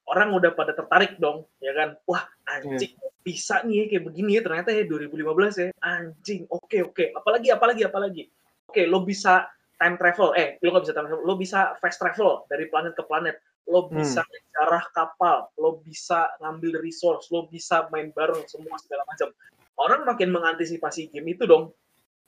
orang 0.08 0.36
udah 0.36 0.52
pada 0.52 0.76
tertarik 0.76 1.16
dong, 1.16 1.48
ya 1.60 1.72
kan? 1.72 1.96
Wah, 2.04 2.24
anjing, 2.44 2.92
bisa 3.24 3.64
nih 3.64 3.84
ya 3.88 3.96
kayak 3.96 4.04
begini 4.12 4.30
ya 4.36 4.42
ternyata 4.44 4.68
ya 4.70 4.84
2015 4.84 5.56
ya. 5.56 5.68
Anjing, 5.80 6.44
oke 6.52 6.78
oke. 6.92 7.04
Apalagi 7.16 7.48
apalagi 7.48 7.82
apalagi. 7.88 8.22
Oke, 8.68 8.84
lo 8.84 9.00
bisa 9.00 9.48
time 9.80 9.96
travel. 9.96 10.36
Eh, 10.36 10.60
lo 10.60 10.68
nggak 10.76 10.84
bisa 10.84 10.94
time 10.94 11.08
travel. 11.08 11.24
Lo 11.24 11.34
bisa 11.40 11.58
fast 11.80 11.98
travel 11.98 12.44
dari 12.52 12.68
planet 12.68 12.92
ke 12.92 13.02
planet. 13.09 13.40
Lo 13.64 13.88
Hmm. 13.88 13.96
bisa 13.96 14.20
jarah 14.52 14.84
kapal. 14.92 15.48
Lo 15.57 15.80
bisa 15.80 16.28
ngambil 16.44 16.84
resource. 16.84 17.32
Lo 17.32 17.48
bisa 17.48 17.88
main 17.88 18.12
bareng 18.12 18.44
semua 18.44 18.76
segala 18.76 19.09
macam. 19.09 19.32
Orang 19.80 20.05
makin 20.05 20.28
mengantisipasi 20.30 21.09
game 21.09 21.32
itu 21.32 21.48
dong. 21.48 21.72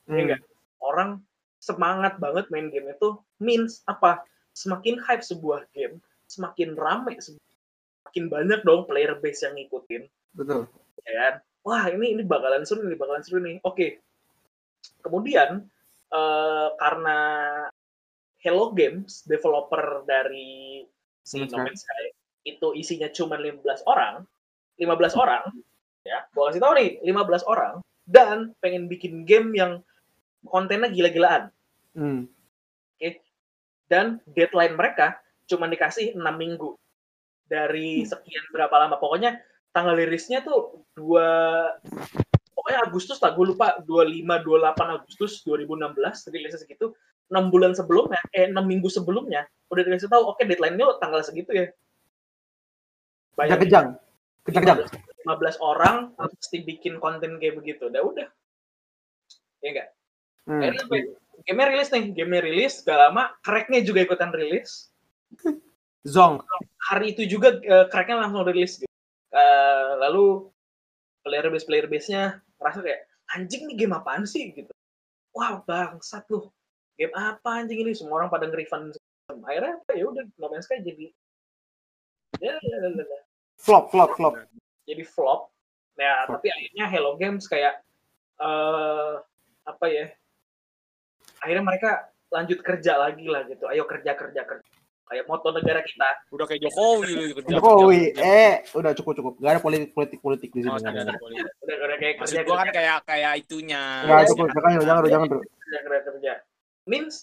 Hmm. 0.09 0.17
Iya 0.17 0.23
nggak? 0.33 0.41
Orang 0.81 1.21
semangat 1.61 2.17
banget 2.17 2.49
main 2.49 2.73
game 2.73 2.89
itu 2.89 3.21
means 3.37 3.85
apa? 3.85 4.25
Semakin 4.57 4.97
hype 4.97 5.21
sebuah 5.21 5.69
game, 5.77 6.01
semakin 6.25 6.73
rame, 6.73 7.13
semakin 8.17 8.33
banyak 8.33 8.59
dong 8.65 8.89
player 8.89 9.13
base 9.21 9.45
yang 9.45 9.53
ngikutin, 9.53 10.03
Betul. 10.33 10.65
ya 11.05 11.13
kan? 11.13 11.33
Wah 11.61 11.85
ini 11.93 12.17
ini 12.17 12.23
bakalan 12.25 12.65
seru 12.65 12.81
nih, 12.81 12.97
bakalan 12.97 13.21
seru 13.21 13.37
nih. 13.45 13.61
Oke. 13.61 14.01
Kemudian 15.05 15.69
eh, 16.09 16.67
karena 16.81 17.19
Hello 18.41 18.73
Games, 18.73 19.21
developer 19.29 20.01
dari 20.09 20.81
si 21.21 21.37
No 21.37 21.45
Man's 21.45 21.53
No 21.53 21.59
Man's 21.61 21.81
Sky, 21.85 22.03
itu 22.47 22.67
isinya 22.73 23.09
cuma 23.13 23.37
15 23.37 23.61
orang, 23.85 24.25
15 24.79 25.21
orang, 25.21 25.43
ya, 26.01 26.23
gua 26.31 26.49
kasih 26.49 26.63
tahu 26.63 26.73
nih, 26.79 26.89
15 27.03 27.43
orang, 27.43 27.83
dan 28.07 28.55
pengen 28.63 28.87
bikin 28.87 29.27
game 29.27 29.51
yang 29.53 29.83
kontennya 30.47 30.89
gila-gilaan. 30.89 31.53
Hmm. 31.93 32.31
Dan 33.87 34.19
deadline 34.27 34.75
mereka 34.75 35.15
cuma 35.47 35.63
dikasih 35.63 36.11
6 36.11 36.19
minggu. 36.35 36.75
Dari 37.47 38.03
sekian 38.03 38.43
berapa 38.51 38.75
lama. 38.75 38.99
Pokoknya 38.99 39.39
tanggal 39.71 39.95
rilisnya 39.95 40.43
tuh 40.43 40.83
dua, 40.93 41.27
pokoknya 42.51 42.79
Agustus 42.83 43.19
lah, 43.23 43.31
gue 43.31 43.55
lupa 43.55 43.79
25 43.83 44.43
28 44.43 44.95
Agustus 44.99 45.31
2016 45.47 46.31
rilisnya 46.35 46.59
segitu. 46.59 46.91
6 47.27 47.51
bulan 47.51 47.75
sebelumnya, 47.75 48.23
eh 48.31 48.47
6 48.47 48.55
minggu 48.55 48.87
sebelumnya 48.87 49.43
udah 49.67 49.83
dikasih 49.83 50.07
tahu 50.07 50.23
oke 50.31 50.41
deadline-nya 50.47 50.95
tanggal 51.03 51.19
segitu 51.23 51.51
ya. 51.51 51.67
Kejang-kejang. 53.35 53.87
Kejang-kejang. 54.47 54.79
15 55.27 55.59
orang 55.59 56.15
pasti 56.15 56.63
bikin 56.63 57.03
konten 57.03 57.35
kayak 57.37 57.59
begitu. 57.59 57.91
Udah 57.91 58.01
udah. 58.01 58.27
Ya 59.59 59.69
enggak? 59.75 59.87
Hmm. 60.47 60.61
Akhirnya 60.63 60.83
ya? 60.87 61.03
Game-nya 61.45 61.67
rilis 61.69 61.89
nih, 61.93 62.03
game-nya 62.17 62.41
rilis, 62.41 62.73
gak 62.81 62.97
lama, 62.97 63.29
crack-nya 63.45 63.85
juga 63.85 64.01
ikutan 64.07 64.33
rilis. 64.33 64.89
Zong. 66.05 66.43
Hari 66.91 67.17
itu 67.17 67.25
juga 67.25 67.57
uh, 67.57 67.85
crack-nya 67.89 68.21
langsung 68.21 68.45
rilis 68.45 68.77
gitu. 68.77 68.91
Uh, 69.33 69.99
lalu 70.07 70.25
player 71.25 71.51
base 71.51 71.67
player 71.67 71.87
base-nya 71.89 72.39
merasa 72.57 72.79
kayak 72.79 73.03
anjing 73.35 73.67
nih 73.67 73.85
game 73.85 73.95
apaan 73.97 74.23
sih 74.23 74.55
gitu. 74.55 74.71
Wah 75.35 75.59
bangsat 75.65 76.25
lu. 76.31 76.47
Game 76.95 77.13
apa 77.13 77.61
anjing 77.61 77.83
ini? 77.83 77.91
Semua 77.93 78.23
orang 78.23 78.31
pada 78.31 78.47
nge-refund. 78.47 78.95
Akhirnya 79.27 79.83
apa 79.83 79.91
ya 79.93 80.07
udah 80.07 80.23
No 80.39 80.47
Man's 80.47 80.65
Sky 80.65 80.79
jadi 80.79 81.11
ya, 82.39 82.55
ya, 82.55 82.77
ya, 82.79 82.89
ya. 83.03 83.21
Flop, 83.59 83.91
flop, 83.91 84.15
flop. 84.15 84.39
jadi 84.87 85.03
flop. 85.03 85.51
Ya, 85.97 86.23
Flop. 86.29 86.39
tapi 86.39 86.47
akhirnya 86.53 86.85
Hello 86.87 87.17
Games 87.19 87.43
kayak 87.49 87.81
eh 88.39 89.13
apa 89.67 89.85
ya? 89.89 90.07
Akhirnya 91.43 91.65
mereka 91.65 91.91
lanjut 92.31 92.59
kerja 92.63 92.95
lagi 92.95 93.27
lah 93.27 93.43
gitu. 93.49 93.67
Ayo 93.67 93.83
kerja 93.83 94.15
kerja 94.15 94.41
kerja. 94.47 94.66
Kayak 95.07 95.25
moto 95.31 95.47
negara 95.55 95.79
kita. 95.87 96.09
Udah 96.35 96.45
kayak 96.45 96.61
Jokowi 96.67 97.31
kerja. 97.39 97.55
Jokowi, 97.55 98.01
eh 98.19 98.53
udah 98.75 98.91
cukup 98.91 99.13
cukup. 99.15 99.33
Gak 99.39 99.51
ada 99.55 99.61
politik 99.63 99.89
politik 99.95 100.19
politik 100.19 100.49
di 100.51 100.67
sini. 100.67 100.71
Oh, 100.71 100.77
ada. 100.77 101.15
politik. 101.15 101.47
Udah 101.63 101.75
udah 101.79 101.97
kayak 101.97 102.15
Maksud 102.19 102.35
kerja 102.35 102.43
gua 102.43 102.57
kan 102.59 102.69
kayak 102.75 102.97
kayak 103.07 103.33
itunya. 103.39 103.83
Nggak 104.03 104.23
cukup, 104.35 104.47
jangan 104.51 104.71
jangan 104.71 104.83
jangan 104.83 105.03
jangan 105.07 105.27
bro. 105.31 105.39
kerja 105.39 105.79
kerja 105.79 105.99
kerja. 106.11 106.33
Means 106.87 107.13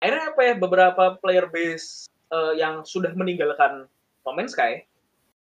akhirnya 0.00 0.24
apa 0.32 0.40
ya 0.40 0.54
beberapa 0.56 1.04
player 1.20 1.46
base 1.52 2.08
eh, 2.32 2.52
yang 2.56 2.80
sudah 2.88 3.12
meninggalkan 3.12 3.84
No 4.24 4.32
Man's 4.32 4.56
Sky. 4.56 4.80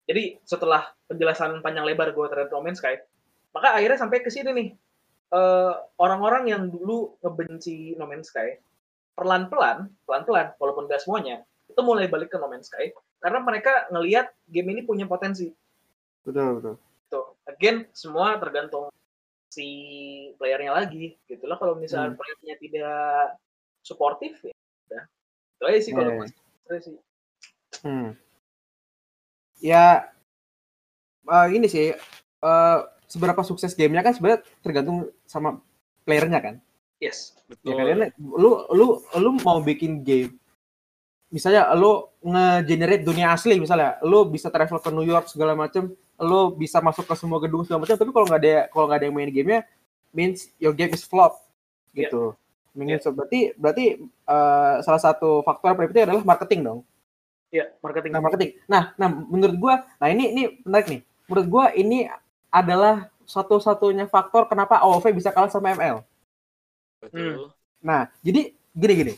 Jadi 0.09 0.41
setelah 0.49 0.89
penjelasan 1.05 1.61
panjang 1.61 1.85
lebar 1.85 2.09
gue 2.09 2.25
terhadap 2.25 2.49
No 2.49 2.65
Man's 2.65 2.81
Sky, 2.81 2.97
maka 3.53 3.77
akhirnya 3.77 4.01
sampai 4.01 4.25
ke 4.25 4.33
sini 4.33 4.49
nih. 4.49 4.69
Eh, 5.33 5.73
orang-orang 6.01 6.49
yang 6.49 6.73
dulu 6.73 7.21
ngebenci 7.21 7.93
No 8.01 8.09
Man's 8.09 8.33
Sky 8.33 8.57
perlahan-pelan, 9.13 9.93
pelan-pelan, 10.09 10.57
walaupun 10.57 10.89
gak 10.89 11.01
semuanya, 11.05 11.45
itu 11.73 11.81
mulai 11.81 12.05
balik 12.05 12.29
ke 12.29 12.37
No 12.37 12.45
Man's 12.47 12.69
Sky 12.69 12.93
karena 13.17 13.41
mereka 13.41 13.89
ngelihat 13.89 14.29
game 14.45 14.77
ini 14.77 14.81
punya 14.85 15.09
potensi. 15.09 15.49
Betul 16.21 16.61
betul. 16.61 16.75
Tuh, 17.09 17.25
again 17.49 17.89
semua 17.91 18.37
tergantung 18.37 18.93
si 19.49 19.67
playernya 20.41 20.73
lagi, 20.73 21.17
gitu 21.29 21.45
loh. 21.45 21.57
Kalau 21.57 21.77
misalnya 21.77 22.13
Hmm. 22.13 22.19
playernya 22.21 22.55
tidak 22.57 23.37
suportif, 23.85 24.33
ya 24.41 24.53
udah. 24.89 25.03
Itu 25.57 25.63
aja 25.69 25.79
sih 25.81 25.91
kalau 25.93 26.09
Iya. 26.09 26.17
gue 26.65 26.77
sih. 26.81 26.95
Hmm. 27.85 28.09
Ya, 29.61 30.09
eh, 31.25 31.47
ini 31.53 31.67
sih 31.69 31.93
eh, 32.43 32.79
seberapa 33.07 33.39
sukses 33.45 33.71
gamenya 33.77 34.03
kan 34.03 34.13
sebenarnya 34.17 34.41
tergantung 34.59 35.07
sama 35.29 35.61
playernya 36.03 36.39
kan. 36.43 36.55
Yes. 36.99 37.37
Ya 37.37 37.55
Betul. 37.55 37.77
kalian 37.77 37.99
lu 38.17 38.51
lu 38.73 38.85
lu 39.21 39.29
mau 39.45 39.61
bikin 39.61 40.01
game 40.03 40.35
misalnya 41.33 41.73
lu 41.73 42.05
nge-generate 42.21 43.01
dunia 43.01 43.33
asli 43.33 43.57
misalnya 43.57 43.97
lu 44.05 44.29
bisa 44.29 44.53
travel 44.53 44.77
ke 44.77 44.89
New 44.93 45.01
York 45.01 45.25
segala 45.33 45.57
macam 45.57 45.89
lu 46.21 46.41
bisa 46.53 46.77
masuk 46.77 47.09
ke 47.09 47.15
semua 47.17 47.41
gedung 47.41 47.65
segala 47.65 47.81
macam 47.81 47.97
tapi 47.97 48.11
kalau 48.13 48.25
nggak 48.29 48.41
ada 48.45 48.53
kalau 48.69 48.85
nggak 48.85 48.99
ada 49.01 49.05
yang 49.09 49.15
main 49.17 49.33
gamenya 49.33 49.61
means 50.13 50.53
your 50.61 50.77
game 50.77 50.93
is 50.93 51.01
flop 51.01 51.41
gitu 51.97 52.37
Meaning, 52.73 52.97
so, 52.97 53.13
berarti 53.13 53.53
berarti 53.53 54.01
eh, 54.01 54.75
salah 54.81 55.01
satu 55.01 55.45
faktor 55.45 55.73
yang 55.73 55.77
paling 55.77 55.89
penting 55.93 56.05
adalah 56.09 56.25
marketing 56.25 56.61
dong 56.65 56.79
Iya, 57.53 57.69
marketing. 57.85 58.11
Nah, 58.17 58.21
marketing. 58.25 58.51
Nah, 58.65 58.83
nah 58.97 59.09
menurut 59.13 59.55
gua, 59.61 59.85
nah 60.01 60.09
ini 60.09 60.33
ini 60.33 60.43
menarik 60.65 60.89
nih. 60.89 61.01
Menurut 61.29 61.47
gua 61.53 61.65
ini 61.77 62.09
adalah 62.49 63.13
satu-satunya 63.29 64.09
faktor 64.09 64.49
kenapa 64.49 64.81
AOV 64.81 65.13
bisa 65.13 65.29
kalah 65.29 65.53
sama 65.53 65.77
ML. 65.77 66.01
Betul. 66.97 67.53
Nah, 67.77 68.09
jadi 68.25 68.57
gini-gini. 68.73 69.13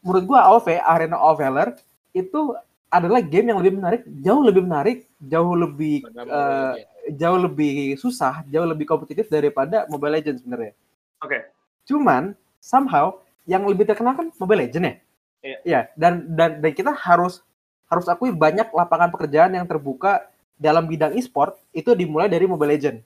Menurut 0.00 0.24
gua 0.24 0.40
AOV, 0.48 0.80
Arena 0.80 1.16
of 1.20 1.36
Valor 1.36 1.76
itu 2.16 2.56
adalah 2.90 3.22
game 3.22 3.54
yang 3.54 3.58
lebih 3.62 3.78
menarik, 3.78 4.02
jauh 4.24 4.42
lebih 4.42 4.62
menarik, 4.66 4.98
jauh 5.22 5.54
lebih 5.54 6.02
Benar, 6.10 6.26
Mobile 6.26 6.90
jauh 7.16 7.38
lebih 7.38 7.74
susah, 7.96 8.42
jauh 8.50 8.66
lebih 8.66 8.86
kompetitif 8.86 9.30
daripada 9.30 9.86
Mobile 9.86 10.18
Legends 10.18 10.42
sebenarnya. 10.42 10.74
Oke. 11.22 11.38
Cuman 11.86 12.34
somehow 12.58 13.22
yang 13.46 13.62
lebih 13.66 13.86
terkenal 13.86 14.18
kan 14.18 14.26
Mobile 14.36 14.66
Legends 14.66 14.86
ya. 14.86 14.94
Iya. 15.40 15.58
Ya, 15.64 15.80
dan 15.96 16.28
dan 16.36 16.60
dan 16.60 16.72
kita 16.76 16.92
harus 16.92 17.40
harus 17.88 18.06
akui 18.06 18.30
banyak 18.30 18.68
lapangan 18.70 19.08
pekerjaan 19.08 19.56
yang 19.56 19.64
terbuka 19.64 20.28
dalam 20.60 20.84
bidang 20.84 21.16
e-sport 21.16 21.56
itu 21.72 21.96
dimulai 21.96 22.28
dari 22.28 22.44
Mobile 22.44 22.76
Legends. 22.76 23.02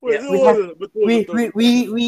Iya, 0.00 0.20
we 0.24 0.38
have- 0.40 0.74
betul, 0.80 1.02
We 1.04 1.14
we 1.28 1.42
we 1.52 1.68
we 1.92 2.06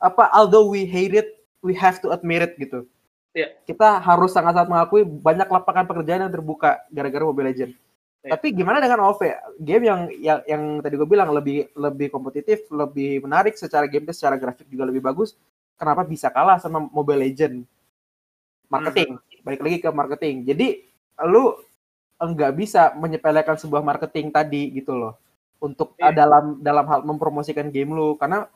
apa 0.00 0.28
although 0.34 0.68
we 0.68 0.84
hate 0.84 1.16
it, 1.16 1.40
we 1.64 1.72
have 1.72 2.00
to 2.04 2.12
admit 2.12 2.44
it 2.44 2.52
gitu. 2.60 2.84
Iya. 3.30 3.48
Kita 3.62 4.02
harus 4.02 4.34
sangat-sangat 4.34 4.68
mengakui 4.68 5.02
banyak 5.06 5.46
lapangan 5.46 5.86
pekerjaan 5.86 6.26
yang 6.26 6.34
terbuka 6.34 6.82
gara-gara 6.90 7.24
Mobile 7.26 7.48
Legends. 7.50 7.76
Iya. 8.20 8.36
Tapi 8.36 8.52
gimana 8.52 8.82
dengan 8.82 9.06
OV? 9.08 9.20
Game 9.62 9.84
yang 9.86 10.00
yang 10.18 10.40
yang 10.44 10.62
tadi 10.84 10.94
gue 10.98 11.08
bilang 11.08 11.30
lebih 11.32 11.70
lebih 11.72 12.12
kompetitif, 12.12 12.66
lebih 12.68 13.24
menarik 13.24 13.56
secara 13.56 13.88
gameplay, 13.88 14.12
secara 14.12 14.36
grafik 14.36 14.66
juga 14.68 14.84
lebih 14.90 15.00
bagus. 15.00 15.38
Kenapa 15.80 16.04
bisa 16.04 16.28
kalah 16.28 16.60
sama 16.60 16.84
Mobile 16.90 17.24
Legends? 17.24 17.64
Marketing. 18.68 19.16
Balik 19.40 19.60
lagi 19.64 19.76
ke 19.80 19.88
marketing. 19.88 20.36
Jadi 20.44 20.68
lu 21.24 21.56
enggak 22.20 22.52
bisa 22.52 22.92
menyepelekan 23.00 23.56
sebuah 23.56 23.80
marketing 23.80 24.28
tadi 24.28 24.68
gitu 24.76 24.92
loh 24.92 25.16
untuk 25.60 25.96
uh, 25.96 26.12
dalam 26.12 26.60
dalam 26.60 26.84
hal 26.84 27.00
mempromosikan 27.04 27.72
game 27.72 27.92
lu 27.92 28.16
karena 28.16 28.48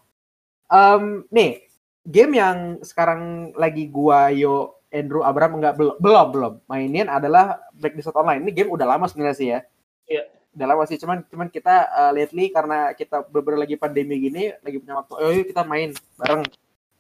em, 0.69 1.25
nih 1.33 1.64
game 2.05 2.33
yang 2.39 2.59
sekarang 2.85 3.53
lagi 3.57 3.89
gua 3.89 4.29
Yo 4.31 4.79
Andrew 4.95 5.25
Abraham 5.27 5.59
enggak 5.59 5.75
belum 5.75 5.97
belum 5.99 6.27
belum 6.31 6.53
mainin 6.71 7.11
adalah 7.11 7.59
Black 7.75 7.99
Desert 7.99 8.15
Online 8.15 8.45
ini 8.45 8.53
game 8.55 8.71
udah 8.71 8.87
lama 8.87 9.09
sebenarnya 9.11 9.37
sih 9.37 9.49
ya 9.51 9.61
Iya. 10.05 10.23
udah 10.55 10.67
lama 10.69 10.83
sih 10.85 11.01
cuman 11.01 11.25
cuman 11.27 11.49
kita 11.49 11.89
uh, 11.91 12.13
lately 12.13 12.53
karena 12.53 12.93
kita 12.93 13.25
beberapa 13.27 13.65
lagi 13.65 13.75
pandemi 13.81 14.21
gini 14.21 14.53
lagi 14.61 14.77
punya 14.79 15.01
waktu 15.01 15.13
oh 15.17 15.33
yuk 15.33 15.49
kita 15.51 15.65
main 15.65 15.97
bareng 16.21 16.45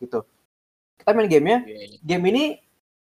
gitu 0.00 0.24
kita 0.98 1.10
main 1.12 1.28
gamenya 1.28 1.58
Iya, 1.68 2.00
game 2.02 2.24
ini 2.32 2.44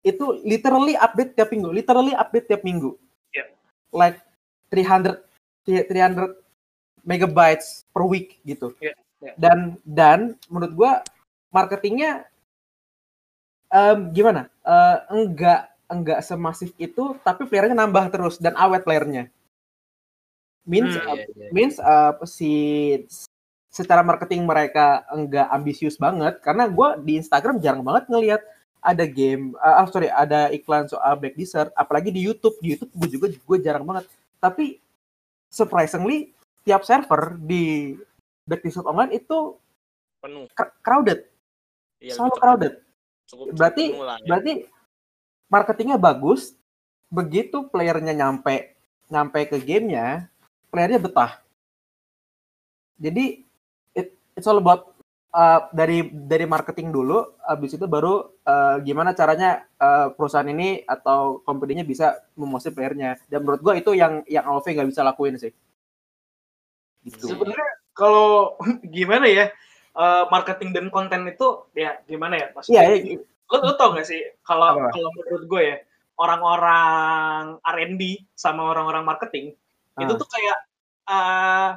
itu 0.00 0.40
literally 0.44 0.96
update 0.96 1.36
tiap 1.36 1.52
minggu, 1.52 1.68
literally 1.72 2.16
update 2.16 2.48
tiap 2.48 2.62
minggu. 2.64 2.96
Iya. 3.36 3.52
Like 3.92 4.18
300 4.72 5.20
300 5.68 6.40
megabytes 7.04 7.84
per 7.92 8.04
week 8.08 8.40
gitu. 8.48 8.72
Iya, 8.80 8.96
iya. 9.20 9.32
Dan 9.36 9.76
dan 9.84 10.18
menurut 10.48 10.72
gua 10.72 10.92
marketingnya 11.50 12.26
em, 13.70 14.10
gimana? 14.14 14.50
Eh, 14.62 14.96
enggak 15.10 15.70
enggak 15.90 16.20
semasif 16.22 16.70
itu, 16.78 17.18
tapi 17.26 17.46
playernya 17.50 17.74
nambah 17.74 18.10
terus 18.14 18.38
dan 18.38 18.54
awet 18.54 18.86
playernya. 18.86 19.30
Means 20.62 20.94
Hmm, 20.94 21.06
uh, 21.08 21.16
iya, 21.18 21.26
iya. 21.34 21.48
means 21.50 21.76
uh, 21.82 22.14
si 22.28 22.52
secara 23.70 24.02
marketing 24.02 24.46
mereka 24.46 25.02
enggak 25.10 25.46
ambisius 25.50 25.94
banget 25.98 26.38
karena 26.42 26.66
gua 26.66 26.98
di 26.98 27.18
Instagram 27.18 27.62
jarang 27.62 27.82
banget 27.86 28.10
ngelihat 28.10 28.42
ada 28.80 29.04
game 29.04 29.52
ah 29.60 29.84
ah, 29.84 29.86
sorry 29.86 30.08
ada 30.08 30.48
iklan 30.50 30.88
soal 30.88 31.14
Black 31.20 31.36
Desert 31.36 31.70
apalagi 31.76 32.08
di 32.08 32.24
YouTube 32.24 32.56
di 32.64 32.74
YouTube 32.74 32.92
gue 32.96 33.08
juga 33.12 33.26
gue 33.28 33.58
jarang 33.60 33.84
banget 33.84 34.08
tapi 34.40 34.80
surprisingly 35.52 36.32
tiap 36.64 36.82
server 36.82 37.36
di 37.36 37.94
Black 38.48 38.64
Desert 38.64 38.88
Online 38.88 39.20
itu 39.20 39.54
penuh. 40.24 40.48
cr- 40.56 40.74
crowded 40.80 41.28
Iya, 42.00 42.16
selalu 42.16 42.34
crowded. 42.40 42.74
Cukup, 43.28 43.46
cukup 43.52 43.56
berarti 43.60 43.84
lah, 43.94 44.18
ya. 44.18 44.26
berarti 44.26 44.52
marketingnya 45.52 45.98
bagus 46.00 46.56
begitu 47.12 47.66
playernya 47.68 48.14
nyampe 48.16 48.74
nyampe 49.10 49.38
ke 49.50 49.60
gamenya 49.60 50.30
playernya 50.72 51.02
betah. 51.02 51.42
Jadi 52.96 53.44
it, 53.92 54.16
it's 54.38 54.48
all 54.48 54.62
about 54.62 54.96
uh, 55.34 55.68
dari 55.74 56.06
dari 56.08 56.46
marketing 56.46 56.94
dulu 56.94 57.36
habis 57.44 57.74
itu 57.74 57.84
baru 57.84 58.30
uh, 58.46 58.78
gimana 58.80 59.12
caranya 59.12 59.66
uh, 59.76 60.14
perusahaan 60.14 60.46
ini 60.46 60.86
atau 60.86 61.42
company-nya 61.42 61.82
bisa 61.82 62.16
memosi 62.38 62.70
playernya. 62.70 63.18
Dan 63.26 63.44
menurut 63.44 63.60
gua 63.60 63.74
itu 63.76 63.92
yang 63.92 64.22
yang 64.30 64.46
AOV 64.46 64.64
nggak 64.64 64.90
bisa 64.90 65.02
lakuin 65.02 65.36
sih. 65.36 65.52
Gitu. 67.04 67.34
Sebenarnya 67.34 67.70
kalau 67.92 68.56
gimana 68.96 69.26
ya 69.26 69.50
eh, 69.92 70.24
marketing 70.28 70.70
dan 70.70 70.86
konten 70.88 71.26
itu 71.26 71.66
ya 71.74 71.98
gimana 72.04 72.36
ya 72.36 72.46
iya 72.46 72.54
maksudnya 72.54 72.82
iya, 72.94 73.18
lo, 73.50 73.56
lo 73.58 73.72
tau 73.74 73.90
gak 73.94 74.06
sih 74.06 74.20
kalau 74.42 74.78
Apa? 74.78 74.94
kalau 74.94 75.10
menurut 75.16 75.44
gue 75.46 75.62
ya 75.64 75.76
orang-orang 76.20 77.58
R&D 77.64 78.02
sama 78.36 78.70
orang-orang 78.70 79.02
marketing 79.02 79.56
itu 79.98 80.12
Ah. 80.14 80.18
tuh 80.18 80.28
kayak 80.30 80.58
eh, 81.10 81.70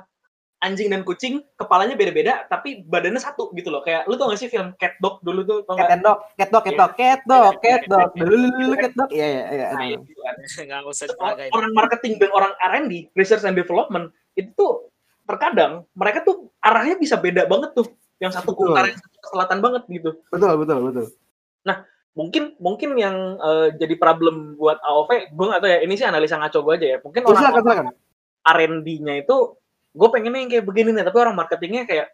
anjing 0.64 0.88
dan 0.88 1.03
kucing 1.03 1.43
kepalanya 1.59 1.99
beda-beda 1.99 2.47
tapi 2.47 2.88
badannya 2.88 3.20
satu 3.20 3.51
gitu 3.51 3.68
loh. 3.68 3.84
Kayak 3.84 4.07
lu 4.07 4.16
tau 4.16 4.32
gak 4.32 4.39
sih 4.39 4.47
film 4.47 4.72
Cat 4.80 4.95
Dog 5.03 5.20
dulu 5.20 5.43
tuh 5.43 5.57
tau 5.68 5.76
Cat 5.76 5.99
dog, 5.99 6.24
cat 6.39 6.49
dog, 6.49 6.64
cat 6.64 6.78
dog, 6.80 6.91
cat 6.95 7.22
dog, 7.28 7.53
cat 7.59 7.82
dog, 7.84 8.09
dulu 8.16 8.74
cat 8.80 8.93
dog, 8.95 9.09
iya 9.11 9.28
iya 9.28 9.43
iya. 9.51 9.68
Iya. 9.76 9.97
itu 9.99 10.61
nggak 10.72 10.88
usah 10.88 11.11
Orang- 11.11 11.36
dipakai 11.36 11.47
orang 11.51 11.72
marketing 11.76 12.14
dan 12.16 12.30
orang 12.32 12.53
R&D 12.64 13.11
research 13.11 13.43
and 13.43 13.59
development 13.59 14.16
itu 14.39 14.55
tuh 14.55 14.88
terkadang 15.28 15.84
mereka 15.95 16.24
tuh 16.24 16.47
arahnya 16.64 16.95
bisa 16.95 17.20
beda 17.20 17.43
banget 17.43 17.76
tuh 17.76 17.88
yang 18.24 18.32
satu 18.32 18.55
ke 18.55 18.61
utara 18.63 18.88
yang 18.88 18.99
satu 19.03 19.17
ke 19.19 19.28
selatan 19.36 19.59
banget 19.59 19.84
gitu. 19.91 20.09
Betul 20.32 20.53
betul 20.63 20.80
betul. 20.88 21.07
mungkin 22.13 22.53
mungkin 22.61 22.93
yang 22.93 23.41
eh, 23.41 23.67
jadi 23.74 23.97
problem 23.97 24.53
buat 24.53 24.78
AOV 24.86 25.34
gue 25.34 25.45
gak 25.49 25.61
tahu 25.65 25.71
ya 25.74 25.80
ini 25.82 25.97
sih 25.97 26.05
analisa 26.05 26.38
ngaco 26.38 26.61
gue 26.61 26.74
aja 26.78 26.88
ya. 26.93 26.97
Mungkin 27.01 27.21
Oh, 27.26 27.34
orang. 27.34 27.89
R&D-nya 28.43 29.26
itu 29.26 29.36
gue 29.93 30.09
pengennya 30.13 30.39
yang 30.45 30.51
kayak 30.51 30.65
begini 30.65 30.89
nih 30.93 31.05
tapi 31.05 31.17
orang 31.17 31.34
marketingnya 31.34 31.89
kayak 31.89 32.07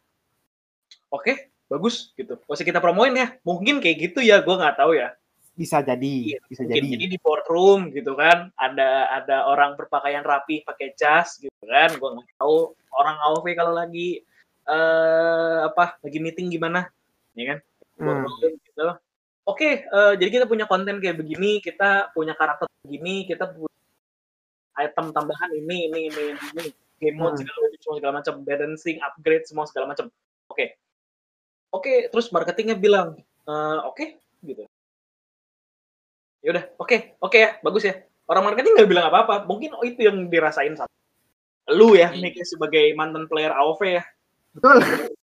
oke 1.12 1.52
bagus 1.68 2.16
gitu. 2.16 2.40
Masih 2.48 2.64
kita 2.64 2.80
promoin 2.80 3.12
ya. 3.12 3.36
Mungkin 3.44 3.84
kayak 3.84 3.98
gitu 4.10 4.20
ya 4.24 4.40
gue 4.40 4.56
nggak 4.56 4.80
tahu 4.80 4.96
ya. 4.96 5.12
Bisa 5.60 5.84
jadi, 5.84 6.40
bisa 6.48 6.64
mungkin 6.64 6.88
jadi. 6.88 6.96
jadi 6.96 7.06
di 7.12 7.18
boardroom 7.20 7.92
gitu 7.92 8.16
kan 8.16 8.48
ada 8.56 9.12
ada 9.12 9.52
orang 9.52 9.76
berpakaian 9.76 10.24
rapi 10.24 10.64
pakai 10.64 10.96
jas 10.96 11.36
gitu 11.44 11.52
kan 11.68 11.92
gue 11.92 12.10
nggak 12.16 12.40
tahu. 12.40 12.72
Orang 12.96 13.20
AOV 13.20 13.46
kalau 13.60 13.76
lagi 13.76 14.24
eh 14.70 15.58
apa 15.66 15.98
lagi 16.00 16.20
meeting 16.22 16.54
gimana 16.54 16.88
ya 17.34 17.58
kan? 17.58 17.60
Hmm. 17.98 18.26
Gitu. 18.40 18.86
Oke 19.50 19.70
eh, 19.84 20.14
jadi 20.22 20.30
kita 20.30 20.46
punya 20.46 20.70
konten 20.70 21.02
kayak 21.02 21.18
begini 21.18 21.58
kita 21.60 22.14
punya 22.14 22.38
karakter 22.38 22.70
begini 22.86 23.26
kita 23.26 23.50
punya 23.50 23.74
item 24.78 25.10
tambahan 25.12 25.50
ini 25.52 25.90
ini 25.90 26.00
ini 26.08 26.24
ini, 26.56 26.64
game 27.02 27.18
mode 27.18 27.36
Hmm. 27.36 27.44
segala 27.44 27.58
macam 27.66 27.80
semua 27.82 27.96
segala 27.98 28.14
macam 28.22 28.34
balancing 28.46 28.98
upgrade 29.02 29.46
semua 29.50 29.66
segala 29.66 29.86
macam. 29.90 30.06
Oke. 30.48 30.66
Oke 31.70 31.94
terus 32.08 32.30
marketingnya 32.30 32.78
bilang 32.78 33.18
"Eh, 33.46 33.78
oke 33.84 34.06
gitu. 34.46 34.64
Ya 36.40 36.50
udah 36.56 36.64
oke 36.80 36.98
oke 37.20 37.38
ya 37.38 37.50
bagus 37.60 37.84
ya. 37.84 38.00
Orang 38.30 38.46
marketing 38.46 38.78
nggak 38.78 38.90
bilang 38.90 39.06
apa-apa 39.10 39.44
mungkin 39.50 39.74
oh, 39.74 39.82
itu 39.84 40.06
yang 40.06 40.30
dirasain 40.30 40.78
satu 40.78 40.94
lu 41.70 41.94
ya 41.94 42.10
Hmm. 42.10 42.22
nih 42.22 42.34
sebagai 42.46 42.94
mantan 42.94 43.26
player 43.30 43.54
AoV 43.54 43.82
ya 44.00 44.04
Betul. 44.54 44.78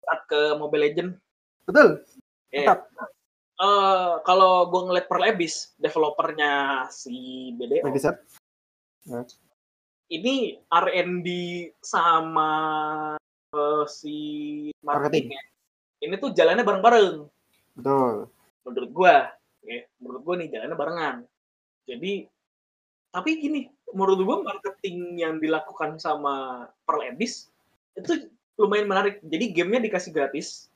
Saat 0.05 0.21
ke 0.27 0.41
Mobile 0.59 0.83
Legend. 0.91 1.11
Betul. 1.65 2.05
ya 2.51 2.63
Tetap. 2.67 2.79
Eh, 3.55 4.15
kalau 4.27 4.67
gue 4.67 4.81
ngeliat 4.91 5.07
Pearl 5.07 5.31
Abyss 5.31 5.79
developernya 5.79 6.85
si 6.91 7.51
BDO 7.55 7.87
Lagi 7.87 8.03
set. 8.03 8.19
ini 10.11 10.59
R&D 10.69 11.29
sama 11.79 12.51
eh, 13.55 13.85
si 13.87 14.17
marketingnya. 14.83 15.39
Ini 16.03 16.15
tuh 16.19 16.35
jalannya 16.35 16.67
bareng-bareng. 16.67 17.17
Betul. 17.79 18.31
menurut 18.65 18.91
gua 18.97 19.29
ya 19.61 19.85
menurut 20.01 20.23
gua 20.25 20.35
nih 20.41 20.49
jalannya 20.49 20.77
barengan. 20.79 21.17
Jadi 21.85 22.25
tapi 23.13 23.31
gini 23.39 23.69
menurut 23.93 24.25
gua 24.25 24.37
marketing 24.41 25.21
yang 25.21 25.37
dilakukan 25.37 26.01
sama 26.01 26.67
Pearl 26.89 27.13
Abyss 27.13 27.53
itu 27.95 28.33
lumayan 28.59 28.87
menarik. 28.87 29.21
Jadi 29.23 29.45
gamenya 29.55 29.81
dikasih 29.91 30.11
gratis. 30.15 30.69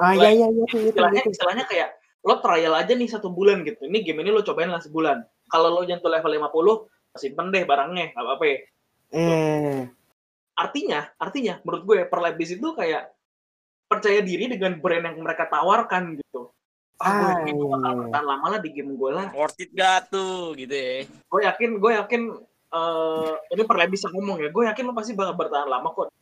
Ah 0.00 0.16
iya 0.16 0.32
iya 0.32 0.46
iya 0.48 0.64
itu 0.64 0.76
itu. 0.76 0.88
istilahnya 0.94 1.22
itu. 1.24 1.32
istilahnya 1.36 1.64
kayak 1.68 1.88
lo 2.20 2.40
trial 2.44 2.74
aja 2.76 2.92
nih 2.92 3.08
satu 3.08 3.32
bulan 3.32 3.64
gitu. 3.64 3.88
Ini 3.88 4.04
game 4.04 4.20
ini 4.24 4.30
lo 4.32 4.44
cobain 4.44 4.72
lah 4.72 4.80
sebulan. 4.80 5.24
Kalau 5.50 5.68
lo 5.72 5.82
nyentuh 5.84 6.08
level 6.08 6.32
50 6.50 7.18
simpen 7.18 7.50
deh 7.50 7.64
barangnya 7.66 8.14
nggak 8.14 8.24
apa-apa 8.24 8.44
ya. 8.46 8.58
Eh, 9.10 9.80
artinya 10.54 11.00
artinya 11.18 11.58
menurut 11.66 11.82
gue 11.82 11.98
Pearl 12.06 12.30
Abyss 12.30 12.54
itu 12.54 12.68
kayak 12.78 13.10
percaya 13.90 14.22
diri 14.22 14.46
dengan 14.46 14.78
brand 14.78 15.10
yang 15.10 15.18
mereka 15.18 15.50
tawarkan 15.50 16.14
gitu. 16.20 16.54
Ah, 17.00 17.16
gue 17.16 17.30
yakin 17.32 17.54
gue 17.56 17.64
iya, 17.64 17.74
bakal 17.74 17.90
iya. 17.90 17.98
bertahan 18.04 18.26
lama 18.28 18.46
lah 18.46 18.60
di 18.60 18.70
game 18.70 18.92
gue 18.94 19.10
lah. 19.10 19.26
Worth 19.32 19.58
it 19.58 19.72
gak 19.72 20.12
tuh 20.12 20.52
gitu 20.54 20.70
ya? 20.76 21.08
Gue 21.26 21.40
yakin 21.48 21.70
gue 21.80 21.92
yakin 21.96 22.22
eh 22.70 23.32
ini 23.56 23.62
Abyss 23.66 24.04
yang 24.06 24.14
ngomong 24.14 24.36
ya. 24.38 24.48
Gue 24.52 24.68
yakin 24.68 24.84
lo 24.86 24.92
pasti 24.94 25.16
bakal 25.16 25.34
bertahan 25.34 25.66
lama 25.66 25.88
kok 25.90 26.12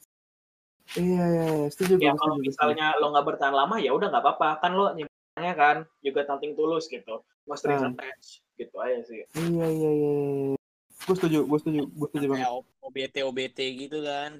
iya 0.94 1.24
iya 1.26 1.44
iya. 1.54 1.66
setuju 1.68 1.94
ya 1.98 2.12
kalau 2.12 2.36
setuju, 2.36 2.40
setuju. 2.40 2.48
misalnya 2.48 2.86
lo 2.96 3.06
nggak 3.10 3.26
bertahan 3.26 3.54
lama 3.54 3.76
ya 3.76 3.90
udah 3.90 4.08
nggak 4.08 4.22
apa-apa 4.22 4.48
kan 4.58 4.72
lo 4.72 4.86
nyimpannya 4.92 5.54
kan 5.54 5.76
juga 6.00 6.24
nothing 6.24 6.54
tulus 6.54 6.86
gitu 6.86 7.20
Hmm. 7.48 7.90
attached 7.90 8.44
gitu 8.54 8.76
aja 8.76 9.00
sih 9.02 9.24
Iya 9.34 9.66
iya 9.66 9.90
iya. 9.90 10.12
Gue 11.00 11.14
setuju, 11.14 11.38
gue 11.42 11.58
setuju, 11.58 11.80
gue 11.86 12.06
setuju 12.06 12.26
banget. 12.28 12.44
kayak 12.44 12.52
OBT 12.82 13.16
OBT 13.22 13.58
gitu 13.78 13.98
kan 14.02 14.30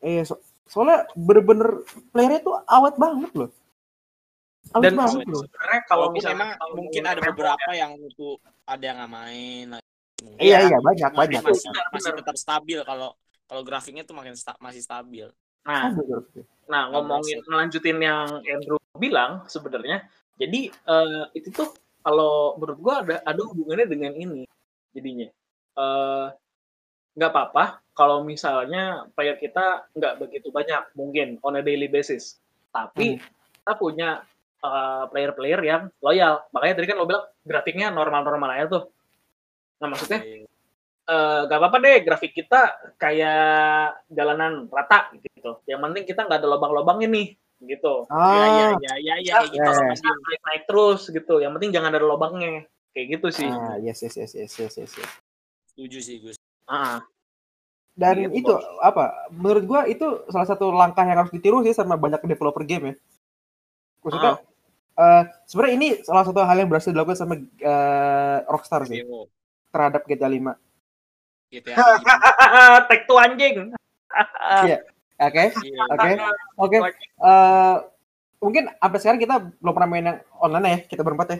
Eh, 0.00 0.24
so- 0.24 0.40
soalnya 0.64 1.04
bener-bener 1.12 1.84
playernya 2.08 2.40
tuh 2.40 2.56
awet 2.64 2.96
banget 2.96 3.30
loh. 3.34 3.50
Awet 4.72 4.82
dan 4.82 4.94
banget 4.96 5.26
loh. 5.26 5.44
sebenarnya 5.44 5.80
kalau 5.84 6.06
misalnya 6.10 6.38
emang 6.38 6.50
kalau 6.56 6.74
mungkin 6.74 7.02
ada 7.04 7.20
beberapa 7.22 7.70
yang 7.72 7.92
itu 8.00 8.28
ada 8.64 8.82
yang 8.82 8.96
nggak 8.96 9.12
main. 9.12 9.66
Iya 10.38 10.58
iya 10.64 10.78
banyak 10.78 11.10
banyak. 11.12 11.40
masih, 11.42 11.68
masih 11.92 12.12
tetap 12.14 12.36
stabil 12.36 12.80
kalau 12.80 13.12
kalau 13.44 13.60
grafiknya 13.60 14.02
tuh 14.02 14.14
makin 14.14 14.32
sta- 14.32 14.56
masih 14.56 14.80
stabil. 14.80 15.28
Nah. 15.66 15.92
Nah, 16.70 16.88
ngomongin 16.88 17.42
ngelanjutin 17.44 17.98
yang 18.00 18.40
Andrew 18.46 18.80
bilang 18.96 19.44
sebenarnya, 19.50 20.06
jadi 20.40 20.70
eh, 20.72 21.24
itu 21.36 21.52
tuh 21.52 21.68
kalau 22.00 22.56
menurut 22.56 22.78
gua 22.80 22.94
ada 23.04 23.16
ada 23.22 23.40
hubungannya 23.44 23.86
dengan 23.90 24.12
ini 24.16 24.42
jadinya. 24.96 25.28
Eh, 25.76 26.26
nggak 27.12 27.30
apa-apa 27.30 27.84
kalau 27.92 28.24
misalnya 28.24 29.04
player 29.12 29.36
kita 29.36 29.84
nggak 29.92 30.16
begitu 30.16 30.48
banyak 30.48 30.80
mungkin 30.96 31.36
on 31.44 31.60
a 31.60 31.62
daily 31.62 31.92
basis, 31.92 32.40
tapi 32.72 33.20
kita 33.60 33.72
punya 33.76 34.24
eh, 34.64 35.04
player-player 35.12 35.60
yang 35.60 35.82
loyal. 36.00 36.46
Makanya 36.56 36.74
tadi 36.80 36.86
kan 36.88 36.96
lo 36.96 37.04
bilang 37.04 37.26
grafiknya 37.44 37.92
normal-normal 37.92 38.50
aja 38.54 38.66
tuh. 38.70 38.84
Nah 39.82 39.92
maksudnya 39.92 40.46
eh 41.02 41.40
gak 41.50 41.58
apa-apa 41.58 41.76
deh 41.82 41.96
grafik 42.06 42.30
kita 42.32 42.60
kayak 42.94 43.98
jalanan 44.06 44.70
rata 44.70 45.10
gitu. 45.18 45.58
Yang 45.66 45.80
penting 45.82 46.04
kita 46.06 46.20
nggak 46.26 46.38
ada 46.38 46.48
lubang-lubangnya 46.48 47.08
nih 47.10 47.26
gitu. 47.62 48.06
Iya 48.10 48.46
iya 48.46 48.66
Ah, 48.66 48.72
iya 48.78 48.94
iya 48.98 49.14
iya 49.18 49.34
Bisa, 49.42 49.50
kayak 49.50 49.50
gitu. 49.50 49.58
ya, 49.58 49.66
kalau 49.66 49.82
ya. 49.82 49.90
bisa 49.94 50.08
naik-naik 50.10 50.62
terus 50.70 51.00
gitu. 51.10 51.34
Yang 51.42 51.52
penting 51.58 51.70
jangan 51.74 51.90
ada 51.94 52.06
lubangnya. 52.06 52.50
Kayak 52.92 53.06
gitu 53.18 53.28
sih. 53.32 53.48
ah, 53.50 53.76
yes 53.80 53.98
yes 54.04 54.14
yes 54.14 54.32
yes 54.36 54.52
yes 54.58 54.74
yes. 54.78 54.92
yes. 54.98 55.10
Setuju 55.72 55.98
sih 55.98 56.16
Gus. 56.22 56.36
Ah, 56.68 57.02
Dan 57.92 58.32
Gitu, 58.32 58.48
itu 58.48 58.54
apa? 58.80 59.28
Menurut 59.28 59.64
gua 59.68 59.80
itu 59.84 60.24
salah 60.32 60.48
satu 60.48 60.72
langkah 60.72 61.04
yang 61.04 61.18
harus 61.20 61.32
ditiru 61.34 61.60
sih 61.60 61.76
sama 61.76 61.98
banyak 62.00 62.24
developer 62.24 62.62
game 62.64 62.84
ya. 62.88 62.94
Maksudnya 64.00 64.32
eh, 64.92 65.22
sebenarnya 65.44 65.74
ini 65.76 65.88
salah 66.04 66.24
satu 66.24 66.40
hal 66.40 66.56
yang 66.56 66.68
berhasil 66.72 66.88
dilakukan 66.92 67.18
sama 67.20 67.34
eh, 67.42 68.38
Rockstar 68.48 68.84
sih 68.88 69.04
terhadap 69.72 70.04
GTA 70.04 70.28
5. 70.28 70.52
GTA. 71.52 71.76
Tek 72.88 73.04
tuh 73.04 73.20
anjing. 73.20 73.68
Oke, 73.68 74.64
Iya. 74.64 74.78
oke, 75.20 75.42
oke. 76.56 76.78
Eh, 76.80 77.76
mungkin 78.40 78.62
sampai 78.72 78.98
sekarang 78.98 79.20
kita 79.20 79.34
belum 79.60 79.74
pernah 79.76 79.90
main 79.92 80.04
yang 80.08 80.18
online 80.40 80.64
ya, 80.66 80.78
kita 80.88 81.04
berempat 81.04 81.28
ya. 81.28 81.38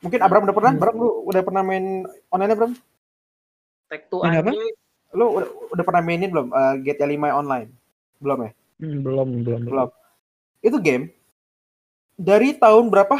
Mungkin 0.00 0.20
Abram 0.20 0.44
udah 0.44 0.56
pernah, 0.56 0.72
Hmm. 0.72 0.80
Abram 0.80 0.96
lu 0.96 1.08
udah 1.28 1.42
pernah 1.44 1.62
main 1.64 1.84
online 2.28 2.52
Abram? 2.52 2.72
Tek 3.88 4.06
tuh 4.08 4.22
anjing. 4.22 4.56
Lu 5.10 5.26
udah, 5.34 5.48
udah 5.74 5.84
pernah 5.84 6.02
mainin 6.04 6.30
belum 6.30 6.54
eh, 6.54 6.74
GTA 6.86 7.10
5 7.10 7.34
online? 7.34 7.68
Belum 8.22 8.38
ya? 8.46 8.50
Hmm, 8.78 8.98
belum, 9.02 9.28
belum, 9.42 9.60
Belum. 9.66 9.88
Itu 10.62 10.76
game 10.78 11.10
dari 12.14 12.52
tahun 12.54 12.92
berapa? 12.92 13.16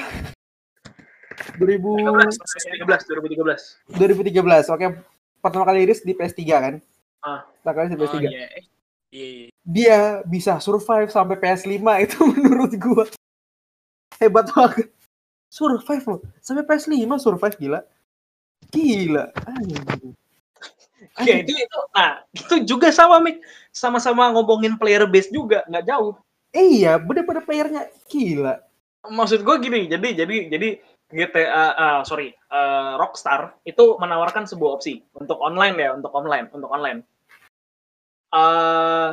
2000 1.56 1.80
2013, 2.76 3.08
2013. 3.08 3.80
2013. 3.96 4.70
Oke, 4.70 4.86
pertama 5.40 5.64
kali 5.64 5.84
rilis 5.84 6.04
di 6.04 6.12
PS3 6.12 6.40
kan? 6.46 6.74
Ah. 7.20 7.42
Pertama 7.60 7.74
kali 7.76 7.86
di 7.88 7.96
Oh, 7.96 8.00
PS3. 8.04 8.16
iya. 8.22 8.46
Eh, 8.48 8.62
Iya. 9.10 9.50
Dia 9.66 9.98
bisa 10.22 10.62
survive 10.62 11.10
sampai 11.10 11.34
PS5 11.34 11.82
itu 12.06 12.14
menurut 12.30 12.70
gua 12.78 13.04
hebat 14.22 14.46
banget. 14.54 14.86
Survive 15.50 16.04
loh. 16.06 16.20
Sampai 16.38 16.62
PS5 16.62 16.94
survive 17.18 17.56
gila. 17.58 17.80
Gila. 18.70 19.34
Anjing. 19.50 20.14
Oke, 21.16 21.32
itu, 21.42 21.52
itu, 21.56 21.78
nah, 21.90 22.22
itu 22.30 22.54
juga 22.68 22.92
sama, 22.94 23.18
Mik. 23.18 23.40
Sama-sama 23.72 24.30
ngomongin 24.30 24.76
player 24.76 25.08
base 25.10 25.32
juga, 25.32 25.64
nggak 25.66 25.90
jauh. 25.90 26.14
Iya, 26.52 27.00
bener-bener 27.00 27.42
playernya 27.42 27.82
gila. 28.06 28.62
maksud 29.00 29.40
gue 29.40 29.56
gini 29.64 29.88
jadi 29.88 30.12
jadi 30.12 30.36
jadi 30.52 30.68
GTA 31.10 31.66
ah, 31.74 32.00
sorry 32.06 32.32
eh, 32.32 32.92
Rockstar 32.96 33.58
itu 33.66 33.98
menawarkan 33.98 34.46
sebuah 34.46 34.80
opsi 34.80 35.02
untuk 35.14 35.38
online 35.42 35.76
ya 35.78 35.90
untuk 35.94 36.14
online 36.14 36.46
untuk 36.54 36.70
online 36.70 37.00
eh 38.30 39.10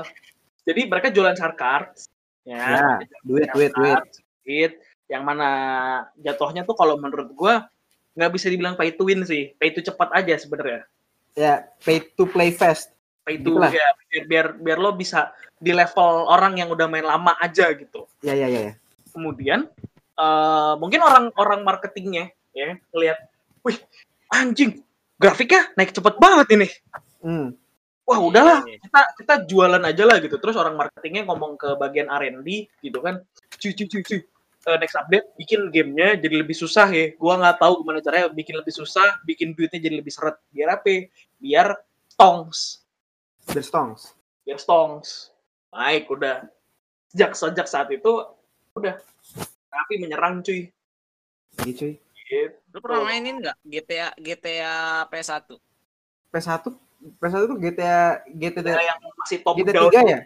jadi 0.68 0.82
mereka 0.86 1.10
jualan 1.10 1.34
shard 1.34 1.58
cards 1.58 2.06
ya, 2.46 3.02
duit, 3.26 3.50
duit, 3.56 3.72
duit. 3.74 4.02
duit 4.46 4.74
yang 5.10 5.24
mana 5.26 5.50
jatuhnya 6.22 6.68
tuh 6.68 6.76
kalau 6.78 7.00
menurut 7.00 7.34
gue 7.34 7.54
nggak 8.18 8.32
bisa 8.34 8.48
dibilang 8.52 8.78
pay 8.78 8.94
to 8.94 9.08
win 9.08 9.26
sih 9.26 9.54
pay 9.58 9.74
to 9.74 9.82
cepat 9.82 10.14
aja 10.14 10.38
sebenarnya 10.38 10.86
Ya, 11.38 11.70
pay 11.86 12.02
to 12.18 12.26
play 12.26 12.50
fast. 12.50 12.90
pay 13.22 13.38
to 13.38 13.54
Gitulah. 13.54 13.70
ya 13.70 13.88
biar, 14.10 14.24
biar 14.26 14.48
biar 14.58 14.78
lo 14.82 14.98
bisa 14.98 15.30
di 15.62 15.70
level 15.70 16.26
orang 16.26 16.58
yang 16.58 16.74
udah 16.74 16.90
main 16.90 17.06
lama 17.06 17.38
aja 17.38 17.70
gitu. 17.78 18.10
Ya 18.26 18.34
ya 18.34 18.50
ya. 18.50 18.72
ya. 18.72 18.74
Kemudian 19.14 19.70
eh, 20.18 20.74
mungkin 20.82 21.00
orang-orang 21.06 21.62
marketingnya 21.62 22.34
ya 22.52 22.76
ngelihat, 22.92 23.18
wih 23.62 23.78
anjing 24.34 24.82
grafiknya 25.18 25.70
naik 25.78 25.94
cepet 25.94 26.16
banget 26.18 26.48
ini. 26.54 26.68
Hmm. 27.22 27.48
Wah 28.08 28.24
udahlah 28.24 28.64
kita 28.64 29.02
kita 29.20 29.34
jualan 29.52 29.84
aja 29.84 30.04
lah 30.08 30.18
gitu. 30.24 30.40
Terus 30.40 30.56
orang 30.56 30.80
marketingnya 30.80 31.28
ngomong 31.28 31.60
ke 31.60 31.76
bagian 31.76 32.08
R&D 32.08 32.72
gitu 32.80 33.04
kan, 33.04 33.20
cuy 33.60 33.72
cuy 33.76 33.88
cuy 33.88 34.02
cuy. 34.02 34.22
Eh, 34.68 34.78
next 34.84 35.00
update 35.00 35.32
bikin 35.40 35.72
gamenya 35.72 36.20
jadi 36.20 36.44
lebih 36.44 36.56
susah 36.56 36.88
ya. 36.92 37.16
Gua 37.20 37.40
nggak 37.40 37.60
tahu 37.60 37.84
gimana 37.84 38.00
caranya 38.00 38.28
bikin 38.32 38.56
lebih 38.60 38.76
susah, 38.76 39.20
bikin 39.28 39.56
duitnya 39.56 39.80
jadi 39.80 39.96
lebih 40.00 40.12
seret. 40.12 40.40
Biar 40.52 40.80
apa? 40.80 41.08
Biar 41.40 41.68
stongs, 42.12 42.88
The 43.48 43.64
Stones. 43.64 44.12
biar 44.44 44.60
stongs. 44.60 45.32
Baik 45.72 46.12
udah. 46.12 46.48
Sejak 47.12 47.32
sejak 47.36 47.68
saat 47.68 47.88
itu 47.96 48.12
udah 48.76 49.00
tapi 49.78 49.94
menyerang 50.04 50.36
cuy. 50.46 50.62
Gitu 51.64 51.72
cuy. 51.80 51.94
Gitu. 52.28 52.56
Lu 52.74 52.80
pernah 52.84 53.02
mainin 53.08 53.36
nggak 53.42 53.58
GTA 53.64 54.08
GTA 54.20 54.76
PS1? 55.12 55.48
PS1 56.32 56.64
PS1 57.22 57.44
tuh 57.52 57.58
GTA 57.64 57.96
GTA 58.42 58.64
GTA 58.64 58.84
yang 58.90 58.98
masih 59.22 59.38
top 59.46 59.56
GTA 59.58 59.74
down. 59.74 59.92
3 59.92 60.02
ya? 60.14 60.20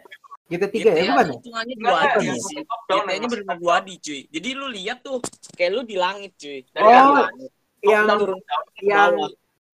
GTA 0.50 0.68
3 0.74 0.90
ya 0.98 1.04
bukan 1.08 1.26
ya? 1.28 1.34
hitungannya 1.36 1.76
2D 1.80 2.14
yang 2.28 2.38
sih. 2.48 2.56
yang 2.92 3.04
masih 3.08 3.28
benar 3.32 3.44
top 3.48 3.58
2D 3.62 3.88
cuy. 4.04 4.20
Jadi 4.34 4.48
lu 4.58 4.66
lihat 4.76 4.98
tuh 5.06 5.18
kayak 5.56 5.70
lu 5.74 5.80
di 5.86 5.96
langit 5.96 6.32
cuy. 6.36 6.58
Dari 6.74 6.84
Oh, 6.84 7.12
langit. 7.16 7.50
Yang 7.82 8.04
down, 8.06 8.18
turun 8.20 8.40
down, 8.46 8.64
yang 8.82 9.12
bawah. 9.14 9.30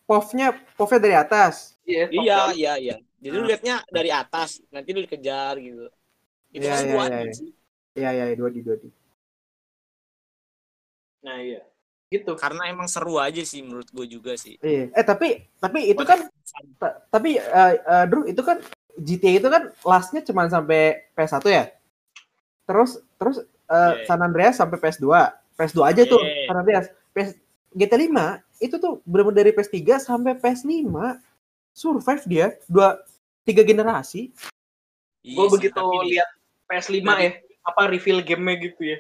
POV-nya 0.09 0.49
POV-nya 0.77 1.01
dari 1.05 1.17
atas. 1.17 1.55
Iya, 1.85 2.05
top 2.09 2.15
Iya, 2.23 2.37
down. 2.37 2.51
iya, 2.57 2.73
iya. 2.85 2.97
Jadi 3.19 3.35
lu 3.35 3.45
Ah. 3.45 3.49
liatnya 3.51 3.75
dari 3.91 4.11
atas, 4.15 4.51
nanti 4.71 4.89
lu 4.95 5.01
dikejar 5.05 5.55
gitu. 5.61 5.85
Itu 6.55 6.65
Iya, 6.65 6.73
masih 6.73 6.87
iya, 6.87 6.95
2D 6.97 7.13
iya, 7.13 7.21
iya. 7.25 7.33
sih. 7.37 7.51
Iya 7.99 8.11
iya 8.15 8.25
dua 8.39 8.49
di 8.55 8.61
dua 8.63 8.77
di. 8.79 8.89
Nah 11.29 11.39
iya, 11.39 11.61
gitu. 12.09 12.33
Karena 12.35 12.73
emang 12.73 12.89
seru 12.89 13.21
aja 13.21 13.45
sih 13.45 13.61
menurut 13.61 13.85
gue 13.93 14.09
juga 14.09 14.33
sih. 14.35 14.57
Iya. 14.59 14.89
Eh 14.97 15.05
tapi 15.05 15.45
tapi 15.61 15.93
itu 15.93 16.01
kan 16.01 16.25
ta- 16.81 17.05
tapi 17.13 17.37
eh 17.37 17.73
eh, 17.77 18.05
Drew 18.09 18.25
itu 18.25 18.41
kan 18.41 18.57
GTA 18.97 19.37
itu 19.37 19.47
kan 19.47 19.69
lastnya 19.85 20.25
cuma 20.25 20.49
sampai 20.49 21.13
PS1 21.13 21.45
ya. 21.47 21.65
Terus 22.65 22.97
terus 23.21 23.37
eh, 23.45 23.93
Iya. 24.01 24.09
San 24.09 24.25
Andreas 24.25 24.57
sampai 24.57 24.81
PS2. 24.81 25.05
PS2 25.53 25.79
aja 25.85 26.03
tuh 26.03 26.25
Iya. 26.25 26.49
San 26.49 26.57
Andreas. 26.57 26.87
PS 27.13 27.31
GTA 27.69 27.99
5 28.01 28.41
itu 28.59 28.75
tuh 28.75 29.05
benar 29.05 29.31
dari 29.31 29.53
PS3 29.53 29.77
sampai 30.01 30.33
PS5 30.35 30.89
survive 31.71 32.25
dia 32.25 32.47
dua 32.65 32.97
tiga 33.45 33.61
generasi. 33.61 34.33
Iya 35.21 35.37
Gue 35.37 35.47
begitu 35.53 35.77
lihat 36.09 36.31
PS5 36.65 37.05
Dari- 37.05 37.23
ya, 37.23 37.31
apa 37.63 37.81
reveal 37.87 38.25
gamenya 38.25 38.57
gitu 38.65 38.83
ya. 38.83 38.99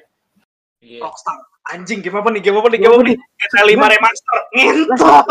iya. 0.78 1.00
Rockstar. 1.00 1.40
Anjing, 1.68 2.00
game 2.00 2.16
apa 2.16 2.32
nih? 2.32 2.40
Game 2.40 2.56
apa 2.56 2.68
nih? 2.68 2.78
Game 2.80 2.94
apa 2.96 3.04
nih? 3.04 3.16
GTA 3.36 3.64
5 3.68 3.92
remaster. 3.92 4.36
Ngentot. 4.56 5.24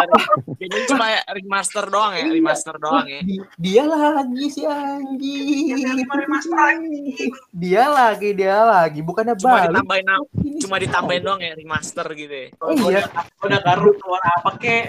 Kayaknya 0.58 0.80
cuma 0.88 1.06
remaster 1.28 1.84
doang 1.86 2.12
ya, 2.12 2.22
Iya. 2.24 2.32
remaster 2.32 2.74
doang 2.80 3.04
ya. 3.04 3.20
Di- 3.20 3.44
dia 3.60 3.82
lagi 3.84 4.44
si 4.48 4.62
anjing. 4.64 5.76
GTA 5.76 5.92
5 5.92 6.22
remaster 6.24 6.56
anjing. 6.56 7.30
Dia 7.52 7.84
lagi, 7.86 8.28
dia 8.32 8.56
lagi. 8.64 9.00
Bukannya 9.00 9.36
Cuma 9.36 9.60
balik. 9.60 9.76
ditambahin 9.76 10.06
Ini 10.40 10.56
cuma 10.64 10.76
ditambahin 10.80 11.22
doang 11.22 11.40
ya 11.40 11.52
remaster 11.52 12.06
gitu 12.16 12.32
ya. 12.32 12.48
Oh 12.58 12.72
iya. 12.88 13.04
Udah 13.44 13.60
garu 13.60 13.92
keluar 13.94 14.22
apa 14.40 14.50
kek? 14.56 14.84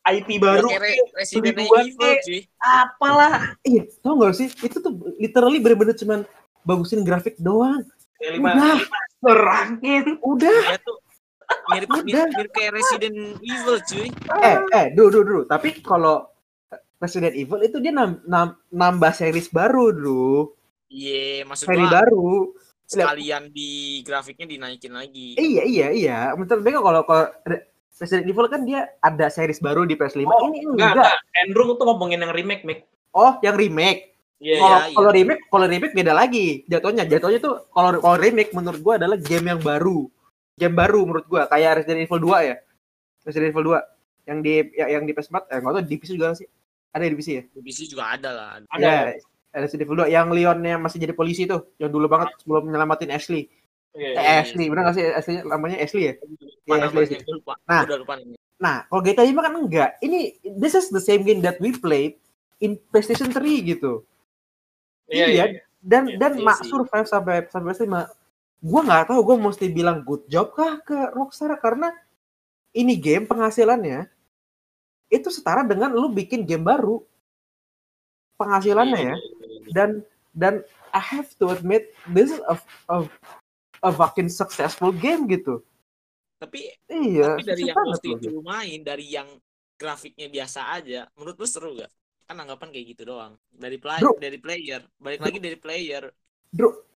IP 0.00 0.42
baru 0.42 0.66
Resident 1.14 1.62
Evil 1.62 1.94
cuy. 2.26 2.40
Apalah. 2.58 3.54
Iya, 3.62 3.86
tau 4.02 4.18
gak 4.18 4.34
sih? 4.34 4.50
Itu 4.50 4.82
tuh 4.82 4.98
literally 5.14 5.62
bener-bener 5.62 5.94
cuman 5.94 6.26
bagusin 6.66 7.06
grafik 7.06 7.38
doang. 7.38 7.86
5 8.20 8.36
Udah. 8.38 8.76
remaster 8.76 9.40
angin. 9.42 10.04
Udah. 10.20 10.60
Tuh 10.78 10.98
mirip, 11.68 11.88
Udah. 11.90 12.24
mirip 12.30 12.52
kayak 12.52 12.72
Resident 12.74 13.16
Evil 13.40 13.76
cuy. 13.80 14.08
Eh, 14.38 14.56
eh, 14.70 14.86
dulu, 14.92 15.08
dulu, 15.10 15.24
dulu. 15.24 15.42
Tapi 15.44 15.80
kalau 15.80 16.28
Resident 16.96 17.32
Evil 17.32 17.60
itu 17.60 17.80
dia 17.80 17.90
nam, 17.90 18.20
nam- 18.22 18.60
nambah 18.68 19.10
series 19.10 19.48
baru 19.48 19.90
dulu. 19.90 20.52
Iya, 20.86 21.42
maksud 21.44 21.64
Seri 21.64 21.80
gua 21.80 21.90
baru. 21.96 22.30
sekalian 22.84 23.48
di 23.48 23.70
grafiknya 24.02 24.44
dinaikin 24.44 24.90
lagi. 24.90 25.38
Iya, 25.38 25.62
iya, 25.62 25.88
iya. 25.88 26.18
Menurut 26.34 26.58
mereka 26.58 26.82
kalau 26.82 27.02
kalau 27.04 27.24
Re- 27.46 27.70
Resident 27.94 28.26
Evil 28.26 28.50
kan 28.50 28.66
dia 28.66 28.90
ada 28.98 29.30
series 29.30 29.58
baru 29.58 29.86
di 29.86 29.94
PS5. 29.94 30.26
Oh, 30.26 30.50
Ini 30.50 30.66
Enggak, 30.66 30.74
enggak. 30.74 30.92
enggak. 30.98 31.16
Andrew 31.38 31.68
tuh 31.72 31.86
ngomongin 31.86 32.18
yang 32.18 32.34
remake, 32.34 32.66
Mik. 32.66 32.80
Oh, 33.10 33.38
yang 33.40 33.54
remake. 33.54 34.18
Iya, 34.40 34.56
Iya, 34.56 34.60
Kalau 34.64 34.78
iya. 34.80 34.94
kalau 34.96 35.10
remake, 35.12 35.42
kalau 35.52 35.66
remake 35.68 35.94
beda 35.94 36.12
lagi 36.16 36.46
jatuhnya. 36.64 37.04
Jatuhnya 37.04 37.38
tuh 37.44 37.54
kalau 37.70 38.00
kalau 38.00 38.16
remake 38.16 38.50
menurut 38.56 38.80
gua 38.80 38.94
adalah 38.96 39.20
game 39.20 39.46
yang 39.52 39.60
baru. 39.60 40.08
Game 40.56 40.72
baru 40.72 41.00
menurut 41.04 41.26
gua 41.28 41.44
kayak 41.44 41.84
Resident 41.84 42.08
Evil 42.08 42.20
2 42.24 42.48
ya. 42.48 42.56
Resident 43.28 43.52
Evil 43.52 43.64
2 43.76 44.28
yang 44.32 44.38
di 44.40 44.52
yang, 44.76 44.88
yang 44.96 45.02
di 45.04 45.12
PS4 45.12 45.36
eh 45.52 45.58
enggak 45.60 45.72
tahu 45.76 45.84
di 45.84 45.96
PC 46.00 46.10
juga 46.16 46.32
sih. 46.32 46.48
Ada 46.90 47.04
di 47.04 47.16
PC 47.20 47.28
ya? 47.36 47.42
Di 47.52 47.60
PC 47.60 47.78
juga 47.92 48.04
ada 48.16 48.30
lah. 48.32 48.48
Ada. 48.72 49.12
Ya, 49.52 49.60
Resident 49.60 49.84
Evil 49.84 50.08
2 50.08 50.08
yang 50.08 50.26
Leonnya 50.32 50.74
masih 50.80 50.96
jadi 51.04 51.12
polisi 51.12 51.44
tuh, 51.44 51.76
yang 51.76 51.92
dulu 51.92 52.08
banget 52.08 52.32
sebelum 52.40 52.64
menyelamatin 52.70 53.12
Ashley. 53.12 53.44
Iya, 53.92 54.08
Eh, 54.08 54.22
iya. 54.22 54.40
Ashley, 54.40 54.70
benar 54.70 54.88
nggak 54.88 54.96
sih 54.96 55.04
Ashley 55.04 55.36
namanya 55.44 55.76
Ashley 55.82 56.02
ya? 56.06 56.14
Iya, 56.64 56.86
namanya, 56.86 57.06
iya, 57.10 57.20
gua 57.26 57.34
lupa. 57.36 57.54
Nah. 57.66 57.82
Udah 57.84 57.98
lupa. 58.00 58.12
Nah, 58.60 58.76
kalau 58.86 59.00
GTA 59.02 59.24
5 59.26 59.42
kan 59.42 59.52
enggak. 59.52 59.90
Ini 60.00 60.18
this 60.56 60.78
is 60.78 60.88
the 60.88 61.02
same 61.02 61.26
game 61.26 61.42
that 61.42 61.58
we 61.58 61.74
played 61.74 62.16
in 62.62 62.78
PlayStation 62.88 63.28
3 63.34 63.42
gitu. 63.66 64.06
Iya, 65.10 65.26
Iya, 65.26 65.44
iya. 65.50 65.60
dan 65.82 66.02
Iya, 66.06 66.16
dan 66.16 66.32
iya 66.38 66.44
mak 66.46 66.58
survive 66.62 67.08
sampai 67.10 67.36
sampai 67.50 67.74
PS5. 67.74 67.94
Gua 68.60 68.80
nggak 68.86 69.04
tahu 69.10 69.20
gua 69.26 69.36
mesti 69.36 69.66
bilang 69.68 70.06
good 70.06 70.22
job 70.30 70.54
kah 70.54 70.78
ke 70.86 71.10
Rockstar 71.12 71.52
karena 71.58 71.90
ini 72.70 72.94
game 72.94 73.26
penghasilannya 73.26 74.06
itu 75.10 75.28
setara 75.28 75.66
dengan 75.66 75.90
lu 75.90 76.08
bikin 76.14 76.46
game 76.46 76.62
baru. 76.62 77.02
Penghasilannya 78.38 79.00
ya. 79.12 79.16
Dan 79.74 79.90
dan 80.30 80.54
I 80.94 81.02
have 81.02 81.34
to 81.42 81.50
admit 81.50 81.90
this 82.14 82.30
is 82.30 82.40
a 82.46 82.54
a, 82.86 82.96
a 83.82 83.90
fucking 83.90 84.30
successful 84.30 84.94
game 84.94 85.26
gitu. 85.26 85.66
Tapi 86.38 86.72
Iya, 86.88 87.36
tapi 87.36 87.44
dari 87.44 87.62
yang 87.68 87.76
waktu 87.76 88.08
loh 88.08 88.20
itu 88.22 88.40
main, 88.40 88.78
dari 88.80 89.06
yang 89.12 89.28
grafiknya 89.76 90.28
biasa 90.28 90.60
aja, 90.76 91.00
menurut 91.16 91.36
lu 91.36 91.48
seru 91.48 91.70
gak? 91.76 91.92
Kan 92.30 92.38
anggapan 92.38 92.70
kayak 92.70 92.86
gitu 92.94 93.02
doang. 93.10 93.34
Dari 93.50 93.74
play, 93.74 93.98
Bro. 93.98 94.14
dari 94.22 94.38
player, 94.38 94.86
balik 95.02 95.18
lagi 95.18 95.42
dari 95.42 95.58
player. 95.58 96.14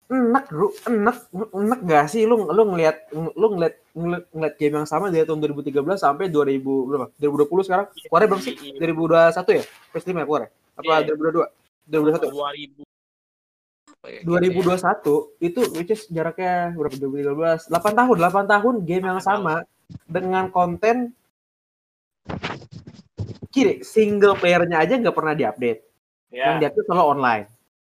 enak 0.05 0.47
bro. 0.47 0.70
Enak 0.87 1.16
enak 1.35 1.80
gak 1.91 2.07
sih? 2.07 2.22
Lu 2.22 2.47
lu 2.47 2.62
ngelihat 2.70 3.11
lu 3.11 3.59
ngeliat 3.59 3.74
ngeliat, 3.99 4.24
ngeliat 4.30 4.55
game 4.62 4.74
yang 4.78 4.87
sama 4.87 5.11
dari 5.11 5.26
tahun 5.26 5.43
2013 5.43 5.99
sampai 5.99 6.30
2000 6.30 6.87
berapa? 6.87 7.07
2020 7.18 7.66
sekarang? 7.66 7.87
Keluarnya 8.07 8.28
berapa 8.30 8.45
sih? 8.47 8.55
Iya. 8.55 8.78
2021 8.78 9.59
ya? 9.59 9.64
PS5 9.91 10.11
ya 10.14 10.22
keluar 10.22 10.43
apa 10.74 10.93
Iya. 11.03 11.14
2022 11.18 11.47
2021 11.91 12.30
2000 12.30 12.87
apa 13.91 14.07
ya? 14.07 14.20
2021 14.22 15.43
itu 15.43 15.61
which 15.74 15.91
is 15.91 16.03
jaraknya 16.14 16.55
berapa? 16.78 16.95
2013 16.95 17.74
8 17.74 17.99
tahun 17.99 18.16
8 18.22 18.53
tahun 18.55 18.74
game 18.87 19.05
yang 19.09 19.18
8 19.18 19.26
sama 19.26 19.55
dengan 20.07 20.45
konten 20.55 21.11
kiri 23.55 23.86
single 23.86 24.34
playernya 24.34 24.82
aja 24.82 24.98
nggak 24.98 25.14
pernah 25.14 25.30
diupdate 25.32 25.80
yang 26.34 26.59
Ya, 26.59 26.66
diupdate 26.66 26.86
selalu 26.90 27.05
online 27.07 27.44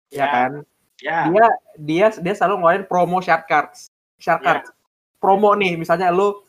ya, 0.10 0.18
Ya. 0.18 0.26
kan 0.28 0.52
ya. 0.98 1.20
dia 1.30 1.46
dia 1.78 2.06
dia 2.18 2.34
selalu 2.34 2.54
ngeluarin 2.58 2.86
promo 2.90 3.22
shard 3.22 3.46
cards 3.46 3.94
shard 4.18 4.42
Ya. 4.42 4.46
cards 4.58 4.74
promo 5.22 5.54
nih 5.54 5.78
misalnya 5.78 6.10
lu 6.10 6.42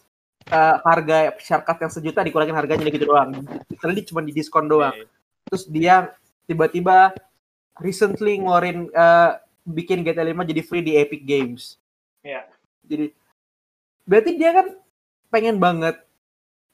eh, 0.48 0.76
harga 0.82 1.36
shard 1.38 1.62
card 1.62 1.78
yang 1.78 1.92
sejuta 1.92 2.24
dikurangin 2.24 2.56
harganya 2.56 2.88
gitu 2.88 3.04
doang 3.04 3.44
literally 3.68 4.02
cuma 4.02 4.24
di 4.24 4.32
diskon 4.32 4.66
doang 4.66 4.96
Iya. 4.96 5.06
terus 5.46 5.64
dia 5.68 5.94
tiba-tiba 6.48 7.12
recently 7.78 8.40
ngeluarin 8.40 8.88
eh, 8.88 9.30
bikin 9.62 10.00
GTA 10.00 10.24
5 10.24 10.48
jadi 10.48 10.62
free 10.64 10.80
di 10.82 10.96
Epic 10.96 11.22
Games 11.22 11.76
Iya. 12.24 12.48
jadi 12.82 13.12
berarti 14.02 14.30
dia 14.34 14.50
kan 14.56 14.66
pengen 15.28 15.60
banget 15.60 16.00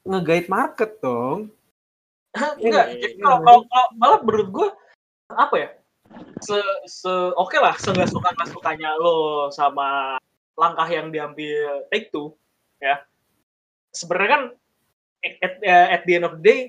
nge-guide 0.01 0.47
market 0.47 0.97
dong 0.97 1.51
Enggak, 2.35 2.85
Iya, 2.91 2.99
jadi 2.99 3.15
iya. 3.15 3.23
kalau 3.23 3.37
kalau 3.41 3.59
kalau- 3.65 3.91
malah 3.95 4.19
menurut 4.21 4.49
gue 4.51 4.67
apa 5.29 5.55
ya? 5.55 5.69
Se 6.39 6.57
se 6.85 7.11
oke 7.33 7.57
lah, 7.57 7.75
seenggak 7.77 8.09
suka 8.09 8.29
nggak 8.31 8.49
sukanya 8.51 8.95
lo 8.95 9.47
sama 9.49 10.15
langkah 10.55 10.87
yang 10.87 11.09
diambil 11.09 11.85
Take 11.89 12.09
Two, 12.09 12.33
ya. 12.79 13.03
Sebenarnya 13.91 14.29
kan 14.29 14.43
at, 15.21 15.33
at- 15.41 15.63
at 15.65 16.01
the 16.05 16.13
end 16.15 16.25
of 16.25 16.37
the 16.39 16.43
day 16.43 16.59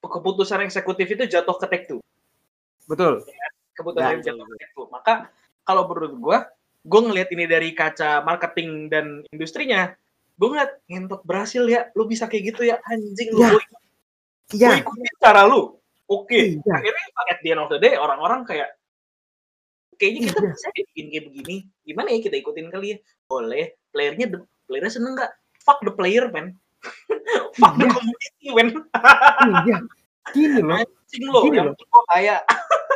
keputusan 0.00 0.64
eksekutif 0.64 1.04
itu 1.06 1.24
jatuh 1.28 1.56
ke 1.58 1.66
Take 1.68 1.86
Two. 1.86 2.00
betul 2.88 3.20
Keputusan 3.76 4.00
Ya, 4.02 4.10
yang 4.16 4.22
jatuh 4.24 4.44
ke 4.44 4.54
Take 4.56 4.72
Two. 4.72 4.86
Maka 4.88 5.28
kalau 5.62 5.84
menurut 5.86 6.14
gue, 6.16 6.38
gue 6.82 7.00
ngelihat 7.04 7.28
ini 7.30 7.44
dari 7.44 7.70
kaca 7.76 8.24
marketing 8.24 8.88
dan 8.88 9.06
industrinya, 9.28 9.92
gue 10.34 10.48
ngeliat 10.48 10.80
ngentot 10.88 11.20
berhasil 11.22 11.60
ya, 11.68 11.92
lu 11.92 12.08
bisa 12.08 12.24
kayak 12.24 12.56
gitu 12.56 12.62
ya, 12.64 12.80
anjing 12.88 13.28
lu, 13.30 13.44
Ya. 13.44 13.52
Iya 14.50 14.68
gue 14.74 14.80
ikutin 14.80 15.14
cara 15.18 15.42
lu. 15.44 15.76
Oke. 16.08 16.56
Iya. 16.56 16.72
Akhirnya 16.72 17.04
at 17.28 17.38
the 17.40 17.48
end 17.52 17.60
of 17.60 17.68
the 17.68 17.76
day 17.76 17.94
orang-orang 17.94 18.40
kayak 18.42 18.72
kayaknya 19.96 20.30
kita 20.30 20.40
Iya. 20.40 20.50
bisa 20.54 20.68
bikin 20.72 21.06
kayak 21.10 21.24
begini. 21.28 21.56
Gimana 21.82 22.08
ya 22.14 22.18
kita 22.22 22.36
ikutin 22.38 22.68
kali 22.70 22.86
ya? 22.94 22.98
Boleh. 23.26 23.76
Playernya, 23.92 24.26
the, 24.30 24.38
playernya 24.64 24.92
seneng 24.94 25.12
nggak? 25.14 25.32
Fuck 25.60 25.84
the 25.84 25.92
player, 25.92 26.30
man. 26.32 26.56
Fuck 27.60 27.74
the 27.76 27.84
Iya. 27.84 27.92
community, 27.92 28.48
man. 28.54 28.68
iya 29.66 29.78
gini 30.28 30.60
loh 30.60 30.76
Anjing 30.76 31.24
lo, 31.24 31.40
Gini 31.40 31.56
yang 31.56 31.68
loh. 31.72 32.04
kayak 32.12 32.44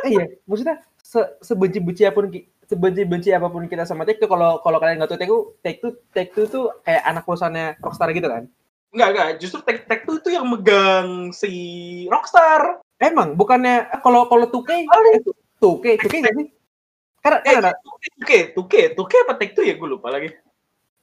eh, 0.05 0.09
iya 0.13 0.25
maksudnya 0.45 0.77
se 1.01 1.17
sebenci-benci 1.41 2.05
apa 2.05 2.13
pun 2.15 2.29
sebenci-benci 2.63 3.33
apa 3.33 3.49
pun 3.49 3.65
kita 3.65 3.83
sama 3.83 4.05
Take 4.05 4.21
Two 4.21 4.29
kalau 4.29 4.61
kalau 4.61 4.77
kalian 4.77 5.01
nggak 5.01 5.09
tahu 5.09 5.17
Take 5.17 5.33
Two 5.33 5.43
Take 5.59 5.79
Two 5.81 5.91
Take 6.13 6.31
Two 6.31 6.45
tuh 6.45 6.63
kayak 6.85 7.01
anak 7.03 7.25
perusahaannya 7.25 7.81
Rockstar 7.81 8.13
gitu 8.13 8.29
kan 8.29 8.45
Enggak, 8.93 9.09
enggak. 9.09 9.29
Justru 9.41 9.59
Tech 9.65 9.79
Tech 9.89 9.99
tuh 10.05 10.21
itu 10.21 10.29
yang 10.29 10.45
megang 10.45 11.33
si 11.33 11.51
Rockstar. 12.07 12.79
emang 13.01 13.35
bukannya 13.35 13.89
kalau 13.99 14.29
kalau 14.31 14.47
2K 14.47 14.69
eh, 14.87 15.19
2K 15.59 15.85
2K 15.99 16.13
nggak 16.23 16.35
sih 16.39 16.47
karena 17.19 17.39
Eh, 17.43 17.55
ada 17.59 17.71
Tuke, 17.83 18.39
Tuke, 18.55 18.81
Tuke 18.95 19.17
apa 19.27 19.35
Tech 19.35 19.51
tuh 19.51 19.63
ya 19.67 19.75
gue 19.75 19.89
lupa 19.89 20.07
lagi. 20.07 20.31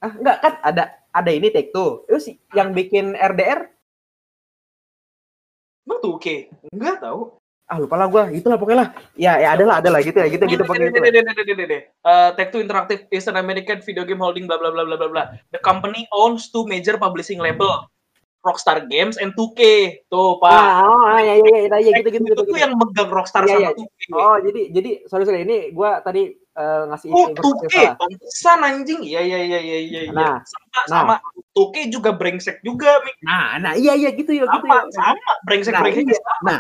ah 0.01 0.13
enggak 0.17 0.37
kan 0.41 0.53
ada 0.65 0.85
ada 1.13 1.31
ini 1.35 1.53
Take 1.53 1.77
Two 1.77 2.09
itu 2.09 2.19
sih 2.23 2.35
yang 2.57 2.73
bikin 2.73 3.13
RDR 3.13 3.69
Emang 5.85 6.01
Tuke? 6.01 6.49
Enggak 6.71 7.03
tahu. 7.03 7.40
Ah 7.71 7.79
lupa 7.79 7.95
lah 7.95 8.11
gua 8.11 8.23
itulah 8.35 8.59
pokoknya 8.59 8.79
lah 8.83 8.89
ya 9.15 9.39
ya 9.39 9.55
ada 9.55 9.63
lah 9.63 9.77
ada 9.79 9.95
lah 9.95 10.03
gitu 10.03 10.19
ya 10.19 10.27
gitu 10.27 10.43
gitu 10.45 10.67
pokoknya 10.67 10.91
gitu. 10.91 11.79
Uh, 12.03 12.35
Tech 12.35 12.51
Two 12.51 12.59
Interactive 12.59 13.07
is 13.09 13.31
an 13.31 13.39
American 13.39 13.79
video 13.81 14.03
game 14.03 14.19
holding 14.19 14.51
bla 14.51 14.59
bla 14.59 14.75
bla 14.75 14.83
bla 14.83 14.99
bla 14.99 15.07
bla. 15.07 15.25
The 15.55 15.63
company 15.63 16.11
owns 16.11 16.51
two 16.51 16.67
major 16.67 16.99
publishing 16.99 17.39
label, 17.39 17.87
Rockstar 18.43 18.91
Games 18.91 19.15
and 19.17 19.39
2K. 19.39 19.61
Tuh, 20.11 20.43
Pak. 20.43 20.51
ah 20.51 20.83
oh, 20.83 21.15
ah, 21.15 21.21
ya 21.23 21.39
ya 21.39 21.47
ya, 21.47 21.59
ya, 21.71 21.79
ya 21.79 21.93
gitu 22.03 22.11
gitu 22.11 22.25
gitu, 22.27 22.43
tuh 22.43 22.45
gitu. 22.51 22.59
yang 22.59 22.75
megang 22.75 23.07
Rockstar 23.07 23.47
Iya, 23.47 23.55
sama 23.55 23.63
iya. 23.63 23.71
2K. 23.79 24.01
oh 24.19 24.37
jadi 24.43 24.61
jadi 24.75 24.91
sorry 25.07 25.25
sorry 25.29 25.41
ini 25.47 25.71
gua 25.71 26.03
tadi 26.03 26.35
eh, 26.35 26.83
ngasih 26.91 27.09
Oh, 27.15 27.31
informasi 27.31 27.71
2K, 27.71 27.75
salah. 27.79 27.95
pantesan 28.03 28.59
anjing. 28.67 29.01
Iya, 29.07 29.21
iya, 29.23 29.39
iya, 29.47 29.59
iya, 29.63 29.79
iya. 29.79 30.01
iya. 30.09 30.13
Nah, 30.13 30.43
sama, 30.43 30.67
nah. 30.67 30.85
sama. 30.91 31.15
2K 31.55 31.77
juga 31.87 32.11
brengsek 32.19 32.59
juga. 32.67 32.99
Nah, 33.23 33.63
nah 33.63 33.73
iya 33.79 33.95
iya 33.95 34.11
gitu 34.11 34.35
ya 34.35 34.43
gitu 34.43 34.67
Sama, 34.67 34.75
ya. 34.75 34.91
sama. 34.91 35.31
Brengsek, 35.47 35.73
Nah, 35.77 35.83
brengsek. 35.87 36.05
iya. 36.11 36.21
Nah, 36.43 36.59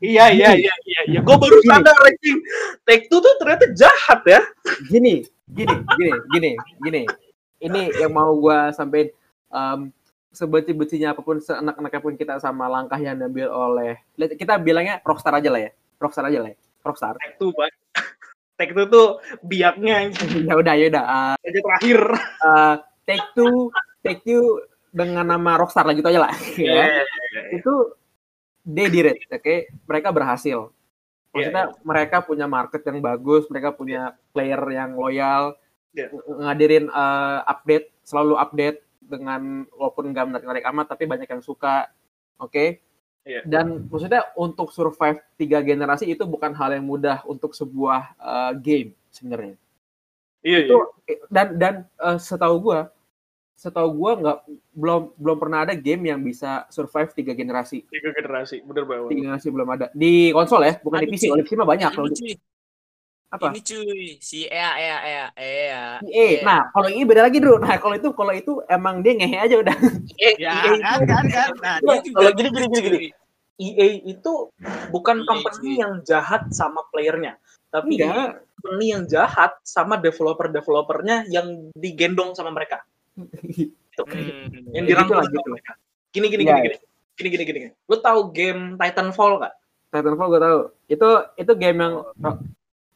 Iya 0.00 0.32
iya 0.32 0.50
iya 0.56 0.74
iya 0.88 1.00
iya. 1.08 1.20
Gue 1.20 1.36
baru 1.36 1.58
sadar 1.68 1.96
anjing. 2.00 2.38
Take 2.88 3.06
Two 3.12 3.20
tuh 3.20 3.34
ternyata 3.38 3.68
jahat 3.76 4.20
ya. 4.24 4.40
Gini, 4.88 5.22
gini, 5.50 5.74
gini, 5.96 6.10
gini, 6.32 6.50
gini. 6.80 7.02
Ini 7.60 7.82
yang 8.00 8.12
mau 8.12 8.32
gua 8.36 8.72
sampein 8.72 9.12
um, 9.48 9.88
sebenci-bencinya 10.32 11.16
apa 11.16 11.24
pun, 11.24 11.40
seenak-enaknya 11.40 12.00
pun 12.04 12.14
kita 12.16 12.34
sama 12.36 12.68
langkah 12.68 13.00
yang 13.00 13.16
diambil 13.16 13.48
oleh 13.48 13.96
kita 14.36 14.60
bilangnya 14.60 15.00
Rockstar 15.00 15.32
aja 15.36 15.48
lah 15.48 15.60
ya. 15.64 15.70
Rockstar 15.96 16.24
aja 16.28 16.38
lah 16.44 16.50
ya. 16.52 16.56
Rockstar. 16.84 17.14
Take 17.20 17.36
Two. 17.40 17.52
Take 18.56 18.72
Two 18.72 18.88
tuh 18.88 19.06
biaknya 19.40 20.08
ya 20.48 20.54
udah, 20.56 20.74
ya 20.74 20.86
udah. 20.88 21.04
Uh, 21.04 21.34
aja 21.44 21.60
terakhir. 21.60 22.00
uh, 22.40 22.74
take 23.04 23.24
two, 23.32 23.68
take 24.00 24.20
two 24.24 24.64
dengan 24.90 25.28
nama 25.28 25.60
Rockstar 25.60 25.84
lah 25.84 25.92
gitu 25.92 26.08
aja 26.08 26.24
lah. 26.24 26.32
ya. 26.56 27.04
itu 27.52 27.92
they 28.64 28.88
did 28.88 29.12
it, 29.12 29.20
oke 29.28 29.54
mereka 29.84 30.08
berhasil 30.10 30.72
maksudnya 31.30 31.68
mereka 31.84 32.24
punya 32.24 32.48
market 32.48 32.80
yang 32.82 32.98
bagus 32.98 33.44
mereka 33.46 33.70
punya 33.70 34.16
player 34.32 34.58
yang 34.72 34.96
loyal 34.96 35.52
Iya. 35.92 36.12
ng- 36.12 36.44
ngadirin 36.44 36.84
uh, 36.88 37.40
update 37.44 37.92
selalu 38.02 38.36
update 38.36 38.84
dengan 39.00 39.64
walaupun 39.72 40.12
nggak 40.12 40.26
menarik 40.26 40.44
menarik 40.44 40.66
amat 40.68 40.86
tapi 40.92 41.04
banyak 41.04 41.24
yang 41.24 41.40
suka 41.40 41.88
oke 42.36 42.80
Iya. 43.26 43.42
dan 43.42 43.90
maksudnya 43.90 44.22
untuk 44.38 44.70
survive 44.70 45.18
tiga 45.34 45.58
generasi 45.58 46.06
itu 46.06 46.22
bukan 46.22 46.54
hal 46.54 46.78
yang 46.78 46.86
mudah 46.86 47.26
untuk 47.26 47.58
sebuah 47.58 48.14
uh, 48.22 48.52
game 48.54 48.94
sebenarnya 49.10 49.58
Iya 50.46 50.58
itu 50.62 50.78
dan 51.26 51.58
dan 51.58 51.74
uh, 51.98 52.22
setahu 52.22 52.70
gua 52.70 52.94
setahu 53.58 53.88
gua 53.98 54.12
nggak 54.14 54.38
belum 54.78 55.02
belum 55.18 55.36
pernah 55.42 55.66
ada 55.66 55.74
game 55.74 56.06
yang 56.06 56.22
bisa 56.22 56.70
survive 56.70 57.10
tiga 57.18 57.34
generasi 57.34 57.82
Tiga 57.90 58.14
generasi, 58.14 58.62
bener 58.62 58.86
banget. 58.86 59.10
tiga 59.10 59.20
generasi 59.26 59.48
belum 59.50 59.68
ada 59.74 59.86
di 59.90 60.30
konsol 60.30 60.62
ya 60.62 60.78
bukan 60.78 60.98
di 61.02 61.06
Ada 61.08 61.12
PC 61.12 61.18
sih. 61.18 61.28
kalau 61.28 61.38
di 61.42 61.46
PC 61.50 61.54
mah 61.58 61.66
banyak 61.66 61.90
kalau 61.90 62.06
di 62.06 62.30
apa 63.26 63.50
ini 63.50 63.58
cuy, 63.58 64.06
si 64.22 64.46
Ea 64.46 64.70
Ea 64.78 64.98
Ea 65.02 65.26
Ea. 65.34 65.84
EA 66.00 66.28
nah 66.46 66.70
kalau 66.70 66.86
ini 66.86 67.02
beda 67.02 67.26
lagi 67.26 67.42
dulu 67.42 67.58
nah 67.58 67.74
kalau 67.76 67.94
itu 67.98 68.08
kalau 68.14 68.30
itu 68.30 68.52
emang 68.70 69.02
dia 69.02 69.12
ngehe 69.18 69.38
aja 69.42 69.56
udah 69.58 69.76
Ya 70.38 70.62
kan 70.80 71.00
kan 71.04 71.24
kan. 71.28 71.50
Nah, 71.60 71.76
dia 71.82 71.98
juga 72.06 72.16
Kalau 72.22 72.30
gini, 72.38 72.48
gini, 72.48 72.66
gini, 72.70 72.80
gini. 72.80 72.98
cuy. 72.98 73.08
EA 73.56 73.86
itu 74.04 74.32
bukan 74.92 75.24
EA 75.24 75.26
company 75.26 75.64
sih. 75.64 75.74
yang 75.80 75.92
jahat 76.04 76.42
sama 76.52 76.84
playernya, 76.92 77.40
tapi 77.72 77.96
enggak 77.96 78.44
company 78.60 78.86
yang 78.92 79.04
jahat 79.08 79.56
sama 79.64 79.96
developer-developernya 79.96 81.24
yang 81.32 81.72
digendong 81.72 82.36
sama 82.36 82.52
mereka. 82.52 82.84
Gitu. 83.48 84.02
Hmm. 84.04 84.76
Yang 84.76 84.84
Ya, 84.84 84.88
dirangkul 84.92 85.08
gitu 85.08 85.16
lah, 85.16 85.24
sama 85.24 85.36
gitu. 85.40 85.50
mereka. 85.56 85.72
Gini 86.12 86.26
gini 86.28 86.42
Iya, 86.44 86.52
gini 86.52 86.60
gini. 86.68 86.76
Gini 87.16 87.28
gini 87.32 87.44
gini. 87.44 87.58
gini. 87.64 87.72
Lu 87.88 87.96
tahu 87.96 88.20
game 88.28 88.76
Titanfall 88.76 89.32
nggak? 89.40 89.54
Titanfall 89.88 90.28
gue 90.28 90.40
tahu 90.44 90.58
itu 90.86 91.08
itu 91.40 91.52
game 91.56 91.78
yang 91.80 91.94
ro- 92.12 92.40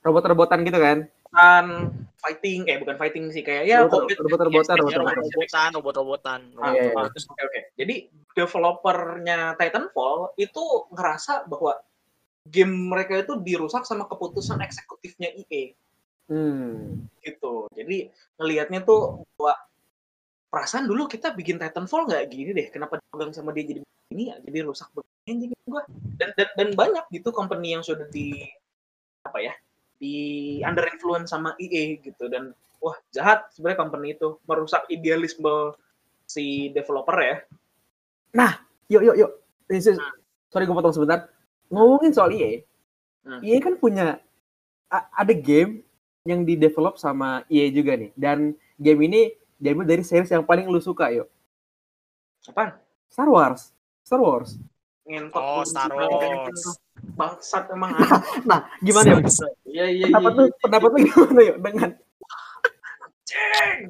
robot-robotan 0.04 0.64
gitu 0.64 0.80
kan 0.80 0.98
Kan 1.30 1.94
fighting, 2.18 2.66
eh 2.66 2.76
bukan 2.82 2.98
fighting 2.98 3.30
sih 3.30 3.46
kayak 3.46 3.64
ya 3.64 3.86
robot-robotan, 3.86 4.10
ya, 4.10 4.22
robot-robotan. 4.26 4.76
robot-robotan. 4.76 5.14
Robot-robotan, 5.14 5.70
robot-robotan. 5.78 6.40
Ah, 6.58 6.74
Iya, 6.74 6.82
iya. 6.90 6.98
ah, 6.98 7.06
terus, 7.06 7.24
Oke 7.30 7.42
oke. 7.46 7.60
Jadi 7.78 7.94
developernya 8.34 9.38
Titanfall 9.54 10.34
itu 10.34 10.64
ngerasa 10.90 11.46
bahwa 11.46 11.78
game 12.50 12.74
mereka 12.90 13.22
itu 13.22 13.38
dirusak 13.38 13.86
sama 13.86 14.10
keputusan 14.10 14.58
eksekutifnya 14.58 15.30
EA 15.46 15.78
hmm. 16.26 17.06
gitu. 17.22 17.70
Jadi 17.78 18.10
ngelihatnya 18.40 18.82
tuh 18.82 19.22
bahwa 19.38 19.54
perasaan 20.50 20.90
dulu 20.90 21.06
kita 21.06 21.30
bikin 21.30 21.62
Titanfall 21.62 22.10
nggak 22.10 22.26
gini 22.26 22.50
deh. 22.50 22.68
Kenapa 22.74 22.98
dipegang 22.98 23.30
sama 23.30 23.54
dia 23.54 23.70
jadi 23.70 23.80
ini 24.10 24.34
ya? 24.34 24.36
Jadi 24.42 24.58
rusak 24.66 24.90
begini 24.90 25.30
anjing 25.30 25.50
gua. 25.62 25.86
Dan, 26.18 26.34
dan 26.34 26.48
dan 26.58 26.68
banyak 26.74 27.04
gitu 27.14 27.30
company 27.30 27.78
yang 27.78 27.86
sudah 27.86 28.10
di 28.10 28.34
apa 29.22 29.38
ya? 29.38 29.54
Di 30.00 30.16
under 30.64 30.88
influence 30.88 31.28
sama 31.28 31.52
EA 31.60 32.00
gitu 32.00 32.26
dan 32.26 32.56
wah 32.80 32.96
jahat 33.12 33.44
sebenarnya 33.52 33.78
company 33.78 34.16
itu 34.16 34.40
merusak 34.48 34.88
idealisme 34.88 35.76
si 36.24 36.72
developer 36.72 37.20
ya. 37.20 37.36
yuk 38.88 39.02
yuk 39.04 39.16
yuk 39.16 39.30
This 39.68 39.86
is- 39.86 40.00
sorry 40.48 40.64
gue 40.64 40.74
potong 40.74 40.90
sebentar 40.90 41.28
ngomongin 41.68 42.10
soal 42.10 42.32
EA 42.32 42.64
Hmm. 43.20 43.44
EA 43.44 43.60
kan 43.60 43.76
punya 43.76 44.16
a- 44.88 45.08
ada 45.12 45.36
game 45.36 45.84
yang 46.24 46.40
di 46.40 46.56
develop 46.56 46.96
sama 46.96 47.44
EA 47.46 47.68
juga 47.68 47.92
nih 47.92 48.10
dan 48.16 48.56
game 48.80 49.00
ini 49.04 49.20
diambil 49.60 49.84
dari 49.84 50.00
series 50.00 50.32
yang 50.32 50.40
paling 50.40 50.64
lu 50.64 50.80
suka 50.80 51.12
yuk 51.12 51.28
Apaan? 52.48 52.80
Star 53.12 53.28
Wars 53.28 53.76
Star 54.00 54.18
Wars 54.18 54.56
Ngentot 55.04 55.36
Oh. 55.36 55.60
Star 55.68 55.92
Wars. 55.92 56.80
Bangsat 57.14 57.68
emang. 57.70 57.92
nah 58.48 58.68
gimana 58.80 59.18
yuk 59.18 59.28
Iya 59.64 59.84
iya 59.86 60.06
iya. 60.06 60.06
pendapat 60.08 60.32
lu 60.34 60.44
pendapat 60.58 60.88
lu 60.90 60.98
gimana 61.04 61.40
yuk 61.42 61.56
dengan 61.60 61.90
Ceng! 63.24 63.80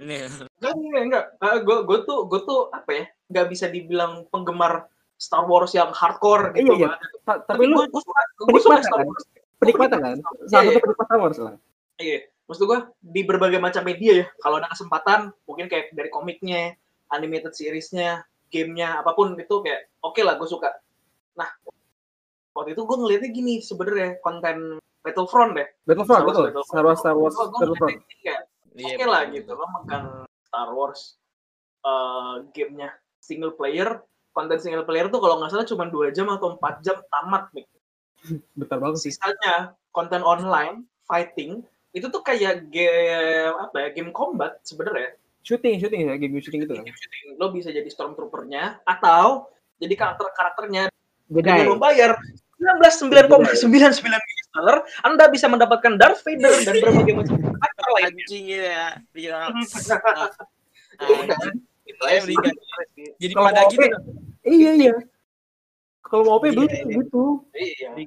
Ini. 0.00 0.16
Enggak, 0.60 0.72
enggak, 0.76 1.02
enggak. 1.04 1.24
gue 1.64 1.76
gue 1.84 1.98
tuh 2.04 2.18
gue 2.24 2.40
tuh 2.44 2.60
apa 2.72 2.90
ya? 2.92 3.04
Nggak 3.28 3.46
bisa 3.48 3.66
dibilang 3.68 4.24
penggemar 4.28 4.88
Star 5.14 5.44
Wars 5.44 5.76
yang 5.76 5.92
hardcore 5.92 6.56
gitu. 6.56 6.72
Iya, 6.72 6.76
iya. 6.76 6.88
Bang. 6.88 7.00
ta- 7.24 7.42
tapi 7.44 7.68
lu 7.68 7.76
gue 7.76 7.86
gue 7.88 8.00
suka 8.00 8.22
gue 8.48 8.60
suka 8.60 8.76
Star 8.80 9.00
kan? 9.00 9.08
Wars. 9.08 9.24
penikmatan 9.60 9.98
kan 10.00 10.16
Iya, 10.16 10.48
salah 10.48 10.62
iya. 10.64 10.72
satu 10.72 10.80
penikmat 10.80 11.04
Star 11.06 11.20
Wars 11.20 11.38
lah 11.38 11.54
Iya. 12.00 12.18
Maksud 12.48 12.64
gue 12.66 12.78
di 12.98 13.22
berbagai 13.22 13.60
macam 13.60 13.82
media 13.84 14.12
ya. 14.24 14.26
Kalau 14.40 14.56
ada 14.58 14.68
kesempatan 14.72 15.30
mungkin 15.44 15.68
kayak 15.68 15.92
dari 15.92 16.08
komiknya, 16.08 16.74
animated 17.12 17.52
seriesnya, 17.52 18.24
gamenya, 18.48 18.98
apa 18.98 19.12
pun 19.12 19.36
itu 19.36 19.54
kayak 19.60 19.86
oke 20.00 20.18
lah 20.24 20.34
gue 20.34 20.48
suka. 20.48 20.72
Nah 21.36 21.46
waktu 22.56 22.74
itu 22.74 22.82
gue 22.82 22.96
ngeliatnya 22.98 23.30
gini 23.30 23.54
sebenarnya 23.62 24.18
konten 24.20 24.78
Battlefront 25.00 25.56
deh. 25.56 25.68
Battlefront 25.88 26.20
Star 26.20 26.26
Wars 26.26 26.36
betul 26.36 26.44
Battlefront. 26.50 26.68
Star 26.68 26.84
Wars 26.84 26.98
Star 27.00 27.16
Wars 27.16 27.34
Battlefront 27.58 27.98
kayak 28.22 28.40
Iya, 28.70 28.94
oke 28.96 29.06
lah 29.10 29.22
gitu 29.34 29.50
lo 29.50 29.66
megang 29.82 30.06
Star 30.46 30.70
Wars 30.70 31.18
eh, 31.82 32.34
gamenya 32.54 32.90
single 33.18 33.54
player 33.58 33.98
konten 34.30 34.62
single 34.62 34.86
player 34.86 35.10
tuh 35.10 35.18
kalau 35.18 35.42
nggak 35.42 35.50
salah 35.50 35.66
cuma 35.66 35.90
dua 35.90 36.14
jam 36.14 36.30
atau 36.30 36.54
empat 36.54 36.78
jam 36.86 36.96
tamat 37.10 37.50
Mik. 37.50 37.66
betul 38.60 38.78
banget 38.78 38.98
sih 39.02 39.10
sisanya 39.10 39.74
konten 39.90 40.22
online 40.22 40.86
fighting 41.02 41.66
itu 41.90 42.06
tuh 42.06 42.22
kayak 42.22 42.70
game 42.70 43.54
apa 43.58 43.76
ya 43.82 43.88
game 43.90 44.14
combat 44.14 44.62
sebenarnya 44.62 45.18
shooting 45.42 45.82
shooting 45.82 46.06
ya 46.06 46.14
game 46.14 46.38
shooting 46.38 46.62
gitu 46.62 46.78
kan 46.78 46.86
Game 46.86 46.94
shooting. 46.94 47.24
lo 47.42 47.50
bisa 47.50 47.74
jadi 47.74 47.90
stormtroopernya 47.90 48.86
atau 48.86 49.50
jadi 49.82 49.94
karakter 49.98 50.30
karakternya 50.30 50.86
beda 51.26 51.58
dengan 51.58 51.74
membayar 51.74 52.14
19,99 52.60 54.04
Master, 54.52 54.74
Anda 55.00 55.24
bisa 55.26 55.46
mendapatkan 55.46 55.96
Darth 55.96 56.20
Vader 56.20 56.52
dan 56.60 56.76
berbagai 56.78 57.14
macam 57.16 57.34
karakter 57.40 57.86
lainnya. 57.90 58.20
Anjing 58.20 58.44
gitu 58.44 58.66
ya. 58.66 58.86
Beli 59.10 59.26
sih. 62.20 62.36
kan. 62.36 62.54
Jadi 63.16 63.32
Kalau 63.32 63.46
pada 63.46 63.62
gitu. 63.66 63.80
OP, 63.80 63.82
iya 64.44 64.72
iya. 64.74 64.94
Kalau 66.02 66.22
mau 66.24 66.36
OP 66.36 66.44
Iya, 66.44 66.52
beli 66.52 66.66
iya. 66.68 66.84
gitu. 67.00 67.24
Iya. 67.50 67.88
Beli 67.94 68.04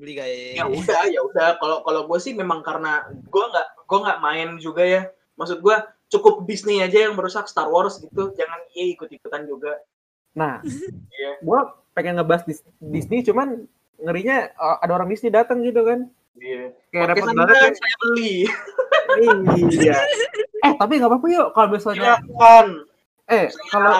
beli 0.00 0.12
kayak 0.16 0.56
Ya 0.56 0.64
udah, 0.66 1.02
ya 1.06 1.20
udah. 1.22 1.48
Kalau 1.56 1.78
kalau 1.82 2.00
gue 2.06 2.18
sih 2.18 2.32
memang 2.32 2.60
karena 2.60 2.92
gue 3.06 3.44
nggak 3.44 3.68
gue 3.84 3.98
nggak 4.00 4.18
main 4.18 4.48
juga 4.58 4.82
ya. 4.82 5.02
Maksud 5.36 5.60
gue 5.60 5.76
cukup 6.08 6.44
Disney 6.44 6.80
aja 6.80 7.06
yang 7.06 7.14
merusak 7.14 7.46
Star 7.46 7.68
Wars 7.68 7.96
gitu. 7.96 8.32
Jangan 8.32 8.58
EA 8.72 8.96
ikut-ikutan 8.96 9.46
juga. 9.46 9.78
Nah, 10.32 10.64
Iya. 11.12 11.44
gua 11.44 11.60
pengen 11.92 12.16
ngebahas 12.16 12.42
Dis- 12.42 12.64
Disney 12.80 13.20
cuman 13.20 13.68
ngerinya 14.02 14.50
uh, 14.58 14.76
ada 14.82 14.92
orang 14.98 15.08
Disney 15.08 15.30
datang 15.30 15.62
gitu 15.62 15.86
kan. 15.86 16.10
Iya. 16.34 16.72
Kayak 16.90 17.06
repot 17.14 17.28
banget 17.32 17.56
kan. 17.56 17.72
saya 17.76 17.96
beli. 18.02 18.36
Iya. 19.78 19.96
eh, 20.64 20.72
tapi 20.78 20.92
nggak 20.96 21.10
apa-apa 21.10 21.26
yuk 21.28 21.48
kalau 21.52 21.68
misalnya 21.70 22.16
Silakan. 22.18 22.66
eh 23.28 23.46
kalau 23.68 23.92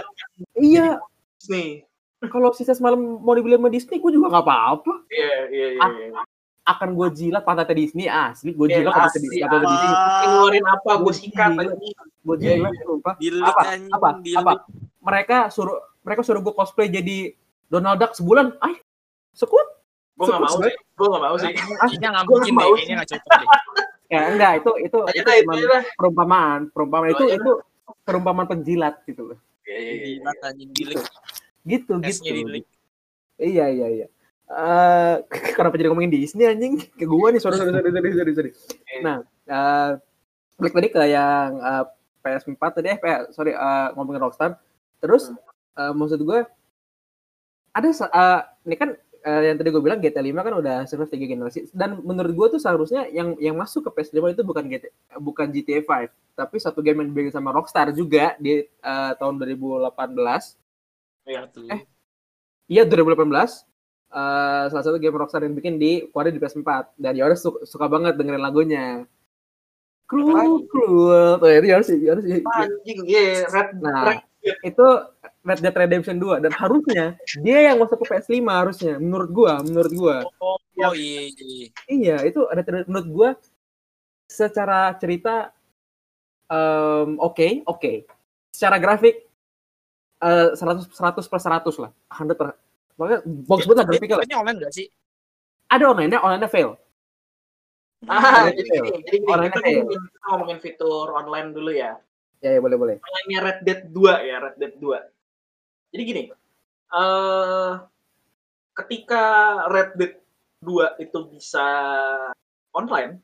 iya 0.56 0.96
Disney. 1.36 1.84
kalau 2.30 2.54
sisa 2.54 2.72
semalam 2.72 2.98
mau 3.18 3.34
dibeli 3.34 3.58
sama 3.58 3.68
Disney 3.68 3.98
gue 3.98 4.10
juga 4.10 4.30
nggak 4.32 4.44
apa-apa. 4.46 4.94
Iya, 5.10 5.36
iya, 5.50 5.66
iya. 5.76 5.86
iya. 6.08 6.22
Akan 6.62 6.94
gue 6.94 7.08
jilat 7.10 7.42
pantatnya 7.42 7.74
Disney 7.74 8.06
asli, 8.06 8.54
gue 8.54 8.66
Iya, 8.70 8.86
jilat 8.86 8.94
pantatnya 8.94 9.10
asli, 9.10 9.26
Disney. 9.26 9.40
Pantatnya 9.42 9.68
Disney. 9.68 9.92
Ngeluarin 10.22 10.66
apa? 10.70 10.90
Gue 11.02 11.14
sikat 11.14 11.50
Iya. 11.50 11.58
lagi. 11.58 11.90
Gue 12.22 12.36
Iya, 12.38 12.42
jilat 12.54 12.72
iya. 12.72 12.82
sumpah. 12.86 13.14
Apa? 13.18 13.62
Apa? 13.90 14.08
Apa? 14.38 14.52
Mereka 15.02 15.36
suruh 15.50 15.78
mereka 16.02 16.20
suruh 16.22 16.40
gue 16.40 16.54
cosplay 16.54 16.86
jadi 16.86 17.34
Donald 17.66 17.98
Duck 17.98 18.14
sebulan. 18.14 18.54
Ay, 18.62 18.78
sekut? 19.34 19.66
Gue 20.16 20.26
nggak 20.28 20.42
mau 20.44 20.56
sih. 20.60 20.74
Gue 20.76 21.06
nggak 21.08 21.22
mau 21.22 21.36
sih. 21.40 21.50
Kayaknya 21.52 22.08
nggak 22.12 22.24
Gua 22.28 22.34
mungkin 22.36 22.52
deh, 22.52 22.58
mau 22.60 22.72
kayaknya 22.76 22.94
nggak 23.00 23.10
cocok 23.10 23.32
deh. 23.40 23.48
Ya 24.12 24.28
enggak, 24.28 24.60
itu 24.60 24.70
itu 24.84 24.98
itu 25.16 25.30
itu 25.40 25.78
perumpamaan, 25.96 26.68
perumpamaan 26.68 27.16
itu 27.16 27.32
iya. 27.32 27.40
itu 27.40 27.64
perumpamaan 28.04 28.44
penjilat 28.44 29.00
gitu 29.08 29.32
loh. 29.32 29.38
Iya, 29.64 29.78
iya, 29.80 29.92
iya. 30.20 30.32
Anjing, 30.44 30.68
dilik. 30.68 31.00
Gitu 31.64 31.92
gitu. 31.96 32.60
Iya 33.40 33.66
iya 33.72 33.86
iya. 33.88 34.06
Eh 34.52 35.16
kenapa 35.56 35.80
jadi 35.80 35.88
ngomongin 35.88 36.12
Disney 36.12 36.44
anjing? 36.44 36.76
Ke 36.92 37.08
gua 37.08 37.32
nih, 37.32 37.40
sorry 37.40 37.56
sorry 37.56 37.72
sorry 37.72 37.88
sorry 37.88 38.12
sorry. 38.12 38.32
sorry. 38.36 38.50
Nah, 39.00 39.24
eh 39.48 39.90
balik 40.60 40.72
tadi 40.76 40.88
ke 40.92 41.02
yang 41.08 41.50
eh, 41.56 41.84
PS4 42.20 42.62
tadi 42.76 42.86
eh 42.92 42.98
PS, 43.00 43.32
sorry 43.32 43.56
eh, 43.56 43.88
ngomongin 43.96 44.28
Rockstar. 44.28 44.60
Terus 45.00 45.32
eh, 45.80 45.92
maksud 45.96 46.20
gua 46.20 46.44
ada 47.72 47.88
eh, 47.88 48.40
ini 48.68 48.76
kan 48.76 48.92
eh, 49.22 49.42
yang 49.50 49.56
tadi 49.56 49.68
gue 49.70 49.82
bilang 49.82 49.98
GTA 50.02 50.22
5 50.22 50.34
kan 50.42 50.54
udah 50.58 50.76
survive 50.84 51.10
tiga 51.10 51.26
generasi 51.30 51.70
dan 51.70 52.02
menurut 52.02 52.32
gua 52.34 52.46
tuh 52.50 52.58
seharusnya 52.58 53.06
yang 53.08 53.38
yang 53.38 53.54
masuk 53.54 53.86
ke 53.86 53.90
PS5 54.02 54.34
itu 54.34 54.42
bukan 54.42 54.64
GTA 54.66 54.90
bukan 55.18 55.46
GTA 55.48 55.80
5 55.82 56.36
tapi 56.36 56.56
satu 56.58 56.82
game 56.82 57.00
yang 57.04 57.08
dibikin 57.14 57.32
sama 57.32 57.54
Rockstar 57.54 57.94
juga 57.94 58.34
di 58.36 58.62
eh, 58.66 59.12
tahun 59.16 59.38
2018 59.38 59.94
Iya. 61.22 61.46
Tuh. 61.54 61.70
Eh. 61.70 61.80
Iya 62.66 62.82
2018 62.82 63.30
eh 64.12 64.64
salah 64.68 64.84
satu 64.84 64.98
game 65.00 65.16
Rockstar 65.16 65.40
yang 65.46 65.54
bikin 65.56 65.78
di 65.80 66.04
keluarin 66.10 66.36
di 66.36 66.40
PS4 66.42 66.98
dan 67.00 67.14
Yoris 67.16 67.40
su- 67.40 67.62
suka 67.64 67.86
banget 67.88 68.18
dengerin 68.18 68.42
lagunya. 68.42 69.06
Cruel, 70.04 70.68
cruel. 70.68 71.40
Tuh 71.40 71.48
itu 71.48 71.66
Yoris, 71.72 71.88
Yoris. 71.96 72.24
Anjing, 72.44 73.00
iya. 73.08 73.48
Red, 73.48 73.80
Nah, 73.80 74.12
Red 74.12 74.20
itu 74.42 74.86
Red 75.42 75.58
Dead 75.62 75.74
Redemption 75.74 76.18
2 76.18 76.42
dan 76.42 76.52
harusnya 76.54 77.14
dia 77.42 77.58
yang 77.70 77.78
masuk 77.78 78.02
ke 78.02 78.14
PS5 78.14 78.42
harusnya 78.50 78.94
menurut 78.98 79.30
gua, 79.30 79.62
menurut 79.62 79.92
gua. 79.94 80.16
Oh, 80.42 80.58
oh 80.58 80.94
iya, 80.94 81.30
iya. 81.30 81.68
Iya, 81.86 82.16
itu 82.26 82.46
ada 82.50 82.62
menurut 82.86 83.08
gua 83.10 83.28
secara 84.26 84.94
cerita 84.98 85.54
em, 86.50 87.18
oke, 87.18 87.62
oke. 87.66 88.06
Secara 88.54 88.78
grafik 88.78 89.26
eh 90.22 90.50
100 90.54 90.90
100 90.90 91.26
per 91.26 91.40
100 91.42 91.82
lah. 91.82 91.90
100 92.10 92.38
per 92.38 92.54
Makanya 93.00 93.20
bagus 93.24 93.64
banget 93.66 93.78
lah 93.80 93.86
grafiknya 93.88 94.16
lah. 94.20 94.40
online 94.44 94.58
nggak 94.62 94.74
sih? 94.76 94.86
Ada 95.72 95.84
online-nya, 95.88 96.20
online-nya 96.20 96.50
fail. 96.52 96.76
Ah, 98.04 98.44
Online 98.44 98.58
jadi 98.60 98.68
fail. 98.68 98.84
gini, 98.84 99.00
jadi 99.08 99.16
gini, 99.16 99.32
Online 99.32 99.48
kita 99.48 99.60
fail. 99.64 99.84
ngomongin, 100.28 100.58
ya. 102.42 102.50
Ya, 102.56 102.60
boleh 102.62 102.78
boleh. 102.78 102.96
Online-nya 103.02 103.38
Red 103.46 103.58
Dead 103.66 103.80
2 103.90 104.14
ya, 104.26 104.36
Red 104.42 104.56
Dead 104.58 104.74
2. 104.78 104.98
Jadi 105.92 106.02
gini, 106.04 106.22
eh 106.92 107.72
ketika 108.78 109.24
Red 109.68 109.90
Dead 110.00 110.14
2 110.64 110.96
itu 111.00 111.18
bisa 111.30 111.66
online, 112.72 113.20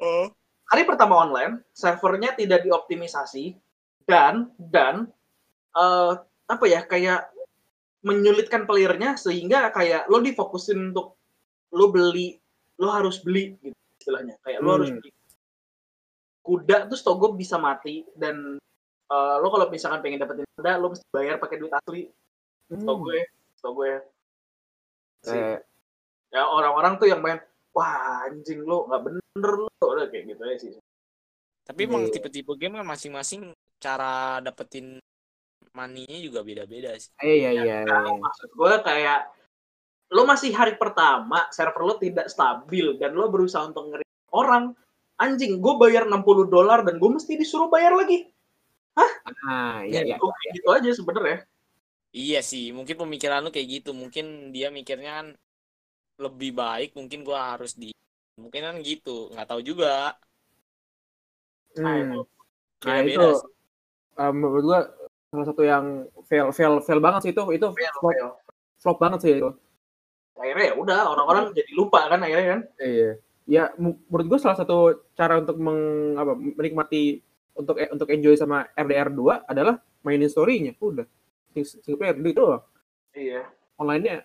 Oh. 0.00 0.32
hari 0.72 0.82
pertama 0.88 1.20
online, 1.20 1.60
servernya 1.76 2.32
tidak 2.38 2.64
dioptimisasi 2.64 3.56
dan 4.08 4.52
dan 4.58 5.08
eh 5.76 6.14
apa 6.50 6.64
ya 6.68 6.82
kayak 6.86 7.30
menyulitkan 8.06 8.64
playernya 8.68 9.16
sehingga 9.20 9.70
kayak 9.74 10.08
lo 10.12 10.20
difokusin 10.24 10.92
untuk 10.94 11.16
lo 11.74 11.90
beli, 11.92 12.36
lo 12.80 12.88
harus 12.92 13.20
beli 13.24 13.56
gitu 13.62 13.76
istilahnya. 14.00 14.36
Kayak 14.44 14.60
lo 14.64 14.70
harus 14.80 14.90
Hmm. 14.92 14.98
beli. 15.02 15.10
Kuda 16.50 16.90
tuh 16.90 16.98
setahu 16.98 17.14
gue 17.22 17.30
bisa 17.38 17.62
mati 17.62 18.02
dan 18.18 18.58
eh, 19.06 19.34
lo 19.38 19.46
kalau 19.54 19.70
misalkan 19.70 20.02
pengen 20.02 20.18
dapetin 20.18 20.42
kuda 20.58 20.82
lo 20.82 20.90
mesti 20.90 21.06
bayar 21.14 21.38
pakai 21.38 21.62
duit 21.62 21.70
asli. 21.70 22.10
Setahu 22.66 22.96
gue, 23.06 23.20
setahu 23.54 23.72
gue. 23.78 23.92
Sih. 25.22 25.38
Eh, 25.38 25.58
Ya 26.30 26.46
orang-orang 26.46 26.94
tuh 26.94 27.10
yang 27.10 27.18
main 27.18 27.42
wah 27.74 28.22
anjing 28.22 28.62
lo 28.62 28.86
nggak 28.86 29.02
bener 29.02 29.50
lo 29.66 29.66
udah 29.82 30.06
kayak 30.10 30.30
gitu 30.30 30.42
ya 30.46 30.56
sih. 30.62 30.72
Tapi 31.66 31.90
emang 31.90 32.06
Iya. 32.06 32.18
tipe-tipe 32.18 32.54
game 32.54 32.78
kan 32.78 32.86
masing-masing 32.86 33.50
cara 33.82 34.38
dapetin 34.38 35.02
money-nya 35.74 36.18
juga 36.22 36.46
beda-beda 36.46 36.94
sih. 36.98 37.10
iya 37.22 37.50
iya. 37.50 37.82
Nah, 37.82 38.06
iya. 38.06 38.14
maksud 38.14 38.50
gue 38.54 38.72
kayak 38.82 39.20
lo 40.14 40.22
masih 40.22 40.50
hari 40.54 40.74
pertama 40.78 41.50
server 41.50 41.82
lo 41.82 41.94
tidak 41.98 42.30
stabil 42.30 42.94
dan 42.98 43.10
lo 43.14 43.26
berusaha 43.26 43.66
untuk 43.66 43.90
ngeri 43.90 44.06
orang 44.30 44.70
anjing 45.20 45.60
gue 45.60 45.74
bayar 45.76 46.08
60 46.08 46.48
dolar 46.48 46.80
dan 46.82 46.96
gue 46.96 47.10
mesti 47.12 47.36
disuruh 47.36 47.68
bayar 47.68 47.92
lagi 47.94 48.32
Ah, 49.46 49.80
iya 49.86 50.02
iya. 50.02 50.16
gitu, 50.18 50.26
kayak 50.26 50.50
gitu 50.58 50.68
aja 50.74 50.90
sebenernya 50.92 51.38
Iya 52.10 52.42
sih, 52.42 52.74
mungkin 52.74 52.98
pemikiran 52.98 53.38
lu 53.46 53.54
kayak 53.54 53.68
gitu. 53.70 53.90
Mungkin 53.94 54.50
dia 54.50 54.66
mikirnya 54.74 55.22
kan 55.22 55.26
lebih 56.18 56.50
baik, 56.58 56.90
mungkin 56.98 57.22
gua 57.22 57.54
harus 57.54 57.78
di 57.78 57.94
mungkin 58.34 58.66
kan 58.66 58.76
gitu, 58.82 59.30
nggak 59.30 59.46
tahu 59.46 59.62
juga. 59.62 60.18
Hmm. 61.78 62.26
Nah, 62.82 62.98
itu 63.06 63.14
sih. 63.14 63.46
eh, 64.18 64.32
menurut 64.34 64.62
gua 64.66 64.80
salah 65.30 65.46
satu 65.46 65.62
yang 65.62 66.10
fail 66.26 66.50
fail 66.50 66.82
fail 66.82 66.98
banget 66.98 67.20
sih 67.22 67.30
itu 67.30 67.42
itu 67.54 67.66
flop, 67.70 68.42
flop 68.82 68.98
banget 68.98 69.18
sih 69.22 69.32
itu. 69.38 69.50
akhirnya 70.34 70.72
ya 70.72 70.74
udah 70.74 70.98
orang-orang 71.14 71.54
jadi 71.54 71.70
lupa 71.78 72.10
kan 72.10 72.18
akhirnya 72.26 72.46
kan 72.58 72.60
Iya. 72.82 73.10
Ya 73.48 73.72
menurut 73.76 74.26
gua 74.30 74.38
salah 74.40 74.58
satu 74.58 75.04
cara 75.18 75.40
untuk 75.42 75.56
meng, 75.58 75.80
apa, 76.16 76.32
menikmati 76.38 77.18
untuk 77.56 77.76
eh, 77.82 77.90
untuk 77.90 78.08
enjoy 78.12 78.34
sama 78.38 78.68
RDR 78.78 79.10
2 79.10 79.42
adalah 79.48 79.80
mainin 80.06 80.30
story-nya. 80.30 80.76
Udah. 80.78 81.06
Sing- 81.54 81.82
Single 81.82 81.98
player 81.98 82.16
itu 82.18 82.32
doang. 82.38 82.62
iya 83.10 83.42
Online-nya 83.80 84.12
ya 84.18 84.22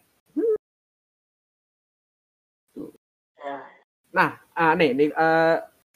Nah, 4.15 4.29
ah, 4.55 4.71
nih, 4.79 4.89
nih 4.97 5.07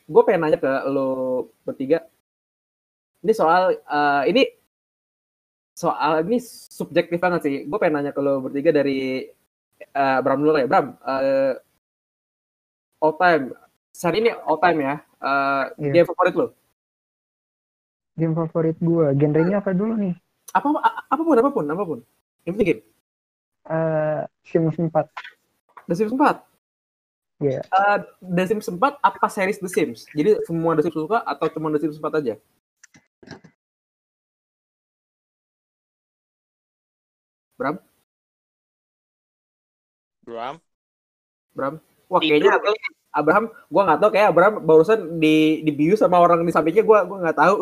gue 0.10 0.22
pengen 0.26 0.42
nanya 0.44 0.58
ke 0.64 0.70
lo 0.90 1.08
bertiga. 1.66 2.00
Ini 3.24 3.34
soal, 3.36 3.64
eh, 3.76 4.24
ini 4.32 4.42
soal 5.74 6.28
ini 6.28 6.38
subjektif 6.80 7.18
banget 7.24 7.42
sih. 7.46 7.56
Gue 7.70 7.78
pengen 7.82 7.96
nanya 8.02 8.12
ke 8.16 8.22
lo 8.22 8.44
bertiga 8.46 8.72
dari 8.76 9.24
eh, 9.80 10.20
Bram 10.24 10.40
dulu 10.44 10.58
ya. 10.60 10.68
Bram, 10.70 10.88
eh, 11.04 11.54
all 13.00 13.16
time. 13.18 13.56
Saat 13.96 14.16
ini 14.20 14.32
all 14.32 14.60
time 14.62 14.80
ya. 14.84 14.96
Eh, 15.20 15.64
Iya. 15.80 15.92
Game 16.00 16.08
favorit 16.08 16.34
lo? 16.36 16.48
Game 18.20 18.36
favorit 18.36 18.76
gua, 18.84 19.16
genrenya 19.16 19.64
apa 19.64 19.72
dulu 19.72 19.96
nih? 19.96 20.14
Apa, 20.52 20.68
apa 21.08 21.22
pun, 21.24 21.36
apa 21.40 21.50
pun, 21.52 21.66
apa 21.68 21.84
pun. 21.88 22.00
Yang 22.44 22.54
penting 22.56 22.70
game. 22.76 22.82
Eh 23.70 24.22
Sims 24.48 24.76
4. 24.80 25.06
The 25.88 25.94
Sims 25.96 26.14
4. 26.16 26.44
Iya. 27.40 27.62
Eh, 27.64 27.98
The 28.20 28.44
Sims 28.50 28.68
4 28.68 29.00
apa 29.00 29.28
series 29.32 29.60
The 29.64 29.70
Sims? 29.72 30.04
Jadi 30.12 30.44
semua 30.48 30.76
The 30.76 30.84
Sims 30.88 30.98
suka 31.00 31.24
atau 31.24 31.48
cuma 31.54 31.72
The 31.72 31.80
Sims 31.84 32.00
4 32.00 32.20
aja? 32.20 32.36
Bram? 37.58 37.80
Bram. 40.26 40.62
Bram? 41.56 41.82
Wah 42.10 42.20
kayaknya. 42.20 42.58
Abraham, 43.10 43.50
gua 43.74 43.82
nggak 43.90 44.00
tahu 44.02 44.10
kayak 44.14 44.28
Abraham 44.30 44.56
barusan 44.62 45.18
di 45.18 45.66
dibius 45.66 45.98
sama 45.98 46.22
orang 46.22 46.46
di 46.46 46.54
sampingnya 46.54 46.86
gua 46.86 47.02
gua 47.06 47.18
nggak 47.26 47.38
tahu. 47.38 47.56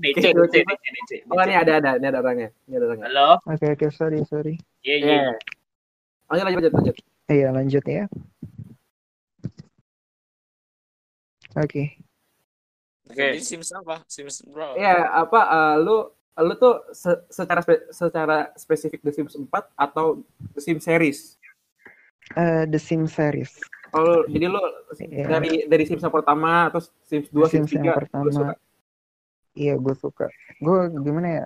DC 0.00 0.32
DC 0.32 0.54
DC 0.60 0.84
DC 0.96 1.10
Oh 1.28 1.36
ini 1.40 1.52
ada 1.52 1.72
ada 1.76 1.90
ini 1.96 2.06
ada 2.08 2.18
orangnya, 2.20 2.48
ini 2.64 2.74
ada 2.76 2.84
orangnya. 2.88 3.04
halo 3.12 3.28
Oke 3.44 3.66
oke 3.72 3.86
sorry 3.90 4.24
sorry. 4.24 4.54
iya 4.80 4.96
Iya. 4.96 5.04
iya 5.04 5.32
Lanjut 6.24 6.44
lanjut 6.44 6.56
lanjut 6.56 6.72
lanjut. 6.72 6.96
Iya 7.28 7.48
lanjut 7.52 7.84
ya. 7.84 8.04
Oke. 11.54 12.00
Oke. 13.04 13.24
Jadi 13.36 13.40
Sims 13.40 13.70
apa? 13.70 14.02
Sims 14.08 14.40
bro. 14.42 14.74
Iya, 14.74 15.04
apa 15.06 15.40
eh, 15.44 15.76
lu 15.80 15.96
lu 16.34 16.54
tuh 16.58 16.82
se- 16.90 17.22
secara 17.30 17.60
spe- 17.62 17.86
secara 17.92 18.50
spesifik 18.56 19.04
The 19.04 19.12
Sims 19.14 19.36
4 19.36 19.46
atau 19.76 20.24
The 20.56 20.60
Sims 20.60 20.82
series? 20.82 21.18
Eh, 22.34 22.64
The 22.66 22.80
Sims 22.80 23.12
series. 23.12 23.52
Kalau 23.94 24.26
jadi 24.26 24.46
lu 24.50 24.58
Iya. 24.98 25.26
dari 25.30 25.50
dari 25.64 25.84
Sims 25.86 26.02
yang 26.02 26.10
pertama 26.10 26.66
atau 26.66 26.82
Sims 27.06 27.30
2, 27.30 27.46
The 27.46 27.50
Sims 27.54 27.70
Sims 27.70 27.78
3 27.78 27.86
yang 27.86 27.94
pertama. 27.94 28.26
suka? 28.28 28.54
Iya, 29.54 29.74
gue 29.78 29.94
suka. 29.94 30.26
Gue 30.58 30.78
gimana 30.98 31.28
ya? 31.30 31.44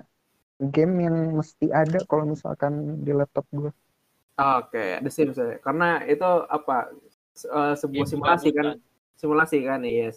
Game 0.59 0.97
yang 0.99 1.15
mesti 1.37 1.69
ada 1.69 2.01
kalau 2.03 2.25
misalkan 2.25 2.73
di 2.99 3.13
laptop 3.13 3.45
gue. 3.53 3.69
Oke, 4.35 4.97
The 4.99 5.11
Sims 5.13 5.37
ya. 5.37 5.61
Karena 5.61 6.01
itu 6.03 6.25
apa? 6.25 6.89
se- 7.31 7.47
eh, 7.47 7.75
sebuah 7.77 8.03
Game 8.03 8.11
simulasi 8.11 8.47
gabung, 8.49 8.57
kan? 8.57 8.77
Simulasi 9.15 9.57
kan, 9.63 9.79
yes. 9.85 10.15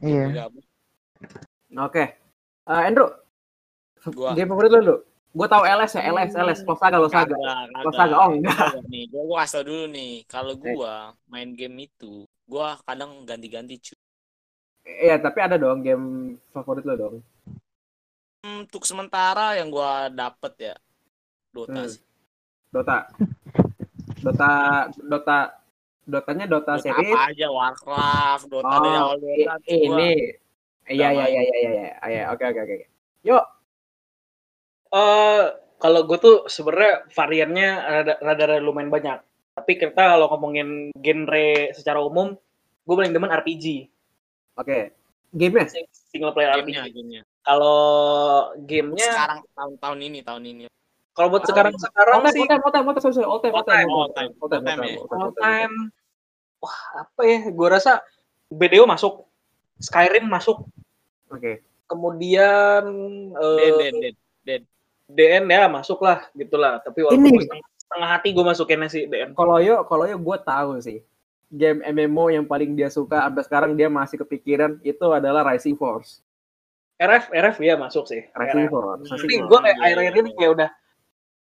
Iya. 0.00 0.48
Gabung. 0.48 0.64
Oke. 1.78 2.04
Eh, 2.66 2.82
Andrew, 2.82 3.06
Gua. 4.10 4.32
game 4.32 4.48
favorit 4.48 4.72
lu, 4.72 4.80
Lu? 4.80 4.96
Gue 5.30 5.46
tahu 5.46 5.62
LS 5.62 5.92
ya, 5.94 6.02
LS, 6.10 6.32
LS, 6.34 6.60
Losaga, 6.66 6.98
Losaga. 6.98 7.36
Kagak, 7.38 7.66
Losaga, 7.86 8.14
oh 8.18 8.30
enggak. 8.34 8.70
Nih, 8.90 9.04
gua 9.12 9.22
kasih 9.42 9.54
tau 9.56 9.64
dulu 9.68 9.84
nih. 9.96 10.10
Kalau 10.32 10.54
gua 10.64 10.92
main 11.32 11.50
game 11.58 11.76
itu, 11.86 12.12
gua 12.50 12.66
kadang 12.86 13.10
ganti-ganti 13.28 13.74
cuy. 13.84 13.98
Iya, 15.04 15.16
tapi 15.24 15.38
ada 15.46 15.56
dong 15.62 15.80
game 15.86 16.06
favorit 16.52 16.84
lu 16.88 16.94
dong. 17.02 17.14
Hmm, 18.44 18.56
Untuk 18.64 18.82
sementara 18.90 19.46
yang 19.58 19.68
gua 19.74 19.90
dapet 20.20 20.52
ya 20.66 20.74
Dota 21.54 21.82
Hmm. 21.82 21.88
sih. 21.92 22.02
Dota. 22.72 22.96
Dota, 24.24 24.50
Dota, 25.00 25.38
Dotanya 26.06 26.46
Dota, 26.52 26.74
Dota 26.76 26.82
series. 26.84 27.10
apa 27.12 27.16
aja 27.30 27.46
Warcraft, 27.56 28.44
Dota 28.52 28.76
dari 28.84 28.96
Oh, 28.96 29.00
awal 29.02 29.16
i- 29.34 29.46
Dota 29.46 29.54
ini. 29.66 30.10
Iya, 30.90 31.08
iya, 31.14 31.26
iya, 31.32 31.40
iya, 31.46 31.56
iya, 31.62 31.88
iya. 32.10 32.22
Oke, 32.34 32.44
oke, 32.50 32.60
oke. 32.66 32.76
Yuk, 33.28 33.44
Eh, 34.90 35.44
kalau 35.80 36.00
gue 36.04 36.18
tuh 36.18 36.36
sebenarnya 36.50 37.06
variannya 37.14 37.70
rada, 37.80 38.14
rada, 38.20 38.44
rada 38.50 38.62
lumayan 38.62 38.90
banyak. 38.90 39.18
Tapi 39.54 39.72
kita 39.78 40.18
kalau 40.18 40.26
ngomongin 40.34 40.90
genre 40.98 41.50
secara 41.72 42.02
umum, 42.02 42.34
gue 42.84 42.94
paling 42.94 43.14
demen 43.14 43.30
RPG, 43.30 43.86
oke. 44.58 44.78
Game-nya? 45.30 45.70
single 46.10 46.34
player 46.34 46.58
gamenya, 46.58 46.90
RPG. 46.90 46.94
gamenya. 46.98 47.20
Kalau 47.46 47.78
gamenya, 48.66 49.10
Sekarang 49.14 49.40
tahun-tahun 49.54 49.98
ini, 50.02 50.18
tahun 50.26 50.42
ini. 50.42 50.62
kalau 51.14 51.28
buat 51.30 51.42
Ah, 51.44 51.48
sekarang 51.54 51.74
sekarang 51.78 52.14
All 52.18 52.24
time, 52.26 52.34
sih 52.34 52.40
all 52.40 52.50
time, 52.50 52.62
all 52.62 52.72
time, 52.72 52.86
all 52.86 52.94
time, 52.98 53.10
all 53.10 53.38
time, 53.38 53.54
all 53.54 53.68
time, 53.70 53.90
All 53.90 54.00
time, 54.00 54.30
all 54.40 54.48
time, 54.50 55.20
all 55.20 55.32
time, 55.38 55.74
all 55.74 55.98
wah 56.60 56.78
apa 57.06 57.22
ya? 57.24 57.38
Gue 57.50 57.68
rasa 57.70 58.04
BDO 58.52 58.84
masuk, 58.84 59.24
Skyrim 59.80 60.28
masuk, 60.28 60.66
Oke. 61.32 61.64
kemudian 61.88 62.84
eh, 63.32 63.56
Den, 63.56 63.72
den, 64.02 64.14
den. 64.44 64.62
DN 65.16 65.44
ya 65.50 65.66
masuk 65.66 66.00
lah 66.02 66.26
gitulah. 66.32 66.78
Tapi 66.80 67.04
walaupun 67.04 67.30
Ini. 67.30 67.44
setengah, 67.46 67.68
setengah 67.76 68.08
hati 68.08 68.28
gue 68.32 68.44
masukinnya 68.44 68.88
sih 68.88 69.02
DN. 69.06 69.34
Kalau 69.34 69.56
yo, 69.58 69.82
kalau 69.86 70.04
yo 70.06 70.16
gue 70.16 70.38
tahu 70.42 70.80
sih. 70.82 71.00
Game 71.50 71.82
MMO 71.82 72.30
yang 72.30 72.46
paling 72.46 72.78
dia 72.78 72.86
suka 72.86 73.26
sampai 73.26 73.42
sekarang 73.42 73.72
dia 73.74 73.90
masih 73.90 74.22
kepikiran 74.22 74.78
itu 74.86 75.06
adalah 75.10 75.42
Rising 75.42 75.74
Force. 75.74 76.22
RF, 77.00 77.34
RF 77.34 77.56
ya 77.58 77.74
masuk 77.74 78.06
sih. 78.06 78.22
Rising 78.38 78.70
RF. 78.70 78.72
Force. 78.72 79.10
Tapi 79.10 79.34
gue 79.42 79.58
kayak 79.58 79.78
akhir-akhir 79.82 80.14
ini 80.22 80.32
kayak 80.38 80.52
udah 80.54 80.68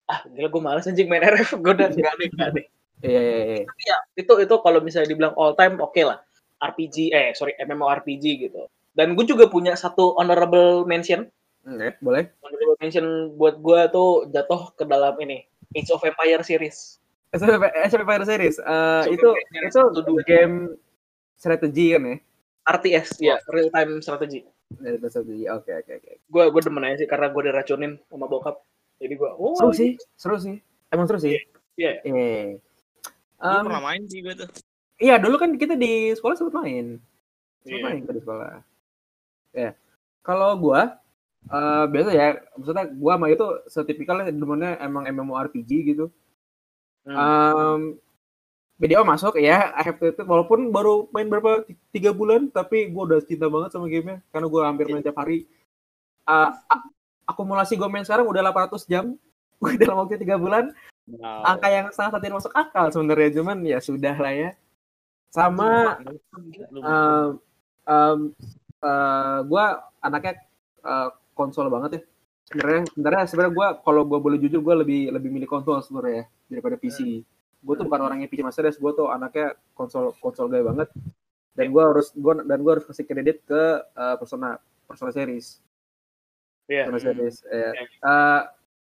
ah 0.07 0.23
gila 0.31 0.49
gue 0.51 0.63
males 0.63 0.87
anjing 0.87 1.11
main 1.11 1.23
RF 1.23 1.59
gue 1.59 1.73
udah 1.75 1.89
enggak 1.91 2.15
deh 2.19 2.29
enggak 2.31 2.51
deh 2.55 2.67
Iya, 3.05 3.21
iya, 3.21 3.37
iya. 3.45 3.65
Tapi 3.69 3.83
ya 3.85 3.97
itu 4.25 4.33
itu 4.41 4.55
kalau 4.65 4.81
misalnya 4.81 5.13
dibilang 5.13 5.35
all 5.37 5.53
time 5.53 5.77
oke 5.85 6.01
lah 6.01 6.17
RPG 6.65 7.13
eh 7.13 7.37
sorry 7.37 7.53
MMORPG 7.61 8.25
gitu 8.49 8.73
dan 8.97 9.13
gue 9.13 9.25
juga 9.29 9.53
punya 9.53 9.77
satu 9.77 10.17
honorable 10.17 10.89
mention 10.89 11.29
Oke, 11.67 11.89
boleh. 11.99 12.25
honorable 12.41 12.79
mention 12.79 13.07
buat 13.35 13.59
gue 13.59 13.81
tuh 13.91 14.31
jatuh 14.31 14.71
ke 14.73 14.87
dalam 14.87 15.19
ini 15.19 15.43
Age 15.75 15.91
of 15.91 16.01
Empire 16.01 16.41
series 16.41 17.03
SMP 17.35 17.67
Empire 17.75 18.23
Series. 18.25 18.57
Eh, 18.57 19.03
SMP 19.05 19.13
itu 19.13 19.29
Series 19.51 19.75
itu 19.75 20.01
dua. 20.01 20.23
game 20.23 20.79
strategi 21.35 21.93
kan 21.93 22.03
ya? 22.07 22.17
RTS 22.67 23.09
ya 23.19 23.37
real 23.51 23.69
time 23.69 23.99
strategy 23.99 24.47
Dari 24.73 24.97
strategi. 25.03 25.45
Oke, 25.47 25.75
oke, 25.75 25.93
oke. 25.93 26.13
gue 26.23 26.45
gue 26.49 26.63
demen 26.63 26.83
aja 26.83 26.97
sih 26.99 27.09
karena 27.11 27.29
gue 27.29 27.43
diracunin 27.45 27.93
sama 28.07 28.27
bokap 28.27 28.63
jadi 28.97 29.13
gue 29.13 29.31
oh 29.33 29.53
Seru 29.55 29.75
sih, 29.75 29.99
seru 30.15 30.39
sih. 30.39 30.57
Emang 30.89 31.05
seru 31.05 31.19
sih. 31.19 31.35
Iya. 31.77 32.01
Iya. 32.07 32.57
Gue 33.37 33.53
Em, 33.53 33.63
pernah 33.69 33.83
main 33.85 34.03
sih 34.07 34.23
gue 34.23 34.33
tuh. 34.33 34.49
Iya, 34.97 35.21
dulu 35.21 35.37
kan 35.37 35.51
kita 35.55 35.77
di 35.77 36.15
sekolah 36.17 36.35
sempat 36.35 36.63
main. 36.63 36.97
Sempat 37.61 37.75
Iya. 37.75 37.83
main 37.85 37.97
kita 38.01 38.13
di 38.17 38.23
sekolah. 38.23 38.53
Ya. 39.53 39.71
Kalau 40.23 40.51
gua 40.57 40.97
eh 41.47 41.85
biasa 41.87 42.11
ya, 42.11 42.27
maksudnya 42.59 42.85
gua 42.91 43.15
sama 43.15 43.27
itu 43.31 43.47
setipikalnya 43.71 44.35
demennya 44.35 44.79
emang 44.83 45.07
MMORPG 45.07 45.71
gitu. 45.95 46.11
Hmm. 47.07 47.15
Em 47.15 47.81
BDO 48.77 49.07
masuk 49.09 49.41
ya, 49.41 49.73
I 49.73 49.83
have 49.89 49.97
to- 49.97 50.27
walaupun 50.29 50.69
baru 50.69 51.09
main 51.09 51.31
berapa 51.33 51.65
tiga 51.95 52.13
bulan, 52.13 52.53
tapi 52.53 52.91
gua 52.93 53.09
udah 53.09 53.21
cinta 53.25 53.47
banget 53.49 53.73
sama 53.73 53.89
gamenya 53.89 54.21
karena 54.35 54.47
gua 54.51 54.69
hampir 54.69 54.91
main 54.91 55.01
tiap 55.01 55.17
hari. 55.17 55.47
A- 56.27 56.53
akumulasi 57.25 57.79
gua 57.79 57.89
main 57.89 58.05
sekarang 58.05 58.27
udah 58.27 58.43
800 58.43 58.85
jam 58.91 59.15
dalam 59.81 59.97
waktu 60.05 60.19
tiga 60.21 60.37
bulan 60.37 60.75
Wow. 61.07 61.47
angka 61.47 61.71
yang 61.71 61.87
sangat 61.95 62.19
tidak 62.19 62.43
masuk 62.43 62.51
akal 62.51 62.91
sebenarnya 62.91 63.39
cuman 63.39 63.63
ya 63.63 63.79
sudah 63.79 64.19
lah 64.19 64.35
ya 64.35 64.51
sama 65.31 66.03
um, 66.83 67.39
um, 67.87 68.19
uh, 68.83 69.39
gue 69.47 69.65
anaknya 70.03 70.35
uh, 70.83 71.15
konsol 71.37 71.69
banget 71.69 72.01
ya. 72.01 72.03
Sebenarnya 72.49 72.83
sebenarnya 72.89 73.23
sebenarnya 73.29 73.53
gue 73.53 73.69
kalau 73.85 74.03
gue 74.09 74.19
boleh 74.23 74.39
jujur 74.41 74.65
gue 74.65 74.75
lebih 74.81 75.01
lebih 75.13 75.29
milih 75.29 75.49
konsol 75.51 75.85
sebenarnya 75.85 76.25
ya, 76.25 76.25
daripada 76.57 76.81
PC 76.81 77.21
gue 77.67 77.75
tuh 77.75 77.85
bukan 77.91 78.01
orang 78.07 78.23
yang 78.23 78.31
PC 78.31 78.47
Master 78.47 78.63
Race 78.71 78.79
gue 78.79 78.93
tuh 78.95 79.11
anaknya 79.11 79.59
konsol 79.77 80.17
konsol 80.17 80.49
gaya 80.49 80.65
banget. 80.65 80.89
Dan 81.57 81.73
gue 81.73 81.83
harus 81.83 82.13
gua, 82.13 82.37
dan 82.45 82.59
gue 82.61 82.73
harus 82.73 82.85
kasih 82.85 83.05
kredit 83.09 83.45
ke 83.45 83.63
uh, 83.97 84.17
persona 84.17 84.57
persona 84.89 85.13
series. 85.13 85.61
Iya. 86.67 86.89
persona 86.89 87.03
series 87.13 87.37
ya. 87.45 87.71
Oke. 87.75 87.97
Uh, 88.01 88.43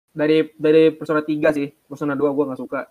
dari 0.09 0.37
dari 0.57 0.83
persona 0.95 1.21
3 1.21 1.55
sih 1.55 1.67
persona 1.85 2.13
2 2.17 2.35
gue 2.35 2.45
nggak 2.49 2.61
suka. 2.61 2.81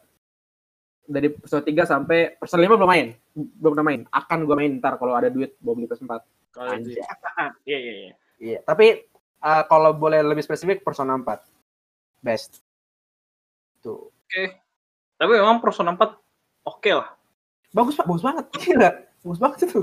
Dari 1.08 1.28
persona 1.32 1.62
3 1.64 1.72
sampai 1.88 2.20
persona 2.36 2.60
5 2.68 2.76
belum 2.76 2.90
main. 2.90 3.06
Belum 3.32 3.72
pernah 3.72 3.88
main. 3.88 4.00
Akan 4.12 4.44
gue 4.44 4.56
main 4.58 4.72
ntar 4.76 5.00
kalau 5.00 5.16
ada 5.16 5.32
duit 5.32 5.56
mau 5.64 5.72
beli 5.72 5.88
PS4 5.88 6.12
Kalau 6.52 6.74
itu 6.76 6.92
Anjay. 6.92 7.04
Ah, 7.38 7.50
iya 7.64 7.78
iya 7.80 7.94
iya. 7.96 8.14
Iya, 8.38 8.62
tapi 8.62 9.07
uh, 9.42 9.62
kalau 9.66 9.94
boleh 9.94 10.22
lebih 10.22 10.44
spesifik 10.44 10.82
Persona 10.82 11.18
4. 11.18 12.24
Best. 12.24 12.62
Tuh. 13.82 14.10
tapi 15.18 15.32
memang 15.34 15.58
Persona 15.58 15.96
4 15.96 16.04
oke 16.68 16.90
lah 16.92 17.18
Bagus 17.72 17.94
Pak, 18.00 18.06
bagus 18.08 18.24
banget. 18.24 18.44
Gila. 18.64 18.90
Bagus 19.24 19.40
banget 19.40 19.58
itu. 19.68 19.80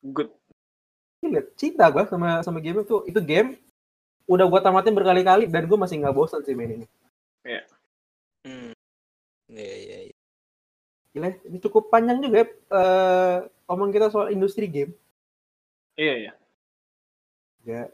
good 0.00 0.30
Gila, 1.20 1.40
cinta 1.60 1.84
gua 1.92 2.08
sama 2.08 2.40
sama 2.40 2.58
game 2.64 2.80
itu. 2.80 3.04
Itu 3.04 3.20
game 3.20 3.60
udah 4.24 4.46
gua 4.48 4.64
tamatin 4.64 4.96
berkali-kali 4.96 5.44
dan 5.44 5.68
gua 5.68 5.84
masih 5.84 6.00
nggak 6.00 6.16
bosan 6.16 6.40
sih 6.40 6.56
main 6.56 6.80
ini. 6.80 6.86
Hmm. 8.48 8.72
Iya 9.52 9.76
iya 9.76 9.98
iya. 10.08 10.16
Gila, 11.12 11.28
ini 11.44 11.58
cukup 11.60 11.90
panjang 11.90 12.22
juga 12.22 12.46
ya, 12.46 12.48
eh, 12.48 13.36
omong 13.66 13.90
kita 13.90 14.08
soal 14.08 14.30
industri 14.30 14.70
game. 14.70 14.94
iya 16.00 16.14
iya 16.16 16.32
Ya. 17.66 17.92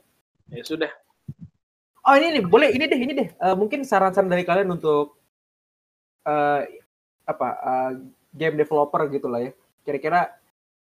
Ya 0.51 0.62
sudah 0.62 0.92
Oh 2.07 2.14
ini 2.14 2.38
nih, 2.38 2.42
boleh 2.47 2.70
ini 2.70 2.86
deh, 2.86 3.01
ini 3.03 3.12
deh. 3.18 3.28
Eh, 3.34 3.55
mungkin 3.59 3.82
saran-saran 3.82 4.30
dari 4.30 4.47
kalian 4.47 4.70
untuk 4.70 5.18
eh, 6.22 6.62
apa 7.26 7.49
eh, 7.66 7.92
game 8.30 8.62
developer 8.62 9.11
gitu 9.11 9.26
lah 9.26 9.42
ya. 9.42 9.51
Kira-kira 9.82 10.30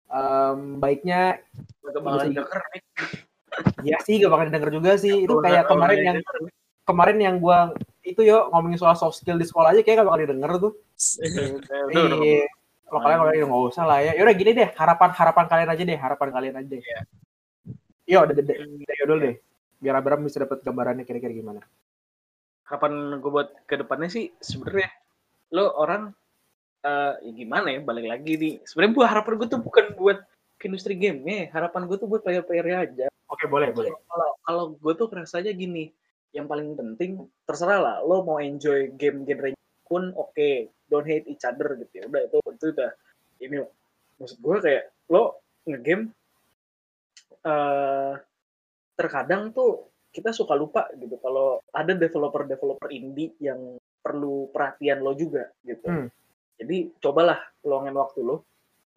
em, 0.10 0.82
baiknya 0.82 1.38
Bisa-. 1.86 2.34
Ya 3.86 4.02
sih, 4.02 4.18
gak 4.18 4.34
bakal 4.34 4.50
denger 4.50 4.72
juga 4.74 4.98
sih. 4.98 5.30
Itu 5.30 5.38
kayak 5.46 5.70
kemarin 5.70 6.00
yang 6.02 6.18
kemarin 6.90 7.18
yang 7.22 7.36
gua 7.38 7.70
itu 8.02 8.26
yo 8.26 8.50
ngomongin 8.50 8.82
soal 8.82 8.98
soft 8.98 9.22
skill 9.22 9.38
di 9.38 9.46
sekolah 9.46 9.78
aja 9.78 9.86
kayak 9.86 10.02
gak 10.02 10.10
bakal 10.10 10.22
didengar 10.26 10.52
tuh. 10.58 10.74
udah, 11.22 11.46
udah, 11.62 11.80
udah. 11.86 12.18
Iya. 12.18 12.46
Kalau 12.90 13.00
kalian 13.06 13.20
kalau 13.22 13.48
nggak 13.48 13.64
usah 13.70 13.86
lah 13.86 14.00
ya. 14.02 14.12
Yaudah 14.18 14.36
gini 14.36 14.52
deh, 14.58 14.70
harapan 14.74 15.10
harapan 15.14 15.46
kalian 15.46 15.70
aja 15.70 15.84
deh, 15.86 16.00
harapan 16.02 16.30
kalian 16.34 16.56
aja 16.58 16.68
deh. 16.68 16.82
Yo, 18.10 18.26
dari 18.26 18.42
dari 18.42 19.04
dulu 19.06 19.22
deh. 19.22 19.36
Biar 19.82 19.98
Abraham 19.98 20.30
bisa 20.30 20.46
dapat 20.46 20.62
gambarannya 20.62 21.04
kira-kira 21.04 21.34
gimana. 21.34 21.62
harapan 22.72 23.20
gue 23.20 23.28
buat 23.28 23.52
ke 23.68 23.76
depannya 23.84 24.08
sih 24.08 24.32
sebenarnya 24.40 24.88
lo 25.52 25.76
orang 25.76 26.16
eh 26.88 27.14
ya 27.20 27.32
gimana 27.36 27.68
ya 27.68 27.84
balik 27.84 28.08
lagi 28.08 28.40
nih 28.40 28.54
sebenarnya 28.64 28.96
buat 28.96 29.10
harapan 29.12 29.34
gue 29.44 29.48
tuh 29.52 29.60
bukan 29.60 29.86
buat 30.00 30.24
ke 30.56 30.72
industri 30.72 30.96
game 30.96 31.20
ya 31.28 31.52
harapan 31.52 31.84
gue 31.84 32.00
tuh 32.00 32.08
buat 32.08 32.24
player-player 32.24 32.68
aja 32.72 33.06
Oke, 33.28 33.44
boleh, 33.52 33.76
boleh. 33.76 33.92
kalau 34.08 34.30
kalau 34.48 34.64
gue 34.80 34.94
tuh 34.96 35.12
rasanya 35.12 35.52
gini 35.52 35.92
yang 36.32 36.48
paling 36.48 36.72
penting 36.80 37.28
terserah 37.44 37.80
lah 37.84 37.96
lo 38.08 38.24
mau 38.24 38.40
enjoy 38.40 38.88
game 38.96 39.28
genre 39.28 39.52
pun 39.84 40.16
oke 40.16 40.72
don't 40.88 41.04
hate 41.04 41.28
each 41.28 41.44
other 41.44 41.76
gitu 41.76 41.92
ya 41.92 42.04
udah 42.08 42.22
itu 42.24 42.38
itu 42.40 42.66
udah 42.72 42.92
ini 43.44 43.56
maksud 44.16 44.40
gue 44.40 44.56
kayak 44.64 44.84
lo 45.12 45.44
ngegame 45.68 46.16
eh 47.44 48.14
terkadang 49.02 49.50
tuh 49.50 49.90
kita 50.12 50.36
suka 50.36 50.54
lupa 50.54 50.86
gitu 51.00 51.18
kalau 51.18 51.64
ada 51.74 51.96
developer-developer 51.96 52.92
indie 52.94 53.34
yang 53.42 53.80
perlu 54.04 54.52
perhatian 54.52 55.02
lo 55.02 55.18
juga 55.18 55.50
gitu. 55.66 55.88
Hmm. 55.88 56.08
Jadi 56.62 56.94
cobalah 57.02 57.40
luangin 57.66 57.96
waktu 57.98 58.20
lo 58.22 58.46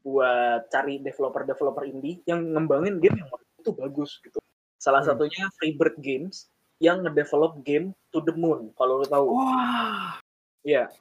buat 0.05 0.69
cari 0.69 1.01
developer-developer 1.01 1.89
indie 1.89 2.21
yang 2.29 2.45
ngembangin 2.53 3.01
game 3.01 3.17
yang 3.17 3.29
menurut 3.33 3.49
itu 3.57 3.73
bagus 3.73 4.11
gitu. 4.21 4.37
Salah 4.77 5.01
Hmm. 5.01 5.17
satunya 5.17 5.49
Freebird 5.57 5.97
Games 6.03 6.53
yang 6.83 7.01
ngedevelop 7.07 7.63
game 7.65 7.97
To 8.13 8.21
the 8.21 8.35
Moon 8.37 8.75
kalau 8.77 9.01
lo 9.01 9.07
tahu. 9.09 9.27
Wah. 9.33 10.21
Iya. 10.67 10.93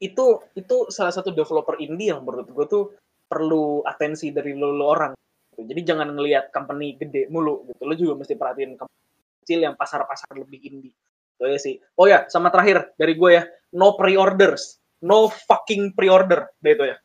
Itu 0.00 0.46
itu 0.56 0.88
salah 0.88 1.12
satu 1.12 1.34
developer 1.34 1.76
indie 1.82 2.14
yang 2.14 2.24
menurut 2.24 2.48
gue 2.48 2.66
tuh 2.70 2.84
perlu 3.26 3.84
atensi 3.84 4.32
dari 4.32 4.56
lo, 4.56 4.72
lo 4.72 4.86
orang. 4.88 5.12
Gitu. 5.52 5.68
Jadi 5.68 5.80
jangan 5.84 6.08
ngelihat 6.16 6.48
company 6.50 6.96
gede 6.96 7.28
mulu 7.28 7.68
gitu. 7.68 7.82
Lo 7.84 7.94
juga 7.94 8.24
mesti 8.24 8.34
perhatiin 8.34 8.80
company 8.80 9.02
kecil 9.44 9.60
yang 9.60 9.74
pasar-pasar 9.76 10.32
lebih 10.34 10.58
indie. 10.64 10.94
Itu 11.36 11.44
ya 11.46 11.58
sih. 11.60 11.74
Oh 12.00 12.08
ya, 12.08 12.24
sama 12.32 12.48
terakhir 12.48 12.96
dari 12.96 13.14
gue 13.14 13.30
ya, 13.36 13.42
no 13.76 13.94
pre-orders. 14.00 14.80
No 15.02 15.28
fucking 15.28 15.92
pre-order. 15.92 16.48
Deh 16.62 16.72
itu 16.72 16.84
ya. 16.88 16.96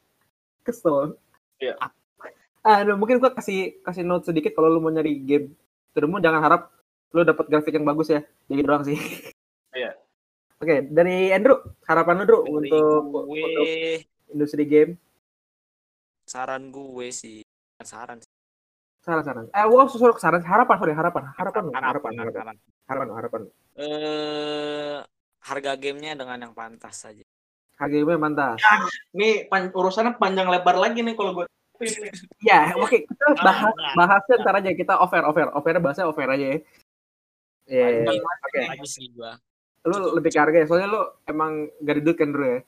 Kesel. 0.61 1.17
Iya. 1.57 1.75
Ah, 2.67 2.83
aduh, 2.83 2.99
mungkin 2.99 3.23
gua 3.23 3.31
kasih 3.31 3.79
kasih 3.79 4.03
note 4.03 4.27
sedikit 4.27 4.51
kalau 4.51 4.67
lu 4.67 4.83
mau 4.83 4.91
nyari 4.91 5.23
game 5.23 5.55
terus 5.95 6.11
jangan 6.19 6.41
harap 6.43 6.61
lu 7.15 7.23
dapat 7.23 7.47
grafik 7.47 7.73
yang 7.73 7.87
bagus 7.87 8.11
ya. 8.11 8.21
Jadi 8.51 8.61
doang 8.61 8.83
sih. 8.83 8.99
Iya. 9.71 9.95
Oke, 10.57 10.89
dari 10.89 11.29
Andrew, 11.29 11.61
harapan 11.85 12.21
lu, 12.21 12.25
Bro, 12.25 12.39
Dari 12.43 12.49
untuk, 12.49 13.01
gue 13.29 13.41
untuk 13.45 13.67
industri 14.33 14.63
game. 14.65 14.97
saran 16.27 16.75
gue 16.75 17.07
sih 17.07 17.39
saran 17.85 18.19
sih. 18.19 18.36
Saran-saran. 19.08 19.47
Eh, 19.55 19.66
gua 19.72 19.88
suruh 19.88 20.20
saran, 20.20 20.43
harapan, 20.43 20.76
sorry, 20.84 20.91
harapan, 20.91 21.24
harapan, 21.32 21.64
Harapan, 21.72 21.86
harapan, 21.88 22.12
harapan, 22.20 22.43
harapan. 22.43 22.55
harapan, 22.91 23.08
harapan. 23.16 23.41
Eh, 23.80 24.95
harga 25.47 25.72
gamenya 25.80 26.12
dengan 26.20 26.38
yang 26.43 26.51
pantas 26.51 27.08
saja. 27.08 27.24
Harga 27.80 27.95
game 28.03 28.20
mantas. 28.20 28.60
Nih 29.16 29.47
pan- 29.47 29.72
urusannya 29.72 30.20
panjang 30.20 30.51
lebar 30.51 30.76
lagi 30.76 30.99
nih 31.08 31.16
kalau 31.16 31.32
gue. 31.39 31.45
Ya, 32.43 32.74
oke, 32.76 33.05
kita 33.08 33.26
bahas 33.39 33.72
Nah, 33.72 33.93
bahasnya 33.95 34.36
ntar 34.43 34.60
aja 34.60 34.76
kita 34.76 34.97
offer, 34.99 35.24
offer, 35.24 35.47
offernya 35.55 35.80
bahasnya 35.80 36.05
offer 36.10 36.28
aja 36.28 36.45
ya. 36.51 36.58
Iya, 37.70 38.12
Lagi- 38.12 38.20
oke. 38.20 38.60
gua. 39.16 39.32
Lu 39.88 40.20
lebih 40.20 40.36
ke 40.36 40.39
harga 40.41 40.58
ya, 40.58 40.68
soalnya 40.68 40.89
lu 40.91 41.01
emang 41.24 41.72
gak 41.80 41.95
duduk 42.03 42.20
kan, 42.20 42.34
Bro 42.36 42.43
ya. 42.43 42.60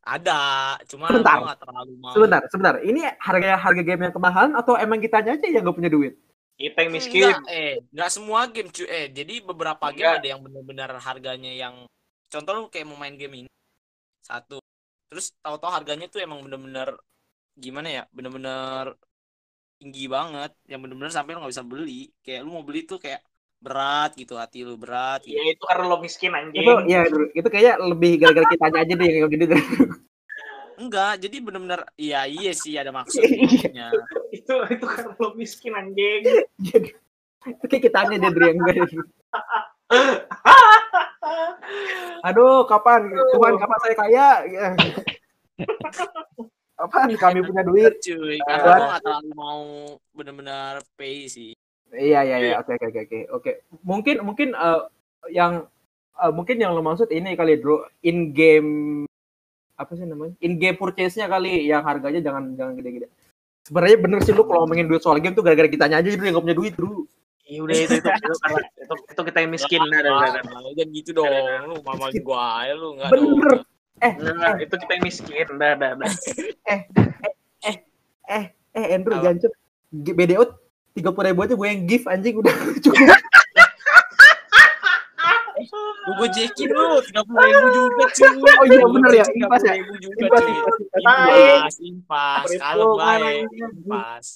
Ada, 0.00 0.40
cuma 0.88 1.12
Sebentar. 1.12 1.36
gua 1.36 1.44
nggak 1.52 1.60
terlalu 1.60 1.92
mau. 2.00 2.12
Sebentar, 2.16 2.40
sebentar. 2.48 2.74
Ini 2.80 3.00
harga 3.20 3.60
harga 3.60 3.82
game 3.84 4.02
yang 4.08 4.14
kemahalan 4.16 4.52
atau 4.56 4.74
emang 4.80 4.96
kitanya 4.96 5.36
aja 5.36 5.44
yang 5.44 5.60
gak 5.60 5.76
punya 5.76 5.92
duit? 5.92 6.16
Kita 6.56 6.78
yang 6.84 6.92
miskin. 6.92 7.24
Enggak, 7.28 7.40
eh, 7.52 7.74
nggak 7.92 8.10
semua 8.12 8.40
game 8.48 8.68
cuy. 8.72 8.88
Eh, 8.88 9.06
jadi 9.12 9.34
beberapa 9.44 9.84
game 9.92 10.08
Enggak. 10.08 10.20
ada 10.20 10.28
yang 10.28 10.40
benar-benar 10.40 10.90
harganya 11.00 11.52
yang 11.52 11.74
contoh 12.32 12.52
lu 12.56 12.68
kayak 12.72 12.88
mau 12.88 12.96
main 12.96 13.16
game 13.16 13.44
ini 13.44 13.50
satu. 14.24 14.60
Terus 15.12 15.32
tahu-tahu 15.40 15.72
harganya 15.72 16.06
tuh 16.08 16.20
emang 16.24 16.40
bener-bener 16.44 16.96
gimana 17.56 17.88
ya? 17.88 18.02
Bener-bener 18.12 18.96
tinggi 19.80 20.04
banget 20.08 20.52
yang 20.68 20.80
bener-bener 20.84 21.12
sampai 21.12 21.32
lu 21.36 21.40
nggak 21.44 21.52
bisa 21.56 21.64
beli. 21.64 22.08
Kayak 22.24 22.40
lu 22.44 22.50
mau 22.56 22.64
beli 22.64 22.84
tuh 22.88 23.00
kayak 23.00 23.20
berat 23.60 24.16
gitu 24.16 24.40
hati 24.40 24.64
lu 24.64 24.80
berat 24.80 25.20
gitu. 25.22 25.36
Ya 25.36 25.52
itu 25.52 25.64
karena 25.68 25.84
lo 25.84 26.00
miskin 26.00 26.32
anjing. 26.32 26.64
Itu 26.64 26.72
ya 26.88 27.04
itu 27.36 27.48
kayaknya 27.48 27.74
lebih 27.84 28.12
gara-gara 28.16 28.46
kitanya 28.48 28.78
aja 28.82 28.94
deh 28.96 29.08
yang 29.08 29.28
deh. 29.28 29.64
Enggak, 30.80 31.20
jadi 31.20 31.36
bener-bener 31.44 31.84
iya 32.00 32.24
iya 32.24 32.56
sih 32.56 32.72
ada 32.80 32.88
maksudnya. 32.88 33.92
itu 34.32 34.54
itu 34.72 34.84
karena 34.88 35.12
lo 35.20 35.36
miskin 35.36 35.76
anjing. 35.76 36.24
Jadi 36.56 36.88
itu 37.52 37.64
kayak 37.68 37.82
kitanya 37.84 38.16
deh 38.16 38.30
Dri, 38.32 38.44
yang 38.48 38.58
enggak. 38.64 38.76
Aduh, 42.24 42.64
kapan 42.64 43.12
Tuhan 43.12 43.54
kapan 43.60 43.78
saya 43.84 43.94
kaya? 43.96 44.28
Ya. 44.48 44.66
Kapan 46.80 47.12
kami 47.20 47.44
punya 47.44 47.60
duit? 47.60 48.00
cuy, 48.00 48.40
Ah. 48.40 48.56
karena 48.56 48.64
gua 48.64 48.86
nggak 48.88 49.02
terlalu 49.04 49.30
mau 49.36 49.64
bener-bener 50.16 50.80
pay 50.96 51.28
sih. 51.28 51.52
Iya 51.90 52.20
iya 52.22 52.36
iya. 52.38 52.54
Oke 52.62 52.78
oke 52.78 52.86
oke 52.86 53.00
oke. 53.06 53.18
Oke. 53.34 53.52
Mungkin 53.82 54.16
mungkin 54.22 54.48
eh, 54.54 54.82
yang 55.34 55.66
eh, 56.18 56.32
mungkin 56.32 56.56
yang 56.58 56.74
lo 56.74 56.82
maksud 56.82 57.10
ini 57.10 57.34
kali 57.34 57.58
bro. 57.58 57.82
In 58.06 58.30
game 58.30 58.70
apa 59.74 59.96
sih 59.96 60.06
namanya? 60.06 60.36
In 60.44 60.60
game 60.60 60.76
purchase-nya 60.76 61.26
kali 61.26 61.66
yang 61.66 61.82
harganya 61.82 62.20
jangan 62.20 62.54
jangan 62.54 62.76
gede-gede. 62.78 63.08
Sebenarnya 63.66 63.98
bener 63.98 64.18
sih 64.24 64.32
lu 64.34 64.44
kalau 64.46 64.66
ngomongin 64.66 64.88
duit 64.88 65.02
soal 65.02 65.18
game 65.18 65.34
tuh 65.34 65.44
gara-gara 65.44 65.68
kitanya 65.68 66.00
aja 66.00 66.08
dulu 66.10 66.26
yang 66.26 66.36
gak 66.36 66.44
punya 66.46 66.58
duit 66.58 66.74
bro. 66.76 67.06
Iya 67.50 67.60
udah 67.66 67.76
itu 67.82 67.94
itu 67.98 68.06
itu, 68.06 68.34
karena 68.38 68.60
itu, 68.78 68.94
itu 69.10 69.20
kita 69.26 69.38
yang 69.42 69.50
miskin. 69.50 69.80
Nah, 69.82 69.90
nah, 69.90 70.02
nah, 70.06 70.42
nah. 70.46 70.60
Jangan. 70.70 70.88
Gitu 70.94 71.10
dong, 71.10 71.60
lu 71.66 71.74
mamain 71.82 72.14
gua 72.22 72.62
aja 72.62 72.72
lu 72.78 72.88
enggak 72.94 73.10
bener. 73.10 73.50
dong. 73.50 73.62
eh 74.00 74.12
Nah, 74.16 74.54
itu 74.62 74.74
kita 74.78 74.92
yang 74.94 75.04
miskin. 75.04 75.46
Nah, 75.58 75.72
nah, 75.74 75.92
nah. 75.98 76.10
eh 78.70 78.86
Andrew 78.94 79.18
Apa? 79.18 79.24
jancuk 79.34 79.52
G- 79.90 80.14
BDO 80.14 80.44
tiga 80.92 81.10
puluh 81.14 81.30
ribu 81.30 81.40
aja 81.44 81.54
gue 81.54 81.68
yang 81.68 81.82
give 81.86 82.06
anjing 82.06 82.34
udah 82.38 82.54
cukup 82.84 83.06
Lu 86.00 86.16
gue 86.16 86.28
jekin 86.32 86.72
lu, 86.72 87.04
30 87.04 87.20
ribu 87.28 87.68
juga 87.76 88.04
cuy. 88.16 88.32
Oh 88.40 88.64
iya, 88.64 88.84
bener 88.88 89.12
ya, 89.20 89.26
impas 89.36 89.62
ya? 89.62 89.74
30 89.76 89.84
ribu 89.84 89.94
juga 90.00 90.16
Impas, 90.16 90.40
impas, 90.40 90.48
impas. 90.48 90.96
Impas, 90.96 91.74
impas. 91.84 92.40
Perhitungan 92.48 92.72
Kalau 92.72 92.88
baik, 92.96 93.44
impas. 93.60 94.26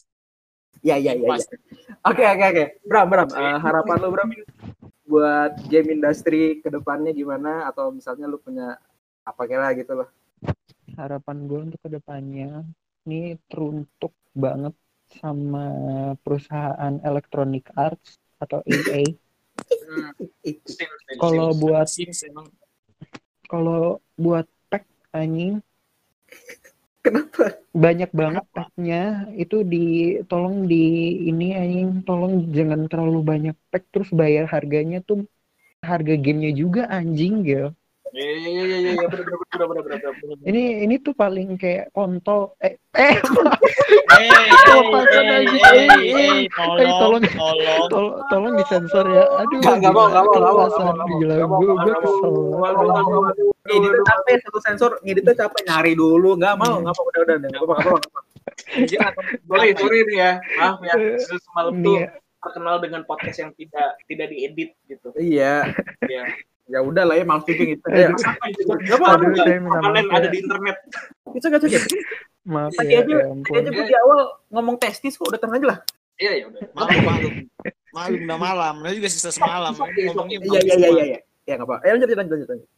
ya 0.85 0.97
ya 1.01 1.13
ya 1.17 1.27
ya. 1.35 1.47
Oke 2.05 2.23
oke 2.29 2.45
oke, 2.53 2.65
Bram 2.85 3.07
Bram, 3.09 3.29
eh, 3.33 3.57
harapan 3.57 3.97
lu 3.97 4.09
Bram 4.13 4.29
buat 5.09 5.53
game 5.73 5.89
industry 5.97 6.61
ke 6.61 6.69
depannya 6.69 7.17
gimana? 7.17 7.65
Atau 7.73 7.89
misalnya 7.91 8.29
lu 8.29 8.37
punya 8.37 8.77
apa 9.25 9.43
kira 9.49 9.73
gitu 9.73 9.97
loh? 9.97 10.09
harapan 10.95 11.37
gue 11.51 11.61
untuk 11.71 11.81
ke 11.83 11.91
depannya 11.91 12.63
ini 13.03 13.35
teruntuk 13.51 14.15
banget 14.31 14.71
sama 15.21 15.65
perusahaan 16.23 16.95
Electronic 17.05 17.71
Arts 17.75 18.19
atau 18.41 18.61
EA. 18.67 19.03
Kalau 21.21 21.55
buat 21.55 21.87
kalau 23.47 24.03
buat 24.19 24.47
pack 24.73 24.85
anjing 25.15 25.63
Kenapa? 27.05 27.61
banyak 27.77 28.11
banget 28.17 28.45
packnya 28.57 29.29
itu 29.37 29.61
di 29.61 30.17
tolong 30.31 30.65
di 30.65 30.85
ini 31.29 31.53
anjing 31.53 32.01
tolong 32.09 32.49
jangan 32.49 32.89
terlalu 32.89 33.21
banyak 33.21 33.57
pack 33.69 33.85
terus 33.93 34.09
bayar 34.09 34.49
harganya 34.49 35.05
tuh 35.05 35.29
harga 35.85 36.15
gamenya 36.17 36.53
juga 36.57 36.89
anjing 36.89 37.45
gitu. 37.45 37.69
Iya 38.13 38.31
iya 38.37 38.49
iya 38.53 38.65
iya 38.65 38.91
iya 39.01 39.07
bener 39.09 39.25
bener 39.25 39.39
bener 39.49 39.67
bener 39.67 39.83
bener 39.83 40.13
bener. 40.21 40.37
Ini 40.45 40.63
ini 40.85 40.95
tuh 41.01 41.15
paling 41.17 41.57
kayak 41.57 41.89
kontol 41.97 42.53
eh 42.61 42.77
eh 42.95 43.17
Eh, 44.15 44.31
eh, 46.05 46.93
tolong, 47.01 47.25
tolong. 47.25 48.13
tolong. 48.31 48.55
disensor 48.61 49.05
ya. 49.11 49.25
Aduh. 49.43 49.59
Nggak, 49.59 49.77
nggak 49.83 49.93
mau, 49.93 50.07
gila, 50.07 50.15
nggak 50.15 50.23
mau, 50.23 50.31
nggak 50.31 50.31
mau, 50.31 50.35
kelepasan. 50.35 50.85
nggak 50.85 50.97
mau, 51.03 51.19
Gila, 51.19 51.35
gue 51.35 51.95
kesel. 51.99 52.35
Ngeditnya 53.65 54.03
capek 54.05 54.35
satu 54.45 54.59
sensor, 54.63 54.91
ngeditnya 55.03 55.35
capek 55.35 55.63
nyari 55.67 55.93
dulu, 55.97 56.31
nggak 56.39 56.55
mau, 56.61 56.75
nggak 56.85 56.95
mau, 56.95 57.05
udah 57.09 57.21
udah, 57.25 57.35
udah, 57.41 57.49
nggak 57.51 57.63
apa 57.65 57.75
nggak 57.75 57.89
apa. 57.91 59.21
Sorry 59.49 59.71
sorry 59.75 59.99
nih 60.07 60.17
ya. 60.21 60.33
Maaf 60.61 60.79
ya. 60.85 60.95
Justru 60.95 61.37
Semalam 61.43 61.73
tuh 61.83 61.97
terkenal 62.45 62.77
dengan 62.85 63.03
podcast 63.09 63.39
yang 63.41 63.51
tidak 63.57 63.89
tidak 64.05 64.27
diedit 64.29 64.71
gitu. 64.87 65.09
Iya, 65.17 65.73
Ya. 66.07 66.25
Ya 66.65 66.81
udah 66.81 67.05
lah 67.05 67.17
ya, 67.21 67.25
maksud 67.29 67.55
gitu. 67.55 67.85
Aduh. 67.85 67.99
Ya, 68.01 68.09
Gak 68.89 68.97
apa 68.97 69.07
ada 70.17 70.29
di 70.33 70.39
internet. 70.41 70.77
itu 71.35 71.45
nggak 71.45 71.63
cukup. 71.67 71.83
Maaf 72.45 72.73
Tadi 72.77 72.93
ya, 72.93 73.01
aja, 73.01 73.15
ya 73.17 73.25
tadi 73.41 73.57
aja 73.57 73.71
gue 73.73 73.85
di 73.89 73.97
awal 73.97 74.21
ngomong 74.53 74.77
testis 74.77 75.17
kok 75.17 75.33
udah 75.33 75.41
tenang 75.41 75.57
aja 75.61 75.67
lah. 75.73 75.79
Iya 76.21 76.33
ya 76.37 76.45
udah. 76.53 76.61
Malam, 76.77 77.01
malam. 77.03 77.33
Malam 77.97 78.11
udah 78.27 78.39
malam. 78.39 78.75
Nah 78.85 78.91
juga 78.93 79.09
sisa 79.09 79.31
semalam. 79.31 79.73
Ngomongnya 79.73 80.39
Iya 80.43 80.61
iya 80.61 80.75
iya 80.77 80.89
iya. 80.93 81.05
iya. 81.09 81.21
Ya 81.49 81.53
nggak 81.57 81.69
apa. 81.73 81.77
Eh 81.87 81.91
lanjut 81.97 82.09
lanjut 82.13 82.37
lanjut. 82.49 82.69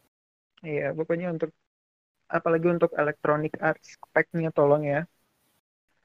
Iya, 0.63 0.87
pokoknya 0.95 1.27
untuk 1.35 1.51
apalagi 2.27 2.67
untuk 2.67 2.91
Electronic 2.95 3.53
Arts 3.59 3.99
pack-nya 4.09 4.49
tolong 4.51 4.87
ya. 4.87 5.03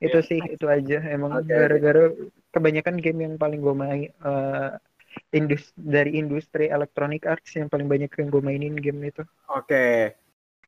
Itu 0.02 0.18
Iya. 0.18 0.26
sih, 0.26 0.40
itu 0.42 0.66
aja. 0.66 0.98
Emang 1.06 1.38
gara-gara 1.46 2.10
kebanyakan 2.50 2.96
game 2.98 3.20
yang 3.30 3.34
paling 3.38 3.62
gue 3.62 3.74
main 3.74 4.00
eh, 4.10 4.68
indus 5.30 5.72
dari 5.74 6.16
industri 6.16 6.68
Electronic 6.68 7.24
Arts 7.24 7.52
yang 7.54 7.68
paling 7.68 7.86
banyak 7.86 8.10
yang 8.12 8.28
gue 8.28 8.42
mainin 8.42 8.76
game 8.76 9.00
itu. 9.04 9.22
Oke. 9.48 10.16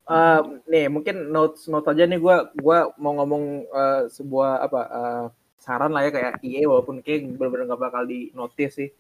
Eh, 0.04 0.40
nih 0.68 0.92
mungkin 0.92 1.32
notes 1.32 1.64
notes 1.64 1.88
aja 1.88 2.04
nih 2.04 2.20
gue 2.20 2.36
gua 2.60 2.92
mau 3.00 3.16
ngomong 3.16 3.44
eh, 3.64 4.02
sebuah 4.12 4.50
apa 4.60 4.80
eh, 4.84 5.24
saran 5.56 5.96
lah 5.96 6.04
ya 6.04 6.10
kayak 6.12 6.32
EA 6.44 6.68
walaupun 6.68 7.00
kayak 7.00 7.40
bener-bener 7.40 7.64
nggak 7.72 7.82
bakal 7.82 8.04
di 8.04 8.28
notice 8.36 8.76
sih. 8.76 8.90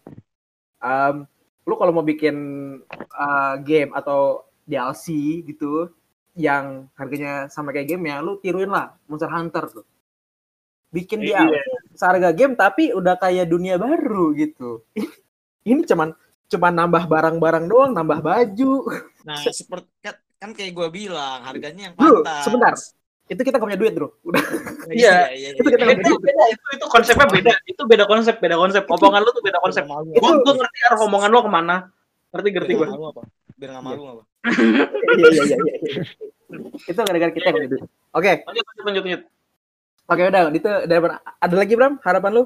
Em, 0.80 1.28
lu 1.64 1.74
kalau 1.76 1.92
mau 1.92 2.04
bikin 2.04 2.36
eh, 2.96 3.54
game 3.64 3.92
atau 3.92 4.48
DLC 4.64 5.12
gitu 5.44 5.92
yang 6.34 6.88
harganya 6.96 7.46
sama 7.46 7.70
kayak 7.70 7.94
game 7.94 8.04
ya 8.10 8.18
lu 8.18 8.40
tiruin 8.40 8.72
lah 8.72 8.96
Monster 9.06 9.28
Hunter 9.30 9.64
tuh. 9.70 9.86
bikin 10.94 11.26
di 11.26 11.34
Iya. 11.34 11.42
seharga 11.98 12.30
game 12.30 12.54
tapi 12.54 12.94
udah 12.94 13.18
kayak 13.18 13.50
dunia 13.50 13.74
baru 13.82 14.30
gitu. 14.38 14.86
Ini 15.64 15.80
cuman 15.88 16.12
cuman 16.44 16.72
nambah 16.76 17.04
barang-barang 17.08 17.64
doang, 17.66 17.92
nambah 17.96 18.20
baju. 18.20 18.72
Nah, 19.24 19.40
seperti 19.48 19.88
kan, 20.04 20.14
kan 20.36 20.50
kayak 20.52 20.76
gue 20.76 20.88
bilang, 20.92 21.40
harganya 21.40 21.88
yang 21.88 21.94
Bro, 21.96 22.20
pantas. 22.20 22.44
sebentar. 22.44 22.72
Itu 23.24 23.40
kita 23.40 23.56
gak 23.56 23.64
punya 23.64 23.80
duit, 23.80 23.96
Bro. 23.96 24.12
Udah. 24.28 24.44
Iya. 24.92 25.32
iya, 25.32 25.48
Itu 25.56 25.64
kita 25.64 25.88
itu 25.88 26.12
beda 26.20 26.44
itu 26.52 26.64
itu 26.76 26.86
konsepnya 26.92 27.24
beda 27.24 27.52
itu 27.64 27.82
beda 27.88 28.04
konsep 28.04 28.36
beda 28.36 28.60
konsep 28.60 28.84
omongan 28.84 29.24
lu 29.24 29.30
tuh 29.32 29.40
beda 29.40 29.58
konsep 29.64 29.88
Itu- 29.88 30.20
gua 30.20 30.52
ngerti 30.60 30.78
arah 30.84 31.00
omongan 31.08 31.30
lu 31.32 31.40
ke 31.40 31.50
mana 31.50 31.76
ngerti 32.36 32.48
ngerti 32.52 32.72
apa? 32.76 33.22
Biar 33.56 33.70
nggak 33.72 33.84
malu 33.88 34.02
apa? 34.04 34.22
Iya, 34.44 35.28
iya, 35.32 35.44
iya, 35.48 35.56
iya. 35.56 36.02
Itu 36.84 37.00
gara-gara 37.00 37.32
kita 37.32 37.46
yang 37.48 37.56
punya 37.56 37.68
duit. 37.72 37.82
Oke, 38.12 38.32
lanjut 38.44 38.64
lanjut 38.84 39.02
lanjut 39.08 39.22
oke 40.04 40.22
udah. 40.28 40.42
Itu 40.52 40.68
ada 40.68 41.54
lagi 41.56 41.72
Bram 41.80 41.96
harapan 42.04 42.30
lu? 42.36 42.44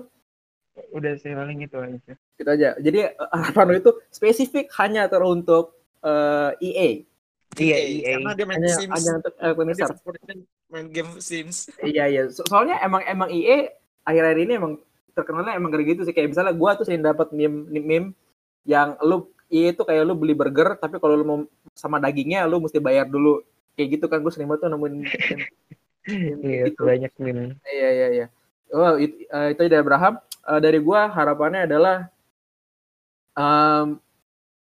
Udah 0.90 1.12
sih 1.16 1.32
paling 1.32 1.58
itu 1.60 1.76
aja. 1.76 2.12
Gitu 2.36 2.48
aja. 2.48 2.68
Jadi 2.76 2.98
eh, 3.06 3.12
harapan 3.32 3.78
itu 3.78 3.90
spesifik 4.08 4.70
hanya 4.78 5.06
teruntuk 5.06 5.74
eh, 6.00 6.50
EA. 6.62 6.88
Iya, 7.58 7.76
EA, 7.76 7.88
EA. 7.90 8.12
Karena 8.20 8.32
dia 8.32 8.46
main 8.46 8.58
Hanya 8.60 8.76
Sims. 8.76 8.92
hanya 8.94 9.12
untuk 9.18 9.34
pemirsa. 9.34 9.84
favoritnya 9.90 10.34
main 10.68 10.86
game 10.88 11.12
Sims. 11.18 11.58
Iya 11.80 12.04
iya. 12.06 12.22
So- 12.28 12.46
soalnya 12.46 12.78
emang 12.80 13.02
emang 13.04 13.28
IE 13.28 13.72
akhir-akhir 14.04 14.38
ini 14.44 14.52
emang 14.56 14.72
terkenalnya 15.12 15.58
emang 15.58 15.70
kayak 15.70 15.96
gitu 15.96 16.02
sih. 16.04 16.14
Kayak 16.14 16.36
misalnya 16.36 16.54
gua 16.54 16.76
tuh 16.76 16.86
sering 16.86 17.02
dapat 17.02 17.32
meme 17.32 17.66
meme 17.66 18.08
yang 18.62 18.94
lu 19.02 19.26
IE 19.48 19.72
itu 19.72 19.82
kayak 19.82 20.04
lu 20.04 20.12
beli 20.12 20.36
burger 20.36 20.76
tapi 20.76 21.00
kalau 21.00 21.16
lu 21.16 21.24
mau 21.24 21.38
sama 21.72 21.96
dagingnya 21.96 22.44
lu 22.44 22.60
mesti 22.60 22.78
bayar 22.78 23.08
dulu. 23.08 23.40
Kayak 23.74 23.88
gitu 23.98 24.04
kan 24.10 24.18
gue 24.18 24.32
sering 24.34 24.50
banget 24.50 24.66
tuh 24.66 24.70
nemuin 24.74 24.94
meme- 24.98 25.10
meme 26.10 26.42
Iya, 26.50 26.62
gitu. 26.68 26.82
banyak 26.84 27.12
meme. 27.16 27.44
Iya 27.64 27.88
iya 27.90 28.08
iya. 28.12 28.26
Oh 28.68 29.00
itu, 29.00 29.24
eh, 29.24 29.56
itu 29.56 29.60
dari 29.64 29.80
Abraham. 29.80 30.20
Eh, 30.48 30.60
dari 30.64 30.80
gua 30.80 31.12
harapannya 31.12 31.68
adalah 31.68 32.08
em, 33.36 34.00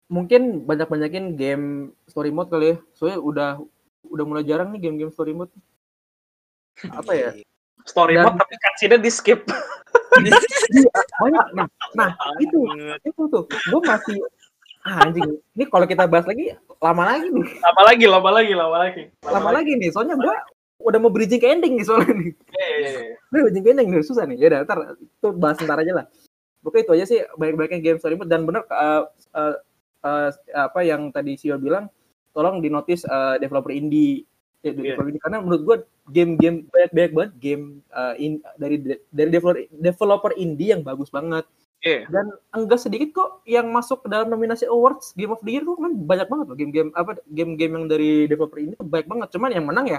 mungkin 0.07 0.63
banyak-banyakin 0.63 1.35
game 1.35 1.67
story 2.07 2.31
mode 2.31 2.55
kali 2.55 2.67
ya. 2.71 2.77
Soalnya 2.95 3.19
udah 3.19 3.51
udah 4.07 4.25
mulai 4.25 4.47
jarang 4.47 4.71
nih 4.71 4.87
game-game 4.87 5.11
story 5.11 5.35
mode. 5.35 5.51
Apa 6.87 7.13
ya? 7.19 7.31
story 7.83 8.15
Dan- 8.15 8.31
mode 8.31 8.39
tapi 8.39 8.55
cutscene 8.63 8.97
di 9.03 9.11
skip. 9.11 9.43
Banyak. 11.19 11.47
Nah 11.59 11.67
nah 11.99 12.11
itu 12.39 12.63
itu 13.03 13.23
tuh. 13.27 13.43
Gue 13.51 13.81
masih 13.83 14.23
ah, 14.87 15.03
anjing. 15.03 15.35
Ini 15.59 15.65
kalau 15.67 15.87
kita 15.91 16.07
bahas 16.07 16.31
lagi 16.31 16.55
lama 16.79 17.03
lagi 17.11 17.27
nih. 17.27 17.47
Lama 17.59 17.83
lagi 17.83 18.07
lama 18.07 18.31
lagi 18.31 18.53
lama 18.55 18.77
lagi. 18.87 19.03
Lama 19.27 19.51
lagi 19.51 19.73
nih. 19.75 19.91
Soalnya 19.91 20.15
gue 20.15 20.37
udah 20.79 20.99
mau 21.03 21.11
bridging 21.11 21.43
ke 21.43 21.51
ending 21.51 21.75
nih 21.75 21.87
soalnya 21.87 22.15
nih. 22.15 22.31
Iya, 22.55 22.67
iya, 22.71 22.91
iya. 23.03 23.22
Udah 23.33 23.41
bridging 23.49 23.65
ke 23.65 23.71
ending 23.73 23.89
nih 23.91 24.05
susah 24.05 24.25
nih 24.29 24.37
ya 24.37 24.47
udah 24.53 24.61
ntar 24.63 24.79
itu 24.95 25.29
bahas 25.35 25.57
ntar 25.59 25.79
aja 25.81 25.93
lah 25.97 26.07
Pokoknya 26.63 26.83
itu 26.87 26.93
aja 26.95 27.05
sih 27.09 27.19
banyak-banyaknya 27.35 27.81
game 27.83 27.99
story 27.99 28.15
mode 28.15 28.31
dan 28.31 28.47
bener 28.47 28.63
eh, 28.63 29.03
eh, 29.35 29.55
eh, 30.05 30.31
apa 30.55 30.81
yang 30.85 31.11
tadi 31.11 31.35
Sio 31.35 31.59
bilang 31.59 31.91
tolong 32.31 32.61
di 32.61 32.69
notice 32.69 33.03
eh, 33.03 33.37
developer 33.39 33.73
indie 33.73 34.23
Ya, 34.63 34.71
Iya. 34.71 34.95
developer 34.95 35.07
indie. 35.11 35.19
karena 35.19 35.39
menurut 35.43 35.63
gue 35.67 35.77
game-game 36.07 36.71
banyak-banyak 36.71 37.13
banget 37.13 37.33
game 37.43 37.65
eh, 37.91 38.15
in- 38.21 38.43
dari 38.55 38.77
dari 39.11 39.29
developer 39.29 39.59
developer 39.75 40.33
indie 40.39 40.71
yang 40.71 40.87
bagus 40.87 41.11
banget 41.11 41.43
Iya. 41.83 42.07
dan 42.07 42.31
enggak 42.55 42.79
sedikit 42.79 43.11
kok 43.11 43.31
yang 43.43 43.67
masuk 43.67 44.07
ke 44.07 44.09
dalam 44.09 44.31
nominasi 44.31 44.71
awards 44.71 45.11
Game 45.19 45.35
of 45.35 45.43
the 45.43 45.51
Year 45.51 45.67
tuh 45.67 45.75
kan 45.75 45.99
banyak 45.99 46.31
banget 46.31 46.47
loh 46.47 46.55
game-game 46.55 46.95
apa 46.95 47.19
game-game 47.27 47.75
yang 47.75 47.87
dari 47.91 48.31
developer 48.31 48.55
ini 48.55 48.79
tuh 48.79 48.87
banyak 48.87 49.11
banget 49.11 49.29
cuman 49.35 49.51
yang 49.51 49.67
menang 49.67 49.87
ya 49.91 49.99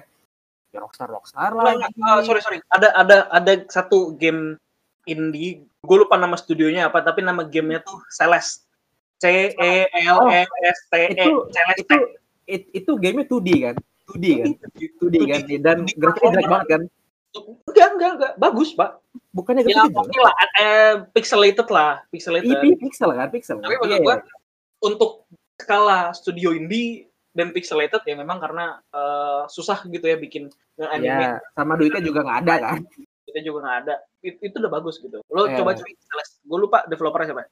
ya 0.74 0.82
Rockstar 0.82 1.06
Rockstar 1.08 1.54
lah 1.54 1.78
ah, 2.02 2.20
sorry 2.26 2.41
sorry. 2.41 2.58
Ada 2.74 2.90
ada 2.98 3.18
ada 3.30 3.54
satu 3.70 4.18
game 4.18 4.58
indie. 5.06 5.62
Gue 5.86 5.98
lupa 6.02 6.18
nama 6.18 6.34
studionya 6.34 6.90
apa 6.90 7.06
tapi 7.06 7.22
nama 7.22 7.45
gamenya 7.45 7.86
tuh 7.86 8.02
Celeste. 8.10 8.66
C 9.22 9.54
E 9.56 9.88
L 10.10 10.28
E 10.28 10.44
S 10.66 10.80
T 10.90 10.94
E. 10.98 11.08
Itu- 11.14 11.45
Celeste. 11.54 11.80
itu 11.86 11.95
it- 12.50 12.70
itu 12.74 12.91
gamenya 12.98 13.26
2D 13.30 13.50
kan? 13.70 13.76
2D 14.12 14.26
kan? 14.41 14.48
2D 15.00 15.16
kan? 15.30 15.41
dan 15.64 15.78
grafiknya 15.95 16.32
jelek 16.36 16.50
banget 16.50 16.68
kan? 16.68 16.82
Enggak 17.70 17.88
enggak 17.95 18.12
enggak. 18.18 18.34
Bagus 18.41 18.70
pak. 18.74 19.00
Bukannya 19.34 19.66
ya 19.70 19.86
oke 19.90 20.20
lah. 20.20 20.34
Eh, 20.60 20.94
pixelated 21.14 21.70
lah 21.70 22.02
pixelated. 22.10 22.50
Iya, 22.50 22.78
pixel 22.82 23.10
kan? 23.14 23.28
Pixel. 23.30 23.58
Tapi 23.62 23.74
maksud 23.78 23.90
Iya, 23.94 24.00
gua 24.02 24.16
iya. 24.18 24.34
untuk 24.84 25.12
skala 25.58 26.12
studio 26.18 26.52
indie 26.52 27.08
dan 27.34 27.50
pixelated 27.50 28.02
ya 28.06 28.16
memang 28.16 28.38
karena 28.38 28.78
eh, 28.94 29.44
susah 29.50 29.82
gitu 29.90 30.06
ya 30.06 30.18
bikin 30.18 30.54
anime. 30.78 31.22
ya 31.22 31.32
sama 31.58 31.74
duitnya 31.78 32.02
juga 32.06 32.22
nggak 32.26 32.40
ada 32.46 32.56
kan? 32.62 32.80
Kita 33.26 33.40
juga 33.42 33.60
nggak 33.66 33.78
ada. 33.86 33.96
Itu, 34.22 34.38
itu 34.46 34.56
udah 34.62 34.72
bagus 34.72 34.96
gitu. 35.02 35.18
Lo 35.34 35.50
Iya. 35.50 35.58
coba 35.62 35.74
cari 35.74 35.94
Celeste. 35.98 36.46
Gue 36.46 36.60
lupa 36.62 36.86
developernya 36.86 37.28
siapa. 37.34 37.44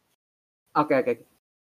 Oke 0.77 0.93
oke. 1.01 1.13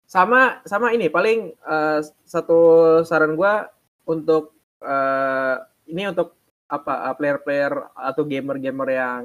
Sama 0.07 0.63
sama 0.63 0.95
ini 0.95 1.11
paling 1.11 1.51
eh, 1.53 2.01
satu 2.23 2.59
saran 3.03 3.35
gua 3.35 3.67
untuk 4.07 4.55
eh, 4.81 5.57
ini 5.91 6.03
untuk 6.11 6.39
apa 6.67 7.15
player-player 7.15 7.95
atau 7.95 8.23
gamer-gamer 8.27 8.89
yang 8.91 9.23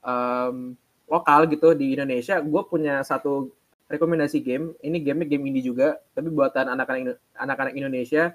em, 0.00 0.56
lokal 1.04 1.44
gitu 1.52 1.76
di 1.76 1.92
Indonesia, 1.96 2.40
gue 2.40 2.62
punya 2.64 3.04
satu 3.04 3.52
rekomendasi 3.94 4.42
game. 4.42 4.74
Ini 4.82 4.98
game 5.00 5.24
game 5.24 5.44
indie 5.46 5.64
juga, 5.64 5.98
tapi 6.12 6.28
buatan 6.28 6.70
anak-anak 6.74 7.16
anak-anak 7.38 7.74
Indonesia. 7.78 8.34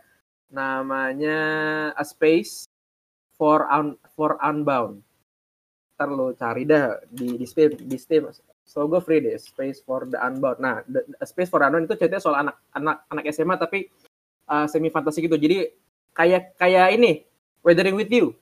Namanya 0.49 1.39
A 1.93 2.03
Space 2.07 2.65
for 3.35 3.67
Un 3.67 3.99
for 4.15 4.39
Unbound. 4.39 5.03
Ntar 5.95 6.09
lo 6.11 6.31
cari 6.35 6.63
dah 6.63 6.95
di 7.11 7.35
di 7.35 7.45
Steam 7.45 7.75
di 7.75 7.97
Steam 7.99 8.31
so 8.69 8.85
gue 8.85 9.01
free 9.01 9.17
deh 9.17 9.33
Space 9.41 9.81
for 9.81 10.05
the 10.05 10.15
Unbound. 10.21 10.61
Nah, 10.61 10.85
the, 10.85 11.01
the 11.01 11.25
Space 11.25 11.49
for 11.49 11.65
Unbound 11.65 11.89
itu 11.89 11.97
ceritanya 11.97 12.21
soal 12.21 12.37
anak 12.37 12.55
anak 12.77 13.01
anak 13.09 13.23
SMA 13.33 13.57
tapi 13.57 13.89
uh, 14.45 14.69
semi 14.69 14.93
fantasi 14.93 15.25
gitu. 15.25 15.35
Jadi 15.35 15.65
kayak 16.13 16.53
kayak 16.55 16.93
ini 16.93 17.25
Weathering 17.65 17.97
with 17.97 18.13
You. 18.13 18.37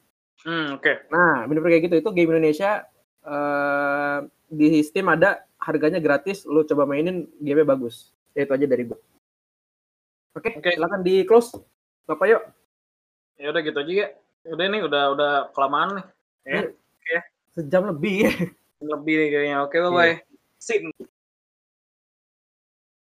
hmm 0.46 0.78
oke 0.78 1.10
Nah, 1.10 1.50
bener-bener 1.50 1.82
kayak 1.82 1.86
gitu 1.90 1.96
itu 2.04 2.10
game 2.14 2.30
Indonesia 2.36 2.86
eh 3.24 4.20
di 4.48 4.80
Steam 4.84 5.08
ada 5.12 5.47
harganya 5.62 5.98
gratis. 6.02 6.46
Lo 6.46 6.64
coba 6.64 6.86
mainin 6.86 7.28
game 7.42 7.66
bagus. 7.66 8.14
Ya, 8.38 8.46
itu 8.46 8.54
aja 8.54 8.66
dari 8.70 8.84
gue. 8.86 9.00
Oke, 10.38 10.54
Oke. 10.62 10.78
silakan 10.78 11.02
di 11.02 11.26
close. 11.26 11.58
Bapak 12.08 12.28
yuk. 12.30 12.44
ya 13.38 13.54
udah 13.54 13.62
gitu 13.62 13.78
aja 13.78 13.94
ya 14.42 14.50
udah 14.50 14.66
nih 14.66 14.82
udah 14.82 15.04
udah 15.14 15.32
kelamaan 15.54 16.02
nih 16.48 16.74
Sejam 17.54 17.86
lebih. 17.94 18.34
lebih 18.82 19.14
nih 19.14 19.30
kayaknya 19.30 19.58
oke 19.62 19.78
bye 19.78 19.94
bye 19.94 20.16
Sim 20.58 20.90